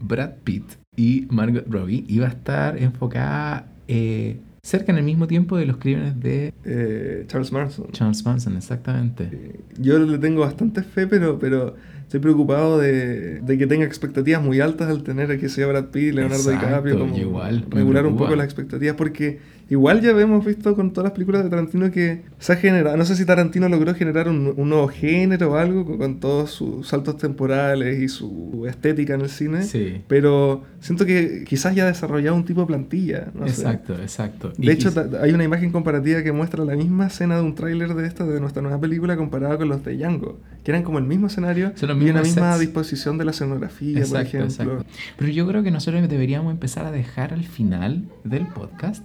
Brad 0.00 0.32
Pitt 0.44 0.64
y 0.96 1.26
Margot 1.30 1.64
Robbie 1.68 2.04
y 2.06 2.18
va 2.18 2.26
a 2.26 2.30
estar 2.30 2.76
enfocada 2.78 3.66
eh, 3.88 4.36
cerca 4.62 4.92
en 4.92 4.98
el 4.98 5.04
mismo 5.04 5.26
tiempo 5.26 5.56
de 5.56 5.66
los 5.66 5.78
crímenes 5.78 6.20
de 6.20 6.52
Eh, 6.64 7.24
Charles 7.26 7.52
Manson. 7.52 7.86
Charles 7.92 8.24
Manson, 8.24 8.56
exactamente. 8.56 9.28
Eh, 9.32 9.60
Yo 9.78 9.98
le 9.98 10.18
tengo 10.18 10.42
bastante 10.42 10.82
fe, 10.82 11.06
pero, 11.06 11.38
pero 11.38 11.74
estoy 12.02 12.20
preocupado 12.20 12.78
de, 12.78 13.40
de 13.40 13.58
que 13.58 13.66
tenga 13.66 13.84
expectativas 13.86 14.42
muy 14.42 14.60
altas 14.60 14.88
al 14.90 15.02
tener 15.02 15.30
a 15.30 15.38
que 15.38 15.48
sea 15.48 15.66
Brad 15.66 15.86
Pitt, 15.86 16.14
Leonardo 16.14 16.36
Exacto, 16.50 16.66
DiCaprio, 16.66 16.98
como 16.98 17.16
igual, 17.16 17.64
regular 17.70 18.06
un 18.06 18.16
poco 18.18 18.36
las 18.36 18.44
expectativas, 18.44 18.94
porque 18.96 19.40
igual 19.70 20.00
ya 20.00 20.10
hemos 20.10 20.44
visto 20.44 20.74
con 20.74 20.92
todas 20.92 21.04
las 21.04 21.12
películas 21.14 21.42
de 21.44 21.50
Tarantino 21.50 21.90
que 21.90 22.22
se 22.38 22.52
ha 22.52 22.56
generado, 22.56 22.96
no 22.96 23.04
sé 23.04 23.16
si 23.16 23.24
Tarantino 23.24 23.68
logró 23.68 23.94
generar 23.94 24.28
un, 24.28 24.52
un 24.56 24.68
nuevo 24.68 24.88
género 24.88 25.52
o 25.52 25.56
algo 25.56 25.84
con, 25.84 25.98
con 25.98 26.20
todos 26.20 26.50
sus 26.50 26.86
saltos 26.86 27.16
temporales 27.16 27.98
y 28.00 28.08
su 28.08 28.66
estética 28.68 29.14
en 29.14 29.22
el 29.22 29.28
cine, 29.30 29.62
Sí. 29.62 30.02
pero 30.06 30.62
siento 30.80 31.06
que 31.06 31.44
quizás 31.46 31.74
ya 31.74 31.84
ha 31.84 31.86
desarrollado 31.86 32.36
un 32.36 32.44
tipo 32.44 32.60
de 32.60 32.66
plantilla, 32.66 33.28
no 33.34 33.46
sé. 33.48 33.62
exacto, 33.62 33.94
exacto. 33.94 34.52
Y- 34.58 34.66
De 34.66 34.72
hecho, 34.72 34.90
y- 34.90 34.92
ta- 34.92 35.08
hay 35.22 35.32
una 35.32 35.44
imagen 35.44 35.70
comparativa 35.70 36.22
que 36.22 36.32
muestra 36.32 36.64
la 36.64 36.76
misma 36.76 37.06
escena 37.06 37.36
de 37.36 37.42
un 37.42 37.54
tráiler 37.54 37.94
de 37.94 38.06
esta, 38.06 38.24
de 38.26 38.40
nuestra 38.40 38.62
nueva 38.62 38.80
película, 38.80 39.16
comparada 39.16 39.56
con 39.56 39.68
los 39.68 39.82
de 39.84 39.96
Django, 39.96 40.38
que 40.62 40.70
eran 40.70 40.82
como 40.82 40.98
el 40.98 41.04
mismo 41.04 41.26
escenario 41.28 41.72
y 41.80 41.84
una 41.84 41.94
misma 42.22 42.52
sets. 42.52 42.60
disposición 42.60 43.18
de 43.18 43.24
la 43.24 43.30
escenografía, 43.30 43.94
por 43.94 44.02
Exacto, 44.02 44.28
ejemplo. 44.38 44.74
exacto. 44.80 44.84
Pero 45.18 45.30
yo 45.32 45.46
creo 45.46 45.62
que 45.62 45.70
nosotros 45.70 46.06
deberíamos 46.08 46.52
empezar 46.52 46.84
a 46.86 46.90
dejar 46.92 47.32
al 47.32 47.44
final 47.44 48.04
del 48.24 48.46
podcast 48.46 49.04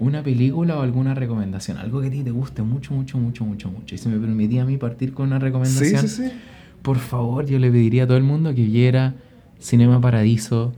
una 0.00 0.22
película 0.22 0.76
o 0.78 0.82
alguna 0.82 1.14
recomendación, 1.14 1.76
algo 1.78 2.00
que 2.00 2.08
a 2.08 2.10
ti 2.10 2.22
te 2.22 2.30
guste 2.30 2.62
mucho, 2.62 2.94
mucho, 2.94 3.18
mucho, 3.18 3.44
mucho, 3.44 3.68
mucho. 3.70 3.94
Y 3.94 3.98
si 3.98 4.08
me 4.08 4.18
permitía 4.18 4.62
a 4.62 4.64
mí 4.64 4.76
partir 4.76 5.12
con 5.12 5.26
una 5.28 5.38
recomendación, 5.38 6.08
sí, 6.08 6.28
sí. 6.28 6.32
por 6.82 6.98
favor, 6.98 7.46
yo 7.46 7.58
le 7.58 7.70
pediría 7.70 8.04
a 8.04 8.06
todo 8.06 8.16
el 8.16 8.24
mundo 8.24 8.54
que 8.54 8.64
viera 8.64 9.14
Cinema 9.60 10.00
Paradiso 10.00 10.72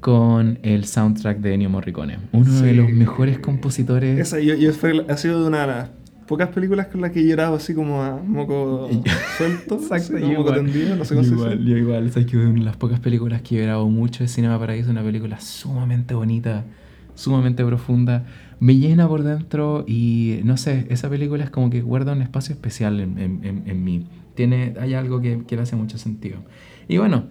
con 0.00 0.58
el 0.62 0.84
soundtrack 0.86 1.38
de 1.38 1.54
Ennio 1.54 1.70
Morricone, 1.70 2.18
uno 2.32 2.60
de 2.62 2.74
los 2.74 2.90
mejores 2.90 3.38
compositores. 3.38 4.18
Esa 4.18 4.40
yo, 4.40 4.54
yo 4.54 4.72
fue- 4.72 5.04
ha 5.08 5.16
sido 5.16 5.42
de 5.42 5.48
una 5.48 5.60
de 5.60 5.66
las 5.66 5.90
pocas 6.26 6.48
películas 6.48 6.86
con 6.86 7.00
las 7.02 7.10
que 7.10 7.20
he 7.20 7.26
llorado 7.26 7.56
así 7.56 7.74
como 7.74 8.02
a 8.02 8.16
moco 8.16 8.88
suelto, 9.36 9.74
Exacto, 9.76 10.18
yo 10.18 10.26
moco 10.28 10.40
igual, 10.40 10.54
tendido, 10.64 10.96
no 10.96 11.04
sé 11.04 11.14
cómo 11.14 11.26
se 11.26 11.34
igual, 11.34 11.64
yo 11.64 11.76
igual, 11.76 12.10
sabes 12.10 12.28
que 12.30 12.36
una 12.36 12.52
de 12.52 12.60
las 12.60 12.76
pocas 12.76 12.98
películas 13.00 13.42
que 13.42 13.58
he 13.58 13.62
grabado 13.62 13.88
mucho 13.88 14.24
es 14.24 14.32
Cinema 14.32 14.58
Paraíso, 14.58 14.90
una 14.90 15.02
película 15.02 15.38
sumamente 15.40 16.14
bonita, 16.14 16.64
sumamente 17.20 17.64
profunda, 17.64 18.24
me 18.60 18.76
llena 18.76 19.06
por 19.08 19.22
dentro 19.22 19.84
y 19.86 20.40
no 20.44 20.56
sé, 20.56 20.86
esa 20.90 21.08
película 21.10 21.44
es 21.44 21.50
como 21.50 21.68
que 21.70 21.82
guarda 21.82 22.12
un 22.12 22.22
espacio 22.22 22.54
especial 22.54 22.98
en, 23.00 23.18
en- 23.18 23.44
en- 23.44 23.62
en 23.66 23.84
mí. 23.84 24.06
Tiene, 24.34 24.74
hay 24.80 24.94
algo 24.94 25.20
que, 25.20 25.42
que 25.46 25.56
le 25.56 25.62
hace 25.62 25.76
mucho 25.76 25.98
sentido. 25.98 26.38
Y 26.88 26.96
bueno, 26.98 27.24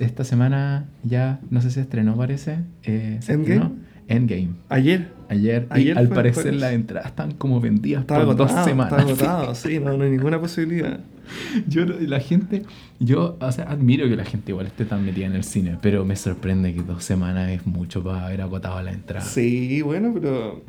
esta 0.00 0.24
semana 0.24 0.88
ya, 1.04 1.40
no 1.50 1.60
sé 1.60 1.70
si 1.70 1.80
estrenó, 1.80 2.16
parece. 2.16 2.58
eh, 2.82 3.18
¿se 3.20 3.32
¿Endgame? 3.34 3.54
estrenó? 3.64 3.76
Endgame. 4.08 4.48
Ayer 4.68 5.12
Ayer, 5.28 5.66
y 5.70 5.74
Ayer 5.74 5.98
al 5.98 6.08
parecer 6.08 6.54
las 6.54 6.72
entradas 6.72 7.08
están 7.08 7.32
como 7.32 7.60
vendidas 7.60 8.04
por 8.04 8.16
agotado, 8.18 8.54
dos 8.54 8.64
semanas. 8.64 8.92
estaba 8.92 9.10
agotado, 9.10 9.54
sí, 9.54 9.78
no, 9.78 9.96
no 9.96 10.04
hay 10.04 10.10
ninguna 10.10 10.40
posibilidad. 10.40 11.00
Yo, 11.66 11.84
la 11.84 12.20
gente, 12.20 12.62
yo, 12.98 13.36
o 13.38 13.52
sea, 13.52 13.64
admiro 13.64 14.08
que 14.08 14.16
la 14.16 14.24
gente 14.24 14.52
igual 14.52 14.66
esté 14.66 14.86
tan 14.86 15.04
metida 15.04 15.26
en 15.26 15.34
el 15.34 15.44
cine, 15.44 15.76
pero 15.82 16.04
me 16.04 16.16
sorprende 16.16 16.74
que 16.74 16.82
dos 16.82 17.04
semanas 17.04 17.50
es 17.50 17.66
mucho 17.66 18.02
para 18.02 18.26
haber 18.26 18.40
agotado 18.40 18.82
la 18.82 18.92
entrada. 18.92 19.24
Sí, 19.24 19.82
bueno, 19.82 20.12
pero 20.14 20.62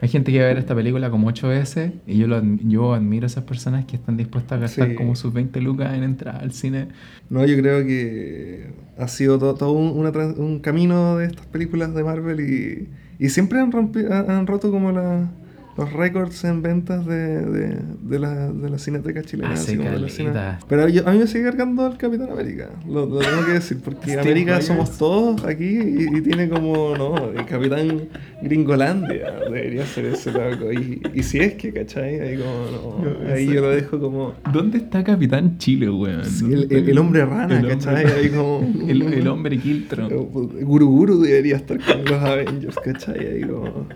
Hay 0.00 0.08
gente 0.08 0.32
que 0.32 0.38
va 0.40 0.44
a 0.46 0.48
ver 0.48 0.58
esta 0.58 0.74
película 0.74 1.08
como 1.08 1.28
ocho 1.28 1.48
veces 1.48 1.92
y 2.06 2.18
yo, 2.18 2.26
lo, 2.26 2.42
yo 2.64 2.94
admiro 2.94 3.24
a 3.24 3.28
esas 3.28 3.44
personas 3.44 3.84
que 3.84 3.96
están 3.96 4.16
dispuestas 4.16 4.58
a 4.58 4.60
gastar 4.62 4.88
Sí. 4.90 4.94
como 4.96 5.14
sus 5.14 5.32
20 5.32 5.60
lucas 5.60 5.94
en 5.94 6.02
entrar 6.02 6.36
al 6.42 6.52
cine. 6.52 6.88
No, 7.30 7.46
yo 7.46 7.56
creo 7.56 7.86
que 7.86 8.66
ha 8.98 9.06
sido 9.08 9.38
todo, 9.38 9.54
todo 9.54 9.72
un, 9.72 9.96
una 9.96 10.10
un 10.36 10.58
camino 10.58 11.16
de 11.16 11.26
estas 11.26 11.46
películas 11.46 11.94
de 11.94 12.02
Marvel 12.04 12.40
y, 12.40 12.88
y 13.24 13.28
siempre 13.28 13.60
han, 13.60 13.70
rompi- 13.72 14.10
han 14.10 14.30
han 14.30 14.46
roto 14.46 14.70
como 14.72 14.90
la- 14.92 15.30
los 15.76 15.92
récords 15.92 16.44
en 16.44 16.62
ventas 16.62 17.04
de, 17.04 17.40
de, 17.40 17.78
de 18.02 18.18
la, 18.18 18.52
de 18.52 18.70
la 18.70 18.78
cineteca 18.78 19.22
chilena. 19.22 19.52
Hace 19.54 19.72
así 19.72 19.76
como 19.76 19.90
de 19.90 19.98
la 19.98 20.08
cine-. 20.08 20.32
Pero 20.68 20.88
yo- 20.88 21.06
a 21.08 21.12
mí 21.12 21.18
me 21.18 21.26
sigue 21.26 21.44
cargando 21.44 21.86
el 21.86 21.96
Capitán 21.96 22.30
América, 22.30 22.70
lo, 22.88 23.06
lo 23.06 23.18
tengo 23.18 23.44
que 23.46 23.52
decir, 23.52 23.78
porque 23.84 24.06
Steve 24.12 24.20
América 24.20 24.50
Rogers. 24.52 24.66
somos 24.66 24.96
todos 24.98 25.44
aquí 25.44 25.64
y, 25.64 26.16
y 26.16 26.20
tiene 26.20 26.48
como, 26.48 26.96
no, 26.96 27.30
el 27.30 27.44
Capitán 27.46 28.02
Gringolandia 28.42 29.32
debería 29.46 29.84
ser 29.86 30.06
ese 30.06 30.30
loco. 30.32 30.72
Y, 30.72 31.02
y 31.12 31.22
si 31.22 31.38
es 31.40 31.54
que, 31.54 31.72
¿cachai? 31.72 32.20
Ahí 32.20 32.38
como, 32.38 33.04
no, 33.04 33.32
ahí 33.32 33.46
yo 33.46 33.60
lo 33.60 33.70
dejo 33.70 33.98
como... 33.98 34.34
¿Dónde 34.52 34.78
está 34.78 35.02
Capitán 35.02 35.58
Chile, 35.58 35.90
weón? 35.90 36.24
Sí, 36.24 36.42
¿Dónde 36.42 36.56
el, 36.66 36.72
el- 36.84 36.88
el 36.90 36.98
hombre 36.98 37.24
rana, 37.24 37.58
el 37.58 37.64
hombre- 37.64 37.74
¿cachai? 37.78 38.04
Ahí 38.06 38.28
como... 38.30 38.60
El, 38.88 39.02
el 39.02 39.26
hombre 39.28 39.58
Kiltro. 39.58 40.08
Guru 40.08 40.88
Guru 40.88 41.20
debería 41.22 41.56
estar 41.56 41.78
con 41.80 42.04
los 42.04 42.22
Avengers, 42.22 42.76
¿cachai? 42.84 43.26
Ahí 43.26 43.42
como... 43.42 43.88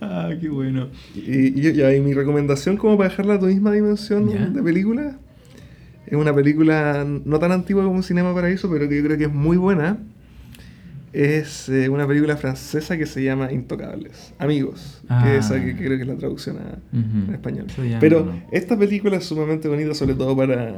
Ah, 0.00 0.30
qué 0.40 0.48
bueno. 0.48 0.88
Y, 1.14 1.58
y, 1.60 1.80
y 1.82 2.00
mi 2.00 2.12
recomendación 2.14 2.76
como 2.76 2.96
para 2.96 3.08
dejarla 3.10 3.34
a 3.34 3.38
tu 3.40 3.46
misma 3.46 3.72
dimensión 3.72 4.52
de 4.54 4.62
película 4.62 5.18
es 6.06 6.14
una 6.14 6.34
película 6.34 7.04
no 7.24 7.38
tan 7.38 7.50
antigua 7.52 7.82
como 7.84 8.02
Cinema 8.02 8.32
Paraíso, 8.34 8.70
pero 8.70 8.88
que 8.88 8.96
yo 8.98 9.04
creo 9.04 9.18
que 9.18 9.24
es 9.24 9.32
muy 9.32 9.56
buena. 9.56 9.98
Es 11.12 11.68
eh, 11.70 11.88
una 11.88 12.06
película 12.06 12.36
francesa 12.36 12.98
que 12.98 13.06
se 13.06 13.24
llama 13.24 13.50
Intocables. 13.50 14.34
Amigos. 14.38 15.02
Ah. 15.08 15.22
Que 15.24 15.38
esa 15.38 15.64
que 15.64 15.74
creo 15.74 15.96
que 15.96 16.02
es 16.02 16.06
la 16.06 16.16
traducción 16.16 16.58
a- 16.58 16.78
en 16.92 17.32
español. 17.32 17.66
Pero 18.00 18.32
esta 18.52 18.78
película 18.78 19.16
es 19.16 19.24
sumamente 19.24 19.66
bonita, 19.66 19.94
sobre 19.94 20.14
todo 20.14 20.36
para 20.36 20.74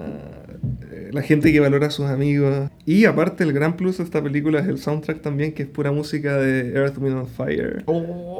la 1.12 1.23
gente 1.23 1.53
que 1.53 1.61
valora 1.61 1.87
a 1.88 1.90
sus 1.90 2.07
amigos. 2.07 2.71
Y 2.87 3.05
aparte, 3.05 3.44
el 3.44 3.53
gran 3.53 3.77
plus 3.77 3.99
de 3.99 4.05
esta 4.05 4.23
película 4.23 4.61
es 4.61 4.66
el 4.68 4.79
soundtrack 4.79 5.21
también, 5.21 5.53
que 5.53 5.62
es 5.64 5.68
pura 5.68 5.92
música 5.92 6.37
de 6.37 6.73
Earth, 6.75 6.99
Wind 6.99 7.16
and 7.18 7.27
Fire. 7.29 7.85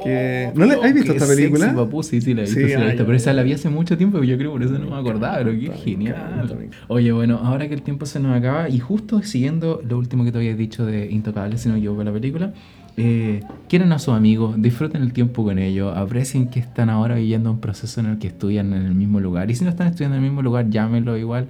Que- 0.05 0.51
¿No 0.55 0.65
le- 0.67 0.75
has 0.75 0.95
visto 0.95 1.13
esta 1.13 1.27
película? 1.27 1.67
sexy, 1.67 1.77
papu. 1.77 2.03
Sí, 2.03 2.21
sí, 2.21 2.35
la 2.35 2.43
he 2.43 2.45
visto, 2.45 2.61
Sí, 2.61 2.67
sí 2.69 2.73
la 2.75 2.83
he 2.85 2.87
visto, 2.89 3.05
pero 3.05 3.17
esa 3.17 3.33
la 3.33 3.43
vi 3.43 3.53
hace 3.53 3.69
mucho 3.69 3.97
tiempo 3.97 4.23
y 4.23 4.27
yo 4.29 4.39
creo 4.39 4.53
por 4.53 4.63
eso 4.63 4.79
no 4.79 4.91
me 4.91 4.97
acordaba, 4.97 5.39
pero 5.39 5.51
qué 5.53 5.71
genial. 5.85 6.17
Oye, 6.89 7.13
bueno, 7.13 7.39
ahora 7.43 7.69
que 7.69 7.75
el 7.75 7.83
tiempo 7.83 8.07
se 8.07 8.21
nos 8.21 8.37
acaba 8.37 8.69
y 8.69 8.79
justo 8.79 9.23
siguiendo 9.23 9.83
lo 9.89 9.99
último 9.99 10.25
que 10.25 10.33
te 10.33 10.39
había 10.39 10.55
dicho 10.55 10.87
de 10.87 11.11
Intocables, 11.11 11.61
si 11.63 11.69
no 11.69 11.75
me 11.75 11.81
equivoco, 11.81 12.05
la 12.05 12.13
película, 12.13 12.53
eh, 12.97 13.41
quieren 13.69 13.93
a 13.93 13.99
sus 13.99 14.15
amigos, 14.15 14.61
disfruten 14.61 15.03
el 15.03 15.13
tiempo 15.13 15.45
con 15.45 15.59
ellos, 15.59 15.97
aprecien 15.97 16.49
que 16.49 16.59
están 16.61 16.91
ahora 16.91 17.15
viviendo 17.17 17.51
un 17.51 17.61
proceso 17.61 18.01
en 18.01 18.07
el 18.07 18.19
que 18.19 18.27
estudian 18.29 18.73
en 18.73 18.87
el 18.87 18.95
mismo 18.95 19.21
lugar 19.21 19.51
y 19.51 19.55
si 19.55 19.63
no 19.65 19.71
están 19.71 19.87
estudiando 19.89 20.17
en 20.17 20.23
el 20.25 20.29
mismo 20.31 20.43
lugar, 20.43 20.69
llámenlo 20.71 21.17
igual. 21.17 21.47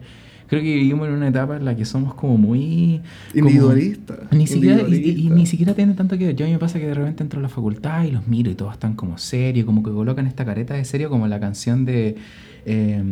Creo 0.48 0.62
que 0.62 0.74
vivimos 0.74 1.06
en 1.08 1.14
una 1.14 1.28
etapa 1.28 1.56
en 1.56 1.64
la 1.64 1.76
que 1.76 1.84
somos 1.84 2.14
como 2.14 2.36
muy... 2.38 3.00
como- 3.32 3.48
Individualista. 3.48 4.16
ni 4.32 4.46
siquiera, 4.46 4.76
y, 4.80 4.82
y- 4.82 4.84
y 4.84 4.96
individualista. 4.96 5.34
ni 5.34 5.46
siquiera 5.46 5.74
tiene 5.74 5.94
tanto 5.94 6.16
que 6.18 6.26
ver. 6.26 6.36
Yo 6.36 6.44
a 6.44 6.48
mí 6.48 6.52
me 6.54 6.58
pasa 6.58 6.78
que 6.78 6.86
de 6.86 6.94
repente 6.94 7.22
entro 7.22 7.38
a 7.38 7.42
la 7.42 7.48
facultad 7.48 8.04
y 8.04 8.10
los 8.12 8.26
miro 8.26 8.50
y 8.50 8.54
todos 8.54 8.72
están 8.72 8.94
como 8.94 9.18
serios, 9.18 9.66
como 9.66 9.82
que 9.82 9.90
colocan 9.90 10.26
esta 10.26 10.44
careta 10.44 10.74
de 10.74 10.84
serio 10.84 11.10
como 11.10 11.26
la 11.28 11.38
canción 11.38 11.84
de... 11.84 12.16
eh, 12.66 13.02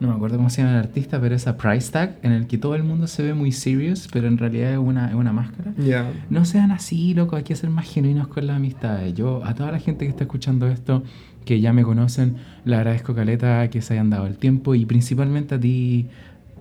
no 0.00 0.08
me 0.08 0.14
acuerdo 0.14 0.36
cómo 0.36 0.48
se 0.50 0.62
llama 0.62 0.74
el 0.74 0.78
artista, 0.80 1.20
pero 1.20 1.34
esa 1.34 1.56
Price 1.56 1.90
Tag, 1.90 2.16
en 2.22 2.32
el 2.32 2.46
que 2.46 2.58
todo 2.58 2.74
el 2.74 2.82
mundo 2.84 3.06
se 3.06 3.22
ve 3.22 3.34
muy 3.34 3.52
serious, 3.52 4.08
pero 4.12 4.28
en 4.28 4.38
realidad 4.38 4.72
es 4.72 4.78
una, 4.78 5.08
es 5.08 5.14
una 5.14 5.32
máscara. 5.32 5.72
No 6.30 6.44
sean 6.44 6.70
así, 6.70 7.14
loco, 7.14 7.36
hay 7.36 7.42
que 7.42 7.56
ser 7.56 7.70
más 7.70 7.86
genuinos 7.90 8.28
con 8.28 8.46
las 8.46 8.56
amistades. 8.56 9.14
Yo, 9.14 9.42
a 9.44 9.54
toda 9.54 9.72
la 9.72 9.78
gente 9.78 10.04
que 10.04 10.10
está 10.10 10.24
escuchando 10.24 10.66
esto, 10.68 11.02
que 11.44 11.60
ya 11.60 11.72
me 11.72 11.82
conocen, 11.82 12.36
le 12.64 12.76
agradezco, 12.76 13.14
Caleta, 13.14 13.68
que 13.68 13.82
se 13.82 13.94
hayan 13.94 14.10
dado 14.10 14.26
el 14.28 14.36
tiempo 14.36 14.74
y 14.76 14.86
principalmente 14.86 15.56
a 15.56 15.60
ti, 15.60 16.06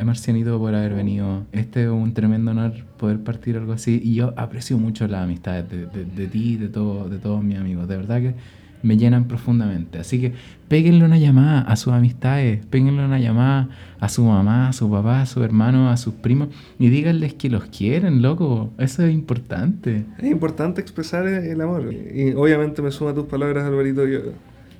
Marcianito, 0.06 0.58
por 0.60 0.76
haber 0.76 0.94
venido. 0.94 1.44
Este 1.52 1.84
es 1.84 1.90
un 1.90 2.14
tremendo 2.14 2.52
honor 2.52 2.74
poder 2.98 3.20
partir 3.20 3.58
algo 3.58 3.74
así 3.74 4.02
y 4.04 4.16
yo 4.16 4.34
aprecio 4.38 4.78
mucho 4.78 5.08
las 5.08 5.24
amistades 5.24 5.70
de, 5.70 5.86
de, 5.86 6.06
de 6.06 6.28
ti, 6.28 6.58
de, 6.58 6.70
todo, 6.70 7.10
de 7.10 7.18
todos 7.18 7.44
mis 7.44 7.58
amigos. 7.58 7.88
De 7.88 7.98
verdad 7.98 8.22
que 8.22 8.36
me 8.84 8.98
llenan 8.98 9.28
profundamente. 9.28 10.00
Así 10.00 10.20
que 10.20 10.34
péguenle 10.68 11.06
una 11.06 11.18
llamada 11.18 11.62
a 11.62 11.76
sus 11.76 11.94
amistades, 11.94 12.66
péguenle 12.66 13.06
una 13.06 13.20
llamada 13.20 13.70
a 14.00 14.10
su 14.10 14.24
mamá, 14.24 14.70
a 14.70 14.74
su 14.74 14.90
papá, 14.90 15.22
a 15.22 15.26
su 15.26 15.44
hermano, 15.44 15.90
a 15.90 15.98
sus 15.98 16.14
primos 16.16 16.50
y 16.80 16.90
díganles 16.90 17.34
que 17.34 17.50
los 17.50 17.66
quieren, 17.66 18.22
loco. 18.22 18.72
Eso 18.78 19.04
es 19.04 19.14
importante. 19.14 20.06
Es 20.18 20.32
importante 20.32 20.82
expresar 20.82 21.28
el 21.28 21.62
amor. 21.62 21.94
Y 21.94 22.34
obviamente 22.34 22.82
me 22.82 22.92
suma 22.92 23.12
a 23.12 23.14
tus 23.14 23.26
palabras, 23.26 23.66
Alvarito. 23.66 24.08
Yo, 24.08 24.20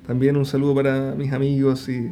también 0.06 0.36
un 0.36 0.46
saludo 0.46 0.74
para 0.74 1.14
mis 1.16 1.32
amigos 1.32 1.88
y, 1.88 2.10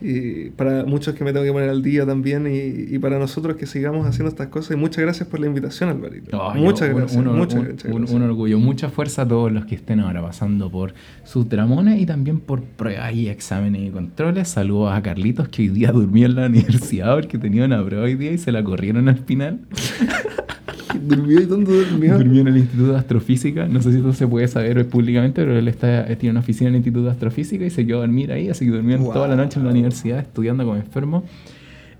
y 0.00 0.50
para 0.50 0.84
muchos 0.84 1.14
que 1.14 1.24
me 1.24 1.32
tengo 1.32 1.44
que 1.44 1.52
poner 1.52 1.68
al 1.70 1.82
día 1.82 2.06
también. 2.06 2.46
Y, 2.46 2.94
y 2.94 2.98
para 2.98 3.18
nosotros 3.18 3.56
que 3.56 3.66
sigamos 3.66 4.06
haciendo 4.06 4.28
estas 4.30 4.48
cosas. 4.48 4.76
Y 4.76 4.80
muchas 4.80 5.02
gracias 5.02 5.28
por 5.28 5.40
la 5.40 5.46
invitación, 5.46 5.90
Alvarito. 5.90 6.36
Muchas 6.54 6.88
gracias. 6.88 7.16
un- 7.16 7.36
muchas, 7.36 7.58
un- 7.60 7.64
muchas 7.66 7.84
un- 7.84 7.98
gracias. 7.98 8.10
un 8.16 8.22
orgullo, 8.22 8.58
mucha 8.58 8.88
fuerza 8.88 9.22
a 9.22 9.28
todos 9.28 9.52
los 9.52 9.64
que 9.66 9.74
estén 9.74 10.00
ahora 10.00 10.22
pasando 10.22 10.70
por 10.70 10.94
sus 11.24 11.48
tramones 11.48 12.00
y 12.00 12.06
también 12.06 12.40
por 12.40 12.62
pruebas 12.62 13.14
y 13.14 13.28
exámenes 13.28 13.82
y 13.88 13.90
controles. 13.90 14.48
Saludos 14.48 14.92
a 14.92 15.02
Carlitos 15.02 15.48
que 15.48 15.62
hoy 15.62 15.68
día 15.68 15.92
durmió 15.92 16.26
en 16.26 16.34
la 16.36 16.46
universidad 16.48 17.14
porque 17.14 17.38
tenía 17.38 17.64
una 17.64 17.84
prueba 17.84 18.04
hoy 18.04 18.14
día 18.14 18.32
y 18.32 18.38
se 18.38 18.52
la 18.52 18.62
corrieron 18.64 19.08
al 19.08 19.18
final. 19.18 19.60
¿Durmió 21.02 21.40
y 21.40 21.44
dónde 21.46 21.84
durmió? 21.84 22.16
Durmió 22.18 22.40
en 22.42 22.48
el 22.48 22.56
Instituto 22.58 22.92
de 22.92 22.98
Astrofísica. 22.98 23.66
No 23.66 23.80
sé 23.82 23.90
si 23.92 23.98
esto 23.98 24.12
se 24.12 24.26
puede 24.26 24.48
saber 24.48 24.86
públicamente, 24.88 25.42
pero 25.42 25.56
él 25.58 25.68
está, 25.68 26.04
él 26.06 26.16
tiene 26.16 26.32
una 26.32 26.40
oficina 26.40 26.68
en 26.68 26.74
el 26.74 26.78
Instituto 26.78 27.04
de 27.06 27.10
Astrofísica 27.12 27.64
y 27.64 27.70
se 27.70 27.86
quedó 27.86 27.98
a 27.98 28.00
dormir 28.00 28.32
ahí, 28.32 28.48
así 28.48 28.64
que 28.64 28.70
durmió 28.72 28.98
Wow. 28.98 29.12
toda 29.12 29.28
la 29.28 29.36
noche 29.36 29.58
en 29.58 29.64
la 29.66 29.70
universidad 29.72 30.18
estudiando 30.20 30.64
como 30.64 30.76
enfermo. 30.76 31.24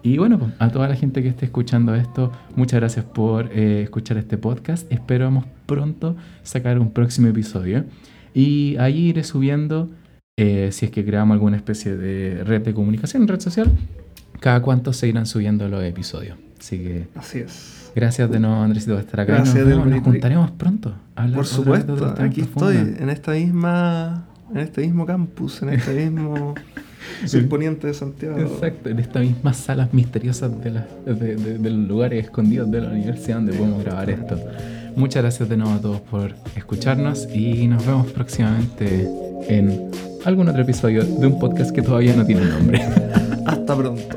Y 0.02 0.16
bueno, 0.16 0.38
pues, 0.38 0.52
a 0.58 0.70
toda 0.70 0.88
la 0.88 0.96
gente 0.96 1.22
que 1.22 1.28
esté 1.28 1.44
escuchando 1.44 1.94
esto, 1.94 2.32
muchas 2.56 2.80
gracias 2.80 3.04
por 3.04 3.50
eh, 3.52 3.82
escuchar 3.82 4.16
este 4.16 4.38
podcast. 4.38 4.90
Esperamos 4.90 5.44
pronto 5.66 6.16
sacar 6.42 6.78
un 6.78 6.90
próximo 6.90 7.28
episodio. 7.28 7.84
Y 8.32 8.76
ahí 8.78 9.08
iré 9.08 9.24
subiendo, 9.24 9.90
eh, 10.38 10.70
si 10.72 10.86
es 10.86 10.90
que 10.90 11.04
creamos 11.04 11.34
alguna 11.34 11.56
especie 11.58 11.96
de 11.96 12.44
red 12.44 12.62
de 12.62 12.72
comunicación, 12.72 13.28
red 13.28 13.40
social, 13.40 13.70
cada 14.40 14.62
cuánto 14.62 14.94
se 14.94 15.06
irán 15.08 15.26
subiendo 15.26 15.68
los 15.68 15.82
episodios. 15.84 16.38
Así 16.58 16.78
que 16.78 17.06
Así 17.14 17.40
es. 17.40 17.79
Gracias 17.94 18.30
de 18.30 18.40
nuevo, 18.40 18.56
Andresito, 18.62 18.92
por 18.94 19.00
estar 19.00 19.20
acá. 19.20 19.34
Gracias, 19.36 19.66
nos, 19.66 19.86
nos 19.86 20.00
juntaremos 20.02 20.50
pronto. 20.52 20.94
Por 21.14 21.30
de 21.30 21.44
supuesto, 21.44 22.14
aquí 22.18 22.40
estoy, 22.42 22.76
en 22.76 23.10
esta 23.10 23.32
misma, 23.32 24.24
en 24.52 24.58
este 24.58 24.82
mismo 24.82 25.06
campus, 25.06 25.62
en 25.62 25.70
este 25.70 25.94
mismo 26.10 26.54
subponiente 27.26 27.86
de 27.88 27.94
Santiago. 27.94 28.38
Exacto, 28.38 28.88
en 28.88 28.98
estas 29.00 29.22
mismas 29.22 29.56
salas 29.56 29.92
misteriosas 29.92 30.50
de, 30.62 30.70
las- 30.70 30.84
de- 31.04 31.36
de- 31.36 31.58
de 31.58 31.70
los 31.70 31.88
lugares 31.88 32.24
escondidos 32.24 32.70
de 32.70 32.80
la 32.80 32.90
universidad 32.90 33.36
donde 33.36 33.52
podemos 33.54 33.84
grabar 33.84 34.08
esto. 34.10 34.38
Muchas 34.96 35.22
gracias 35.22 35.48
de 35.48 35.56
nuevo 35.56 35.72
a 35.74 35.80
todos 35.80 36.00
por 36.00 36.34
escucharnos 36.56 37.28
y 37.32 37.66
nos 37.68 37.84
vemos 37.86 38.06
próximamente 38.12 39.08
en 39.48 39.90
algún 40.24 40.48
otro 40.48 40.62
episodio 40.62 41.04
de 41.04 41.26
un 41.26 41.38
podcast 41.38 41.70
que 41.72 41.82
todavía 41.82 42.14
no 42.14 42.24
tiene 42.26 42.44
nombre. 42.44 42.82
Hasta 43.46 43.76
pronto. 43.76 44.16